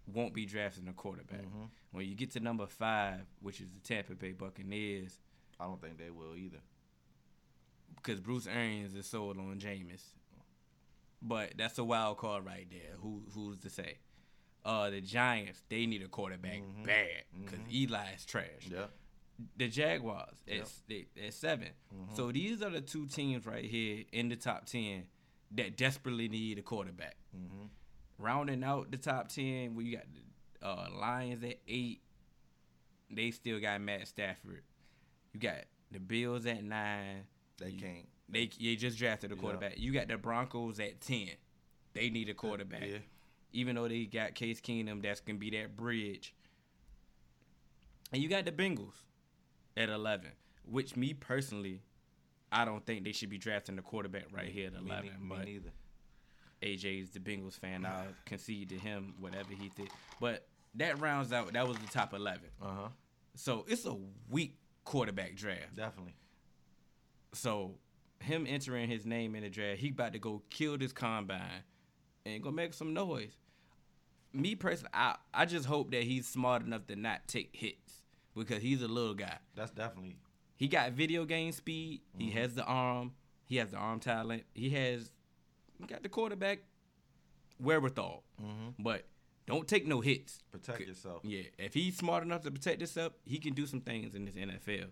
won't 0.07 0.35
be 0.35 0.45
drafting 0.47 0.87
a 0.89 0.93
quarterback. 0.93 1.43
Mm-hmm. 1.43 1.65
When 1.93 2.07
you 2.07 2.15
get 2.15 2.31
to 2.33 2.41
number 2.41 2.67
five, 2.67 3.21
which 3.41 3.61
is 3.61 3.69
the 3.71 3.81
Tampa 3.81 4.15
Bay 4.15 4.33
Buccaneers, 4.33 5.19
I 5.59 5.65
don't 5.65 5.81
think 5.81 5.99
they 5.99 6.11
will 6.11 6.37
either. 6.37 6.61
because 7.97 8.21
Bruce 8.21 8.47
Arians 8.47 8.95
is 8.95 9.07
sold 9.07 9.37
on 9.37 9.59
Jameis. 9.59 10.03
But 11.21 11.53
that's 11.59 11.77
a 11.79 11.85
wild 11.85 12.17
card 12.17 12.47
right 12.47 12.67
there. 12.71 12.97
Who 13.03 13.25
who's 13.35 13.59
to 13.59 13.69
say? 13.69 13.99
Uh, 14.65 14.89
the 14.91 15.01
Giants 15.03 15.63
they 15.69 15.85
need 15.87 16.03
a 16.03 16.09
quarterback 16.09 16.61
Mhm. 16.63 16.87
bad 16.87 17.25
because 17.43 17.59
Mhm. 17.59 18.15
is 18.15 18.25
trash. 18.25 18.69
Yeah. 18.71 18.87
The 19.57 19.69
Jaguars 19.69 20.43
Yep. 20.47 20.69
at 21.27 21.35
7 21.35 21.73
Mhm. 21.95 22.17
So 22.17 22.33
these 22.33 22.63
are 22.63 22.71
the 22.71 22.81
two 22.81 23.07
teams 23.07 23.45
right 23.45 23.65
here 23.65 24.05
in 24.13 24.29
the 24.31 24.37
top 24.37 24.65
ten 24.67 25.07
that 25.53 25.77
desperately 25.77 26.29
need 26.29 26.59
a 26.59 26.63
quarterback. 26.63 27.17
Mm-hmm. 27.37 27.67
Rounding 28.19 28.63
out 28.65 28.91
the 28.91 28.99
top 28.99 29.29
ten, 29.29 29.75
we 29.75 29.93
got 29.93 30.05
the 30.61 30.67
uh, 30.67 30.89
Lions 30.99 31.43
at 31.45 31.57
eight. 31.67 32.01
They 33.11 33.31
still 33.31 33.59
got 33.61 33.81
Matt 33.81 34.07
Stafford. 34.09 34.63
You 35.33 35.41
got 35.41 35.65
the 35.91 35.99
Bills 35.99 36.47
at 36.47 36.63
nine. 36.63 37.25
They 37.59 37.71
You- 37.71 37.81
can't. 37.81 38.09
They 38.29 38.47
they 38.61 38.77
just 38.77 38.97
drafted 38.97 39.33
a 39.33 39.35
Yeah. 39.35 39.41
quarterback. 39.41 39.79
You 39.79 39.93
got 39.93 40.07
the 40.07 40.17
Broncos 40.17 40.79
at 40.79 41.01
ten. 41.01 41.31
They 41.95 42.11
need 42.11 42.29
a 42.29 42.35
quarterback. 42.35 42.87
Yeah. 42.87 42.99
Even 43.53 43.75
though 43.75 43.89
they 43.89 44.05
got 44.07 44.37
Case 44.37 44.61
Keenum, 44.61 45.03
that's 45.03 45.21
gonna 45.21 45.39
be 45.39 45.51
that 45.51 45.77
bridge. 45.77 46.33
And 48.13 48.23
you 48.23 48.29
got 48.29 48.45
the 48.45 48.53
Bengals 48.53 48.95
at 49.77 49.89
eleven, 49.89 50.31
which 50.65 50.97
me 50.97 51.15
personally, 51.15 51.83
I 52.53 52.65
don't 52.65 52.85
think 52.85 53.05
they 53.05 53.13
should 53.13 53.31
be 53.31 53.39
drafting 53.39 53.77
the 53.77 53.83
quarterback 53.83 54.25
right 54.33 54.49
here 54.49 54.67
at 54.69 54.73
Me, 54.83 54.91
eleven. 54.91 55.11
ne- 55.21 55.29
me 55.29 55.37
but 55.37 55.45
neither. 55.45 55.71
AJ's 56.63 57.11
the 57.11 57.21
Bengals 57.21 57.59
fan. 57.59 57.87
I'll 57.87 58.07
concede 58.27 58.69
to 58.71 58.77
him 58.77 59.15
whatever 59.19 59.53
he 59.53 59.71
did. 59.77 59.89
But 60.21 60.47
that 60.75 61.01
rounds 61.01 61.33
out. 61.33 61.53
That 61.53 61.67
was 61.67 61.79
the 61.79 61.87
top 61.89 62.13
eleven. 62.15 62.49
Uh 62.61 62.67
huh. 62.69 62.89
So 63.35 63.65
it's 63.69 63.87
a 63.87 63.97
weak 64.29 64.57
quarterback 64.85 65.37
draft. 65.37 65.75
Definitely. 65.77 66.17
So 67.33 67.77
him 68.21 68.47
entering 68.49 68.89
his 68.89 69.07
name 69.07 69.35
in 69.35 69.43
the 69.43 69.49
draft, 69.51 69.79
he 69.81 69.91
about 69.91 70.13
to 70.13 70.19
go 70.19 70.43
kill 70.51 70.77
this 70.77 70.93
combine 70.93 71.63
and 72.27 72.43
go 72.43 72.51
make 72.51 72.75
some 72.75 72.93
noise. 72.93 73.37
Me 74.33 74.55
personally, 74.55 74.91
I, 74.95 75.17
I 75.33 75.47
just 75.47 75.67
hope 75.67 75.91
that 75.93 76.03
he's 76.05 76.27
smart 76.29 76.63
enough 76.63 76.87
to 76.89 76.97
not 76.97 77.27
take 77.27 77.51
hits 77.53 78.03
because 78.37 78.63
he's 78.63 78.83
a 78.83 78.89
little 78.89 79.15
guy. 79.15 79.39
That's 79.57 79.71
definitely. 79.73 80.17
He 80.61 80.69
got 80.69 80.93
video 80.93 81.25
game 81.25 81.53
speed. 81.53 82.03
He 82.19 82.29
Mhm. 82.29 82.33
has 82.35 82.55
the 82.55 82.65
arm. 82.67 83.15
He 83.47 83.57
has 83.57 83.71
the 83.71 83.79
arm 83.79 83.99
talent. 83.99 84.45
He 84.55 84.69
has 84.71 85.11
he 85.79 85.87
got 85.87 86.03
the 86.03 86.11
quarterback 86.11 86.59
wherewithal. 87.59 88.23
Mm-hmm. 88.39 88.83
But 88.83 89.09
don't 89.47 89.67
take 89.67 89.87
no 89.87 90.03
hits. 90.03 90.43
Protect 90.53 90.81
yourself. 90.87 91.25
Yeah, 91.25 91.45
if 91.59 91.73
he's 91.73 91.97
smart 91.97 92.23
enough 92.25 92.43
to 92.43 92.51
protect 92.51 92.83
himself, 92.83 93.15
he 93.25 93.39
can 93.39 93.55
do 93.55 93.67
some 93.67 93.81
things 93.81 94.15
in 94.15 94.27
this 94.27 94.37
NFL. 94.37 94.91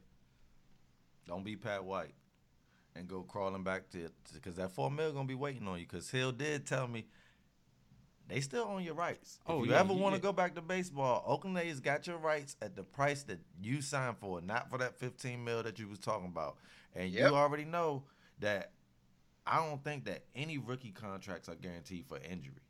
Don't 1.27 1.45
be 1.45 1.55
Pat 1.55 1.85
White 1.85 2.15
and 2.95 3.07
go 3.07 3.23
crawling 3.23 3.63
back 3.63 3.91
to 3.91 4.09
because 4.33 4.57
that 4.57 4.71
four 4.73 4.91
mil 4.91 5.13
gonna 5.13 5.29
be 5.29 5.35
waiting 5.35 5.69
on 5.69 5.79
you. 5.79 5.85
Because 5.85 6.11
Hill 6.11 6.33
did 6.33 6.67
tell 6.67 6.89
me 6.89 7.07
they 8.29 8.41
still 8.41 8.65
own 8.65 8.83
your 8.83 8.95
rights. 8.95 9.39
Oh, 9.47 9.61
if 9.61 9.67
you 9.67 9.73
yeah, 9.73 9.81
ever 9.81 9.93
want 9.95 10.15
to 10.15 10.19
yeah. 10.19 10.23
go 10.23 10.33
back 10.33 10.55
to 10.55 10.61
baseball, 10.61 11.25
Oakland 11.27 11.59
A's 11.59 11.81
got 11.81 12.07
your 12.07 12.19
rights 12.19 12.57
at 12.63 12.77
the 12.77 12.83
price 12.83 13.23
that 13.25 13.41
you 13.61 13.81
signed 13.81 14.19
for, 14.19 14.41
not 14.41 14.69
for 14.71 14.79
that 14.79 14.99
fifteen 14.99 15.45
mil 15.45 15.63
that 15.63 15.79
you 15.79 15.89
was 15.89 15.99
talking 15.99 16.27
about. 16.29 16.57
And 16.95 17.11
Yep. 17.11 17.31
you 17.31 17.37
already 17.37 17.65
know 17.65 18.05
that 18.41 18.73
I 19.47 19.65
don't 19.65 19.83
think 19.83 20.05
that 20.05 20.25
any 20.35 20.59
rookie 20.59 20.91
contracts 20.93 21.49
are 21.49 21.55
guaranteed 21.55 22.07
for 22.07 22.19
injury. 22.19 22.63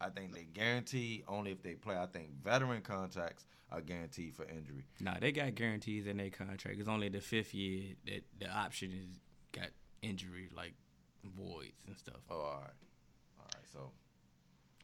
I 0.00 0.10
think 0.10 0.32
they 0.32 0.44
guarantee 0.44 1.24
only 1.26 1.50
if 1.50 1.62
they 1.62 1.74
play. 1.74 1.96
I 1.96 2.06
think 2.06 2.30
veteran 2.44 2.82
contracts 2.82 3.46
are 3.72 3.80
guaranteed 3.80 4.34
for 4.36 4.44
injury. 4.44 4.86
Nah, 5.00 5.18
they 5.20 5.32
got 5.32 5.54
guarantees 5.56 6.06
in 6.06 6.18
their 6.18 6.30
contract. 6.30 6.78
It's 6.78 6.88
only 6.88 7.08
the 7.08 7.20
fifth 7.20 7.52
year 7.52 7.94
that 8.06 8.22
the 8.38 8.48
option 8.48 8.92
is 8.92 9.18
got 9.50 9.70
injury 10.02 10.48
like 10.56 10.74
voids 11.24 11.72
and 11.86 11.96
stuff. 11.96 12.20
Oh, 12.30 12.36
all 12.36 12.60
right, 12.62 12.70
all 13.40 13.46
right. 13.54 13.66
So 13.72 13.90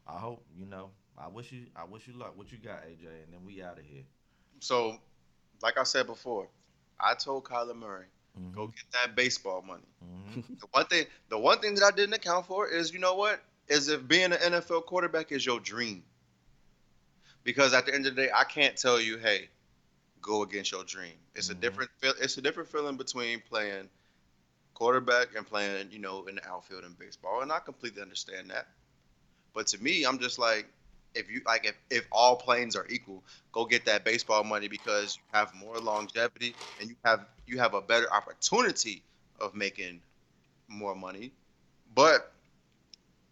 I 0.07 0.17
hope 0.19 0.45
you 0.57 0.65
know. 0.65 0.91
I 1.17 1.27
wish 1.27 1.51
you. 1.51 1.65
I 1.75 1.85
wish 1.85 2.07
you 2.07 2.13
luck. 2.13 2.37
What 2.37 2.51
you 2.51 2.57
got, 2.57 2.83
AJ? 2.83 3.05
And 3.23 3.33
then 3.33 3.45
we 3.45 3.63
out 3.63 3.79
of 3.79 3.85
here. 3.85 4.03
So, 4.59 4.99
like 5.61 5.77
I 5.77 5.83
said 5.83 6.07
before, 6.07 6.47
I 6.99 7.13
told 7.15 7.45
Kyler 7.45 7.75
Murray, 7.75 8.07
Mhm. 8.37 8.53
go 8.53 8.67
get 8.67 8.91
that 8.91 9.15
baseball 9.15 9.61
money. 9.61 9.87
Mhm. 10.03 10.43
The 10.59 10.67
one 10.71 10.85
thing, 10.87 11.05
the 11.29 11.37
one 11.37 11.59
thing 11.59 11.75
that 11.75 11.83
I 11.83 11.91
didn't 11.91 12.13
account 12.13 12.45
for 12.47 12.67
is, 12.67 12.91
you 12.93 12.99
know 12.99 13.15
what? 13.15 13.41
Is 13.67 13.87
if 13.87 14.07
being 14.07 14.31
an 14.33 14.39
NFL 14.53 14.81
quarterback 14.85 15.31
is 15.31 15.45
your 15.45 15.59
dream. 15.59 16.03
Because 17.43 17.73
at 17.73 17.85
the 17.85 17.93
end 17.93 18.05
of 18.07 18.15
the 18.15 18.23
day, 18.23 18.31
I 18.33 18.43
can't 18.43 18.75
tell 18.75 18.99
you, 18.99 19.17
hey, 19.17 19.49
go 20.21 20.41
against 20.43 20.71
your 20.71 20.83
dream. 20.83 21.13
It's 21.35 21.49
a 21.49 21.55
Mhm. 21.55 21.59
different, 21.61 21.91
feel, 21.99 22.13
it's 22.19 22.37
a 22.37 22.41
different 22.41 22.69
feeling 22.69 22.97
between 22.97 23.41
playing 23.41 23.89
quarterback 24.73 25.35
and 25.35 25.45
playing, 25.47 25.91
you 25.91 25.99
know, 25.99 26.25
in 26.27 26.35
the 26.35 26.47
outfield 26.47 26.83
in 26.83 26.93
baseball, 26.93 27.41
and 27.41 27.51
I 27.51 27.59
completely 27.59 28.01
understand 28.01 28.49
that. 28.51 28.67
But 29.55 29.67
to 29.67 29.81
me, 29.81 30.03
I'm 30.05 30.19
just 30.19 30.37
like, 30.37 30.67
if 31.15 31.31
you 31.31 31.41
like, 31.45 31.65
if 31.65 31.75
if 31.89 32.07
all 32.11 32.35
planes 32.35 32.75
are 32.75 32.85
equal, 32.89 33.23
go 33.53 33.65
get 33.65 33.85
that 33.85 34.03
baseball 34.03 34.43
money 34.43 34.67
because 34.67 35.15
you 35.17 35.23
have 35.33 35.53
more 35.55 35.79
longevity 35.79 36.57
and 36.79 36.89
you 36.89 36.95
have 37.05 37.25
you 37.47 37.57
have 37.57 37.73
a 37.73 37.81
better 37.81 38.11
opportunity 38.13 39.01
of 39.39 39.55
making 39.55 40.01
more 40.67 40.93
money. 40.93 41.31
But 41.95 42.33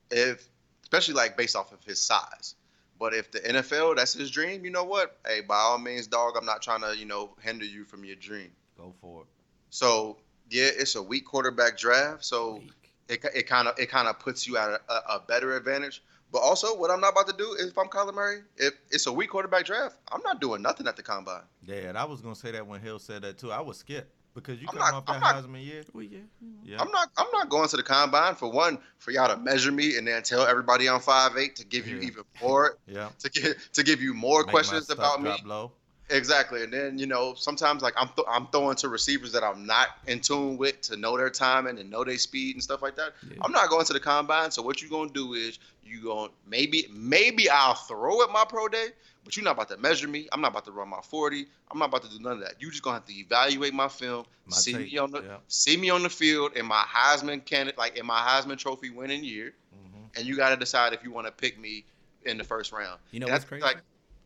if 0.09 0.47
especially 0.83 1.15
like 1.15 1.35
based 1.35 1.55
off 1.55 1.71
of 1.73 1.83
his 1.83 2.01
size. 2.01 2.55
But 2.99 3.13
if 3.13 3.31
the 3.31 3.39
NFL, 3.39 3.97
that's 3.97 4.13
his 4.13 4.29
dream, 4.31 4.63
you 4.63 4.71
know 4.71 4.83
what? 4.83 5.17
Hey, 5.27 5.41
by 5.41 5.55
all 5.57 5.79
means, 5.79 6.07
dog, 6.07 6.35
I'm 6.37 6.45
not 6.45 6.61
trying 6.61 6.81
to, 6.81 6.95
you 6.95 7.05
know, 7.05 7.31
hinder 7.41 7.65
you 7.65 7.83
from 7.83 8.05
your 8.05 8.15
dream. 8.15 8.51
Go 8.77 8.93
for 9.01 9.21
it. 9.21 9.27
So 9.71 10.17
yeah, 10.49 10.69
it's 10.73 10.95
a 10.95 11.01
weak 11.01 11.25
quarterback 11.25 11.77
draft. 11.77 12.23
So 12.23 12.55
Weak. 12.55 12.71
it 13.09 13.25
it 13.35 13.47
kind 13.47 13.67
of 13.67 13.77
it 13.79 13.89
kind 13.89 14.07
of 14.07 14.19
puts 14.19 14.47
you 14.47 14.57
at 14.57 14.69
a, 14.69 14.79
a, 14.87 15.15
a 15.15 15.19
better 15.27 15.55
advantage. 15.57 16.03
But 16.33 16.39
also, 16.39 16.75
what 16.75 16.89
I'm 16.91 16.99
not 16.99 17.11
about 17.11 17.27
to 17.27 17.33
do 17.37 17.53
is 17.53 17.67
if 17.69 17.77
I'm 17.77 17.87
Kyler 17.87 18.13
Murray, 18.13 18.39
if 18.57 18.73
it's 18.89 19.05
a 19.05 19.13
weak 19.13 19.29
quarterback 19.29 19.65
draft, 19.65 19.95
I'm 20.11 20.21
not 20.23 20.41
doing 20.41 20.63
nothing 20.63 20.87
at 20.87 20.95
the 20.97 21.03
combine. 21.03 21.43
Yeah, 21.65 21.75
and 21.89 21.97
I 21.97 22.03
was 22.05 22.21
gonna 22.21 22.35
say 22.35 22.51
that 22.51 22.65
when 22.65 22.81
Hill 22.81 22.97
said 22.99 23.21
that 23.21 23.37
too. 23.37 23.51
I 23.51 23.61
was 23.61 23.77
skip 23.77 24.11
because 24.33 24.59
you 24.59 24.65
I'm 24.71 24.77
come 24.77 24.79
not- 24.79 24.93
off 24.95 25.05
that 25.05 25.13
I'm 25.15 25.21
not- 25.21 25.35
Heisman 25.45 25.63
year. 25.63 25.83
Well, 25.93 26.03
yeah. 26.03 26.17
Yeah. 26.63 26.81
I'm 26.81 26.89
not 26.89 27.09
I'm 27.17 27.27
not 27.33 27.49
going 27.49 27.69
to 27.69 27.77
the 27.77 27.83
combine 27.83 28.33
for 28.33 28.51
one 28.51 28.79
for 28.97 29.11
y'all 29.11 29.27
to 29.27 29.37
measure 29.37 29.71
me 29.71 29.95
and 29.95 30.07
then 30.07 30.23
tell 30.23 30.41
everybody 30.47 30.89
I'm 30.89 30.99
five 30.99 31.37
eight 31.37 31.55
to 31.57 31.65
give 31.65 31.87
you 31.87 31.99
even 31.99 32.23
more 32.41 32.77
Yeah. 32.87 33.09
to 33.19 33.29
get 33.29 33.57
to 33.73 33.83
give 33.83 34.01
you 34.01 34.15
more 34.15 34.41
Make 34.43 34.49
questions 34.51 34.85
stuff 34.85 34.97
about 34.97 35.21
me. 35.21 35.29
drop 35.29 35.45
Low. 35.45 35.71
Exactly, 36.09 36.63
and 36.63 36.71
then 36.73 36.97
you 36.97 37.05
know 37.05 37.33
sometimes 37.33 37.81
like 37.81 37.93
I'm 37.97 38.09
th- 38.09 38.27
I'm 38.29 38.47
throwing 38.47 38.75
to 38.77 38.89
receivers 38.89 39.31
that 39.31 39.43
I'm 39.43 39.65
not 39.65 39.87
in 40.05 40.19
tune 40.19 40.57
with 40.57 40.81
to 40.81 40.97
know 40.97 41.17
their 41.17 41.29
timing 41.29 41.79
and 41.79 41.89
know 41.89 42.03
their 42.03 42.17
speed 42.17 42.55
and 42.55 42.61
stuff 42.63 42.81
like 42.81 42.95
that. 42.97 43.13
Yeah. 43.29 43.37
I'm 43.41 43.51
not 43.53 43.69
going 43.69 43.85
to 43.85 43.93
the 43.93 43.99
combine, 44.01 44.51
so 44.51 44.61
what 44.61 44.81
you're 44.81 44.91
gonna 44.91 45.09
do 45.11 45.33
is 45.33 45.59
you 45.83 46.03
going 46.03 46.29
to 46.29 46.35
maybe 46.45 46.87
maybe 46.91 47.49
I'll 47.49 47.73
throw 47.75 48.21
at 48.21 48.29
my 48.31 48.43
pro 48.47 48.67
day, 48.67 48.87
but 49.23 49.35
you're 49.37 49.45
not 49.45 49.51
about 49.51 49.69
to 49.69 49.77
measure 49.77 50.07
me. 50.09 50.27
I'm 50.33 50.41
not 50.41 50.51
about 50.51 50.65
to 50.65 50.71
run 50.73 50.89
my 50.89 50.99
40. 51.01 51.45
I'm 51.71 51.79
not 51.79 51.87
about 51.89 52.03
to 52.03 52.09
do 52.09 52.19
none 52.21 52.33
of 52.33 52.39
that. 52.41 52.55
You 52.59 52.69
just 52.69 52.83
gonna 52.83 52.95
have 52.97 53.05
to 53.05 53.13
evaluate 53.13 53.73
my 53.73 53.87
film, 53.87 54.25
My 54.45 54.57
see 54.57 54.75
me 54.75 54.97
on 54.97 55.09
the 55.11 55.21
yeah. 55.21 55.37
see 55.47 55.77
me 55.77 55.89
on 55.89 56.03
the 56.03 56.09
field 56.09 56.57
in 56.57 56.65
my 56.65 56.83
Heisman 56.83 57.43
candidate 57.45 57.77
like 57.77 57.97
in 57.97 58.05
my 58.05 58.19
Heisman 58.19 58.57
Trophy 58.57 58.89
winning 58.89 59.23
year, 59.23 59.53
Mhm. 59.73 60.17
and 60.17 60.25
you 60.27 60.35
got 60.35 60.49
to 60.49 60.57
decide 60.57 60.91
if 60.91 61.01
you 61.03 61.11
want 61.11 61.27
to 61.27 61.31
pick 61.31 61.57
me 61.57 61.85
in 62.23 62.37
the 62.37 62.43
first 62.43 62.73
round. 62.73 62.99
You 63.11 63.21
know 63.21 63.27
And 63.27 63.33
what's 63.33 63.45
that's 63.45 63.49
crazy? 63.49 63.63
Like 63.63 63.77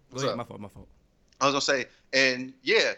what's 0.10 0.24
ahead, 0.24 0.38
my 0.38 0.44
fault, 0.44 0.60
my 0.60 0.70
fault. 0.70 0.88
I 1.40 1.46
was 1.46 1.54
gonna 1.54 1.62
say, 1.62 1.86
and 2.14 2.54
yeah, 2.64 2.94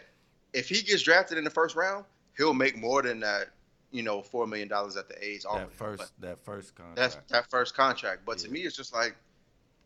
if 0.52 0.68
he 0.68 0.82
gets 0.82 1.02
drafted 1.02 1.38
in 1.38 1.44
the 1.44 1.50
first 1.50 1.76
round, 1.76 2.04
he'll 2.36 2.54
make 2.54 2.76
more 2.76 3.02
than 3.02 3.20
that, 3.20 3.50
you 3.90 4.02
know, 4.02 4.22
four 4.22 4.46
million 4.46 4.68
dollars 4.68 4.96
at 4.96 5.08
the 5.08 5.24
age. 5.24 5.42
That 5.42 5.72
first, 5.72 6.12
that 6.20 6.44
first 6.44 6.72
that's 6.94 7.14
contract. 7.14 7.28
that 7.30 7.50
first 7.50 7.74
contract. 7.76 8.20
But 8.24 8.38
to 8.38 8.50
me, 8.50 8.60
it's 8.60 8.76
just 8.76 8.94
like 8.94 9.16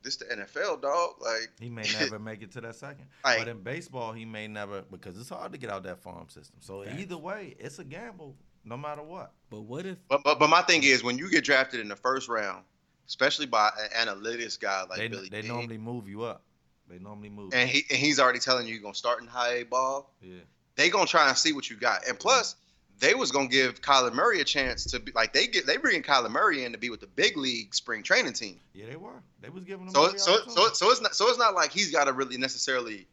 this 0.03 0.17
the 0.17 0.27
NFL, 0.27 0.83
dog. 0.83 1.15
Like 1.21 1.51
He 1.59 1.69
may 1.69 1.85
never 1.99 2.19
make 2.21 2.43
it 2.43 2.53
to 2.53 2.61
that 2.61 2.77
second. 2.77 3.07
Like- 3.25 3.39
but 3.39 3.49
in 3.49 3.61
baseball, 3.61 4.13
he 4.13 4.25
may 4.25 4.47
never 4.47 4.83
because 4.83 5.19
it's 5.19 5.31
hard 5.31 5.53
to 5.53 5.59
get 5.59 5.71
out 5.71 5.83
that 5.85 5.99
farm 6.01 6.29
system. 6.29 6.57
So 6.61 6.85
Facts. 6.85 7.01
either 7.01 7.19
way, 7.19 7.57
it's 7.59 7.79
a 7.79 7.85
gamble, 7.85 8.37
no 8.65 8.77
matter 8.77 9.03
what. 9.03 9.33
But 9.51 9.63
what 9.63 9.87
if 9.87 9.99
But, 10.09 10.23
but 10.23 10.39
but 10.39 10.49
my 10.49 10.63
thing 10.63 10.85
is 10.85 11.03
when 11.03 11.19
you 11.19 11.29
get 11.31 11.45
drafted 11.45 11.81
in 11.81 11.89
the 11.89 11.97
first 11.97 12.29
round, 12.29 12.63
especially 13.09 13.47
by 13.47 13.71
an 13.97 14.07
analytics 14.07 14.61
guy 14.61 14.85
like 14.89 14.99
they 14.99 15.09
Billy 15.09 15.29
they 15.29 15.41
King, 15.41 15.51
normally 15.51 15.79
move 15.79 16.09
you 16.09 16.23
up. 16.23 16.43
They 16.89 16.99
normally 16.99 17.31
move. 17.31 17.55
and 17.55 17.69
he 17.69 17.85
and 17.91 17.99
he's 17.99 18.21
already 18.21 18.39
telling 18.39 18.67
you 18.67 18.75
you're 18.75 18.83
gonna 18.83 18.95
start 18.95 19.21
in 19.21 19.27
high 19.27 19.55
A 19.55 19.65
ball, 19.65 20.13
yeah. 20.21 20.41
they 20.77 20.91
gonna 20.91 21.07
try 21.07 21.29
and 21.29 21.37
see 21.37 21.53
what 21.53 21.71
you 21.71 21.77
got. 21.77 22.07
And 22.07 22.19
plus, 22.19 22.57
they 23.01 23.15
was 23.15 23.33
gonna 23.33 23.49
give 23.49 23.81
Kyler 23.81 24.13
Murray 24.13 24.41
a 24.41 24.45
chance 24.45 24.85
to 24.85 25.01
be 25.01 25.11
like 25.13 25.33
they 25.33 25.47
get 25.47 25.67
they 25.67 25.77
bringing 25.77 26.03
Kyler 26.03 26.31
Murray 26.31 26.65
in 26.65 26.73
to 26.73 26.79
be 26.79 26.91
with 26.91 27.01
the 27.01 27.07
big 27.07 27.37
league 27.37 27.75
spring 27.75 28.03
training 28.03 28.35
team. 28.35 28.61
Yeah, 28.73 28.87
they 28.87 28.97
were. 28.97 29.23
They 29.41 29.49
was 29.49 29.65
giving 29.65 29.87
them. 29.87 29.95
So 29.95 30.17
so 30.17 30.47
so 30.49 30.73
so 30.73 30.91
it's 30.91 31.01
not 31.01 31.15
so 31.15 31.29
it's 31.29 31.39
not 31.39 31.55
like 31.55 31.73
he's 31.73 31.91
got 31.91 32.05
to 32.05 32.13
really 32.13 32.37
necessarily 32.37 33.07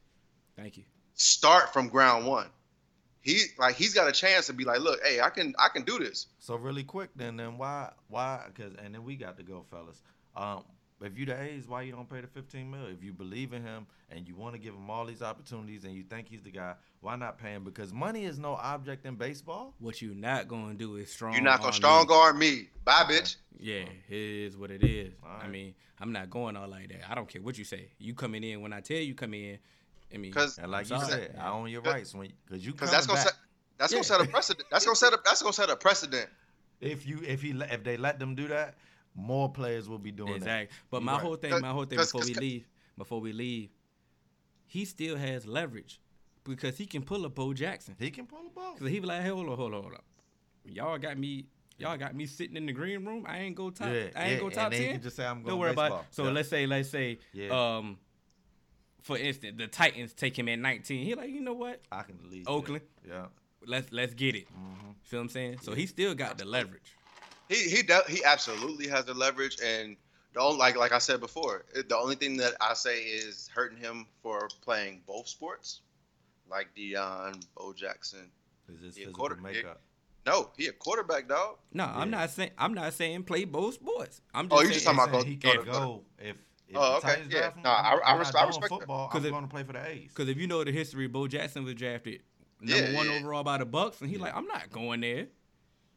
thank 0.58 0.78
you. 0.78 0.84
start 1.14 1.74
from 1.74 1.88
ground 1.88 2.28
one. 2.28 2.48
He 3.22 3.40
like 3.58 3.76
he's 3.76 3.94
got 3.94 4.08
a 4.08 4.12
chance 4.12 4.48
to 4.48 4.54
be 4.54 4.64
like, 4.66 4.80
look, 4.82 5.00
hey, 5.04 5.22
I 5.22 5.30
can 5.30 5.54
I 5.60 5.70
can 5.70 5.84
do 5.84 5.98
this. 6.00 6.28
So 6.40 6.56
really 6.56 6.84
quick, 6.84 7.10
then 7.16 7.38
then 7.38 7.58
why 7.58 7.92
why? 8.10 8.44
Because 8.48 8.74
and 8.84 8.94
then 8.94 9.04
we 9.04 9.16
got 9.16 9.38
to 9.38 9.44
go, 9.44 9.66
fellas. 9.72 10.02
Um, 10.36 10.64
if 11.08 11.18
you 11.18 11.26
the 11.26 11.40
A's, 11.42 11.68
why 11.68 11.82
you 11.84 11.92
don't 11.92 12.10
pay 12.10 12.22
the 12.22 12.28
fifteen 12.28 12.70
mil? 12.70 12.86
If 12.88 13.04
you 13.04 13.14
believe 13.14 13.54
in 13.54 13.64
him 13.64 13.88
and 14.10 14.28
you 14.28 14.36
want 14.36 14.54
to 14.56 14.60
give 14.60 14.74
him 14.74 14.90
all 14.90 15.06
these 15.06 15.22
opportunities 15.22 15.84
and 15.84 15.94
you 15.94 16.04
think 16.04 16.28
he's 16.28 16.42
the 16.42 16.52
guy, 16.52 16.74
why 17.00 17.16
not 17.16 17.38
pay 17.38 17.52
him? 17.54 17.64
Because 17.64 17.92
money 17.94 18.26
is 18.26 18.38
no 18.40 18.54
object 18.56 19.06
in 19.06 19.16
baseball. 19.16 19.74
What 19.80 20.02
you 20.02 20.14
not 20.14 20.48
gonna 20.48 20.74
do 20.76 20.96
is 20.98 21.12
strong. 21.12 21.34
You're 21.34 21.42
not 21.44 21.62
gonna 21.62 21.74
strong 21.74 22.08
me. 22.08 22.14
arm 22.16 22.40
me. 22.40 22.68
Bye, 22.84 23.06
bitch. 23.10 23.36
Yeah, 23.60 23.86
it 24.10 24.14
is 24.16 24.58
what 24.58 24.72
it 24.72 24.84
is. 24.84 25.14
I 25.24 25.48
mean, 25.48 25.74
I'm 26.00 26.12
not 26.12 26.30
going 26.30 26.56
all 26.58 26.68
like 26.68 26.90
that. 26.90 27.10
I 27.10 27.16
don't 27.16 27.28
care 27.28 27.42
what 27.42 27.58
you 27.58 27.64
say. 27.64 27.92
You 28.00 28.14
coming 28.14 28.44
in 28.44 28.62
when 28.62 28.74
I 28.74 28.82
tell 28.82 28.98
you 28.98 29.14
come 29.16 29.34
in. 29.34 29.60
I 30.14 30.18
mean, 30.18 30.34
'Cause- 30.34 30.58
And 30.58 30.72
like 30.72 30.92
I'm 30.92 31.00
you 31.00 31.06
said, 31.06 31.38
I 31.40 31.50
own 31.52 31.70
your 31.70 31.82
Cause- 31.82 31.94
rights 31.94 32.14
when 32.14 32.34
because 32.46 32.66
you 32.66 32.74
Because 32.74 32.92
that's 32.92 33.08
gonna 33.08 33.18
back. 33.18 33.28
set 33.28 33.36
that's 33.78 33.94
gonna 33.94 34.04
set 34.04 34.22
a 34.22 34.26
precedent. 34.26 34.68
That's 34.70 34.86
gonna 34.86 34.96
set 34.96 35.14
a 35.14 35.20
that's 35.24 35.42
gonna 35.42 35.54
set 35.54 35.70
a 35.70 35.76
precedent. 35.76 36.30
If 36.82 37.08
you 37.08 37.22
if 37.24 37.42
he 37.42 37.52
if 37.52 37.84
they 37.84 37.98
let 37.98 38.20
them 38.20 38.36
do 38.36 38.48
that, 38.50 38.76
more 39.16 39.52
players 39.52 39.90
will 39.90 40.00
be 40.00 40.12
doing 40.12 40.32
that. 40.32 40.38
exactly. 40.38 40.78
But 40.90 41.04
my 41.04 41.14
right. 41.14 41.22
whole 41.22 41.36
thing, 41.36 41.62
my 41.62 41.72
whole 41.72 41.86
thing 41.86 42.00
before 42.00 42.22
we 42.24 42.34
leave, 42.34 42.68
before 42.98 43.20
we 43.22 43.34
leave, 43.34 43.70
he 44.66 44.86
still 44.86 45.18
has 45.18 45.46
leverage 45.46 46.00
because 46.44 46.78
he 46.78 46.86
can 46.86 47.04
pull 47.04 47.26
up 47.26 47.36
Bo 47.36 47.54
Jackson. 47.54 47.96
He 48.00 48.10
can 48.12 48.26
pull 48.26 48.48
a 48.48 48.50
ball. 48.50 48.76
Cause 48.76 48.88
he 48.90 49.00
be 49.00 49.08
like, 49.08 49.22
hey, 49.22 49.30
hold 49.30 49.50
on, 49.50 49.56
hold 49.58 49.74
on, 49.74 49.82
hold 49.82 49.94
on. 49.94 50.02
Y'all 50.66 50.98
got 50.98 51.18
me. 51.18 51.46
Y'all 51.78 51.98
got 51.98 52.14
me 52.16 52.28
sitting 52.28 52.56
in 52.58 52.68
the 52.68 52.72
green 52.74 53.04
room. 53.04 53.26
I 53.28 53.40
ain't 53.40 53.56
go 53.56 53.72
top. 53.72 53.88
Yeah, 53.90 53.94
I 53.94 53.98
ain't 53.98 54.34
yeah, 54.34 54.38
go 54.40 54.46
and 54.46 54.54
top 54.54 54.72
then 54.72 54.82
you 54.82 54.88
ten. 54.88 54.96
can 54.96 55.02
just 55.02 55.16
say, 55.16 55.26
"I'm 55.26 55.38
Don't 55.38 55.46
going 55.46 55.60
worry 55.60 55.72
about. 55.72 55.92
It. 56.02 56.06
So 56.12 56.26
Yeah. 56.26 56.32
let's 56.32 56.50
say, 56.50 56.68
let's 56.68 56.90
say, 56.90 57.18
Yeah. 57.34 57.78
um, 57.78 57.98
for 59.02 59.18
instance, 59.18 59.56
the 59.58 59.68
Titans 59.68 60.14
take 60.14 60.38
him 60.38 60.48
at 60.48 60.60
19. 60.60 61.04
He 61.04 61.16
like, 61.16 61.32
you 61.32 61.42
know 61.42 61.54
what? 61.54 61.82
I 61.92 62.04
can 62.04 62.20
leave. 62.30 62.48
Oakland. 62.48 62.84
Yeah. 63.08 63.28
Let's 63.66 63.92
let's 63.92 64.14
get 64.14 64.36
it. 64.36 64.48
hmm 64.50 64.92
Feel 65.02 65.20
what 65.20 65.24
I'm 65.24 65.30
saying? 65.30 65.58
So 65.62 65.74
he 65.74 65.88
still 65.88 66.14
got 66.14 66.38
the 66.38 66.46
leverage. 66.46 66.96
He 67.52 67.70
he 67.70 67.82
de- 67.84 68.04
he 68.10 68.24
absolutely 68.24 68.88
has 68.88 69.04
the 69.06 69.14
leverage, 69.14 69.58
and 69.62 69.98
the 70.34 70.40
only, 70.40 70.58
like 70.58 70.78
like 70.78 70.94
I 70.94 71.00
said 71.00 71.20
before, 71.20 71.66
it- 71.76 71.90
the 71.90 71.98
only 71.98 72.16
thing 72.16 72.38
that 72.38 72.54
I 72.62 72.74
say 72.74 73.02
is 73.04 73.50
hurting 73.54 73.78
him 73.78 74.08
for 74.24 74.48
playing 74.62 75.02
both 75.06 75.28
sports, 75.28 75.82
like 76.50 76.70
Deion, 76.76 77.44
Bo 77.58 77.74
Jackson. 77.74 78.32
Is 78.70 78.80
his 78.82 78.98
Yeah, 78.98 79.06
physical 79.06 79.14
quarter- 79.14 79.36
yeah. 79.36 79.42
makeup? 79.42 79.82
No, 80.26 80.52
he 80.56 80.68
a 80.68 80.72
quarterback, 80.72 81.28
dog. 81.28 81.58
No, 81.74 81.84
I'm 81.86 82.10
not 82.10 82.30
saying 82.30 82.52
I'm 82.58 82.74
not 82.74 82.94
saying 82.94 83.24
play 83.24 83.44
both 83.44 83.74
sports. 83.74 84.22
I'm 84.34 84.46
oh, 84.46 84.50
just 84.50 84.54
Oh, 84.54 84.62
you 84.62 84.66
saying 84.68 84.74
just 84.76 84.86
talking 84.86 85.14
about 85.14 85.26
he 85.26 85.36
can 85.36 85.58
to- 85.58 85.64
go 85.66 85.72
go 85.72 86.06
if. 86.20 86.38
if 86.70 86.76
Oh, 86.78 86.98
okay, 86.98 87.08
Titans 87.08 87.34
yeah. 87.34 87.52
him, 87.52 87.64
No, 87.64 87.70
I- 87.70 87.74
I'm- 87.74 88.00
I 88.06 88.10
I'm 88.12 88.16
I 88.16 88.20
respect 88.20 88.62
that. 88.62 88.70
football. 88.70 89.10
'Cause 89.10 89.22
I'm 89.22 89.26
if- 89.26 89.32
going 89.32 89.44
to 89.44 89.50
play 89.50 89.64
for 89.64 89.74
the 89.74 89.86
A's. 89.86 90.08
because 90.08 90.30
if 90.30 90.38
you 90.38 90.48
know 90.48 90.64
the 90.64 90.72
history, 90.72 91.08
Bo 91.08 91.28
Jackson 91.28 91.66
was 91.66 91.74
drafted 91.76 92.22
number 92.62 92.92
Yeah, 92.92 92.96
one 92.96 93.08
yeah. 93.08 93.18
overall 93.18 93.44
by 93.44 93.58
the 93.58 93.66
Bucs, 93.66 94.00
and 94.00 94.10
he's 94.10 94.20
like, 94.22 94.34
I'm 94.34 94.46
not 94.48 94.70
going 94.72 95.02
there. 95.02 95.28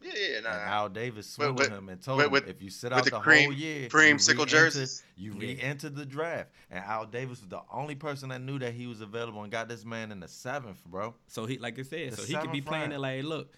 Yeah, 0.05 0.13
yeah, 0.15 0.41
nah. 0.41 0.51
And 0.51 0.61
Al 0.61 0.89
Davis 0.91 1.27
But- 1.27 1.33
swindled 1.45 1.59
but- 1.71 1.79
him 1.79 1.89
and 1.89 2.03
told 2.03 2.19
but 2.31 2.43
him 2.43 2.49
if 2.51 2.61
you 2.63 2.69
sit 2.69 2.93
out 2.93 3.05
the 3.05 3.11
the, 3.11 3.21
cream- 3.21 3.45
whole 3.45 3.53
year, 3.55 3.89
cream 3.89 4.17
you 4.17 4.19
sickle 4.19 4.45
re-enter- 4.45 4.65
jerseys. 4.67 5.03
you 5.17 5.33
Yeah. 5.33 5.41
re-enter 5.41 5.89
the 5.89 6.05
draft. 6.05 6.51
And 6.71 6.85
Al 6.85 7.07
Davis 7.07 7.41
was 7.41 7.49
the 7.49 7.63
only 7.73 7.95
person 7.95 8.29
that 8.29 8.41
knew 8.43 8.59
that 8.59 8.75
he 8.75 8.87
was 8.87 9.01
available 9.01 9.43
and 9.43 9.51
got 9.51 9.67
this 9.69 9.85
man 9.85 10.13
in 10.13 10.21
the 10.21 10.29
seventh, 10.29 10.85
bro. 10.85 11.15
So 11.27 11.47
he, 11.47 11.57
like 11.59 11.79
I 11.79 11.83
said, 11.83 12.13
The 12.13 12.17
so 12.19 12.23
he 12.25 12.35
could 12.37 12.53
be 12.53 12.61
playing 12.61 12.91
round. 12.91 12.93
it 12.93 12.99
like, 13.01 13.25
look, 13.25 13.53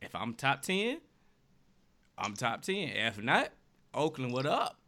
if 0.00 0.14
I'm 0.14 0.32
top 0.34 0.62
ten, 0.62 1.00
I'm 2.16 2.34
top 2.34 2.62
ten. 2.62 2.88
If 2.88 3.18
not, 3.22 3.50
Oakland, 3.92 4.32
what 4.32 4.46
up? 4.46 4.78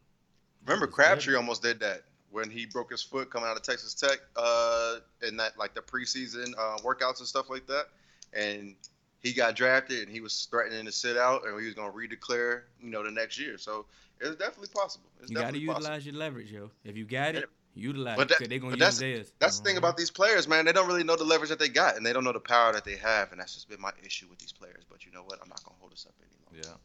Remember 0.65 0.87
Crabtree 0.87 1.33
good. 1.33 1.39
almost 1.39 1.63
did 1.63 1.81
that 1.81 2.05
when 2.31 2.49
he 2.51 2.65
broke 2.67 2.91
his 2.91 3.03
foot 3.03 3.31
coming 3.31 3.49
out 3.49 3.57
of 3.57 3.63
Texas 3.63 3.93
Tech 3.95 4.19
uh, 4.37 4.97
in 5.27 5.37
that 5.37 5.59
like 5.59 5.75
the 5.75 5.81
preseason 5.83 6.53
uh, 6.57 6.79
workouts 6.79 7.19
and 7.19 7.29
stuff 7.29 7.51
like 7.51 7.67
that, 7.67 7.89
and 8.33 8.77
he 9.23 9.33
got 9.33 9.55
drafted 9.55 10.01
and 10.01 10.11
he 10.11 10.21
was 10.21 10.47
threatening 10.51 10.85
to 10.85 10.93
sit 10.93 11.17
out, 11.17 11.47
and 11.47 11.59
he 11.59 11.67
was 11.67 11.75
gonna 11.75 11.93
redeclare, 11.93 12.63
you 12.81 12.91
know, 12.91 13.03
the 13.03 13.11
next 13.11 13.39
year. 13.39 13.57
So 13.57 13.87
it's 14.21 14.37
definitely 14.37 14.69
possible. 14.75 15.09
It's 15.21 15.31
you 15.31 15.37
got 15.37 15.53
to 15.53 15.59
utilize 15.59 15.83
possible. 15.85 16.05
your 16.05 16.15
leverage, 16.15 16.51
yo. 16.51 16.71
If 16.85 16.97
you 16.97 17.05
got 17.05 17.35
it, 17.35 17.49
utilize 17.75 18.17
But 18.17 18.23
it 18.23 18.29
that- 18.29 18.39
because 18.39 18.49
they're 18.49 18.59
gonna 18.59 18.77
but 18.77 18.87
use 18.87 18.99
that's- 18.99 18.99
theirs. 18.99 19.33
That's 19.39 19.59
the 19.59 19.65
thing 19.65 19.77
uh-huh. 19.77 19.87
about 19.87 19.97
these 19.97 20.11
players, 20.11 20.49
man. 20.49 20.65
They 20.65 20.73
don't 20.73 20.87
really 20.87 21.05
know 21.05 21.17
the 21.17 21.25
leverage 21.25 21.51
that 21.51 21.59
they 21.59 21.69
got, 21.69 21.97
and 21.97 22.05
they 22.05 22.13
don't 22.13 22.25
know 22.25 22.33
the 22.33 22.41
power 22.41 22.73
that 22.73 22.85
they 22.85 22.97
have, 22.97 23.33
and 23.33 23.41
that's 23.41 23.55
just 23.55 23.69
been 23.69 23.81
my 23.81 23.93
issue 24.05 24.27
with 24.29 24.39
these 24.39 24.53
players. 24.53 24.85
But 24.91 25.07
you 25.07 25.13
know 25.13 25.23
what? 25.23 25.39
I'm 25.43 25.49
not 25.49 25.63
gonna 25.65 25.77
hold 25.79 25.93
us 25.93 26.07
up 26.07 26.15
any 26.21 26.31
longer. 26.45 26.69
Yeah. 26.69 26.77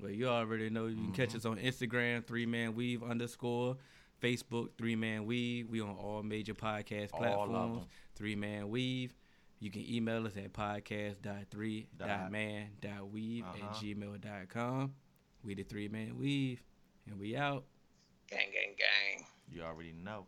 Well, 0.00 0.10
you 0.10 0.28
already 0.28 0.70
know 0.70 0.86
you 0.86 0.96
can 0.96 1.12
catch 1.12 1.30
mm-hmm. 1.30 1.38
us 1.38 1.44
on 1.46 1.58
Instagram, 1.58 2.26
three 2.26 2.46
man 2.46 2.74
weave 2.74 3.02
underscore, 3.02 3.76
Facebook, 4.22 4.70
three 4.78 4.96
man 4.96 5.26
weave. 5.26 5.68
We 5.68 5.80
on 5.80 5.90
all 5.90 6.22
major 6.22 6.54
podcast 6.54 7.10
All 7.12 7.24
of 7.24 7.26
platforms, 7.26 7.80
them. 7.80 7.88
three 8.14 8.36
man 8.36 8.68
weave. 8.70 9.14
You 9.60 9.70
can 9.70 9.88
email 9.88 10.26
us 10.26 10.36
at 10.36 10.52
podcast.3.man.weave 10.52 13.44
Uh-huh. 13.44 13.66
at 13.66 13.72
gmail.com. 13.74 14.94
We 15.42 15.54
the 15.54 15.62
three 15.62 15.88
man 15.88 16.18
weave, 16.18 16.62
and 17.06 17.18
we 17.18 17.34
out. 17.36 17.64
Gang, 18.28 18.50
gang, 18.52 18.74
gang. 18.76 19.24
You 19.50 19.62
already 19.62 19.92
know. 19.92 20.26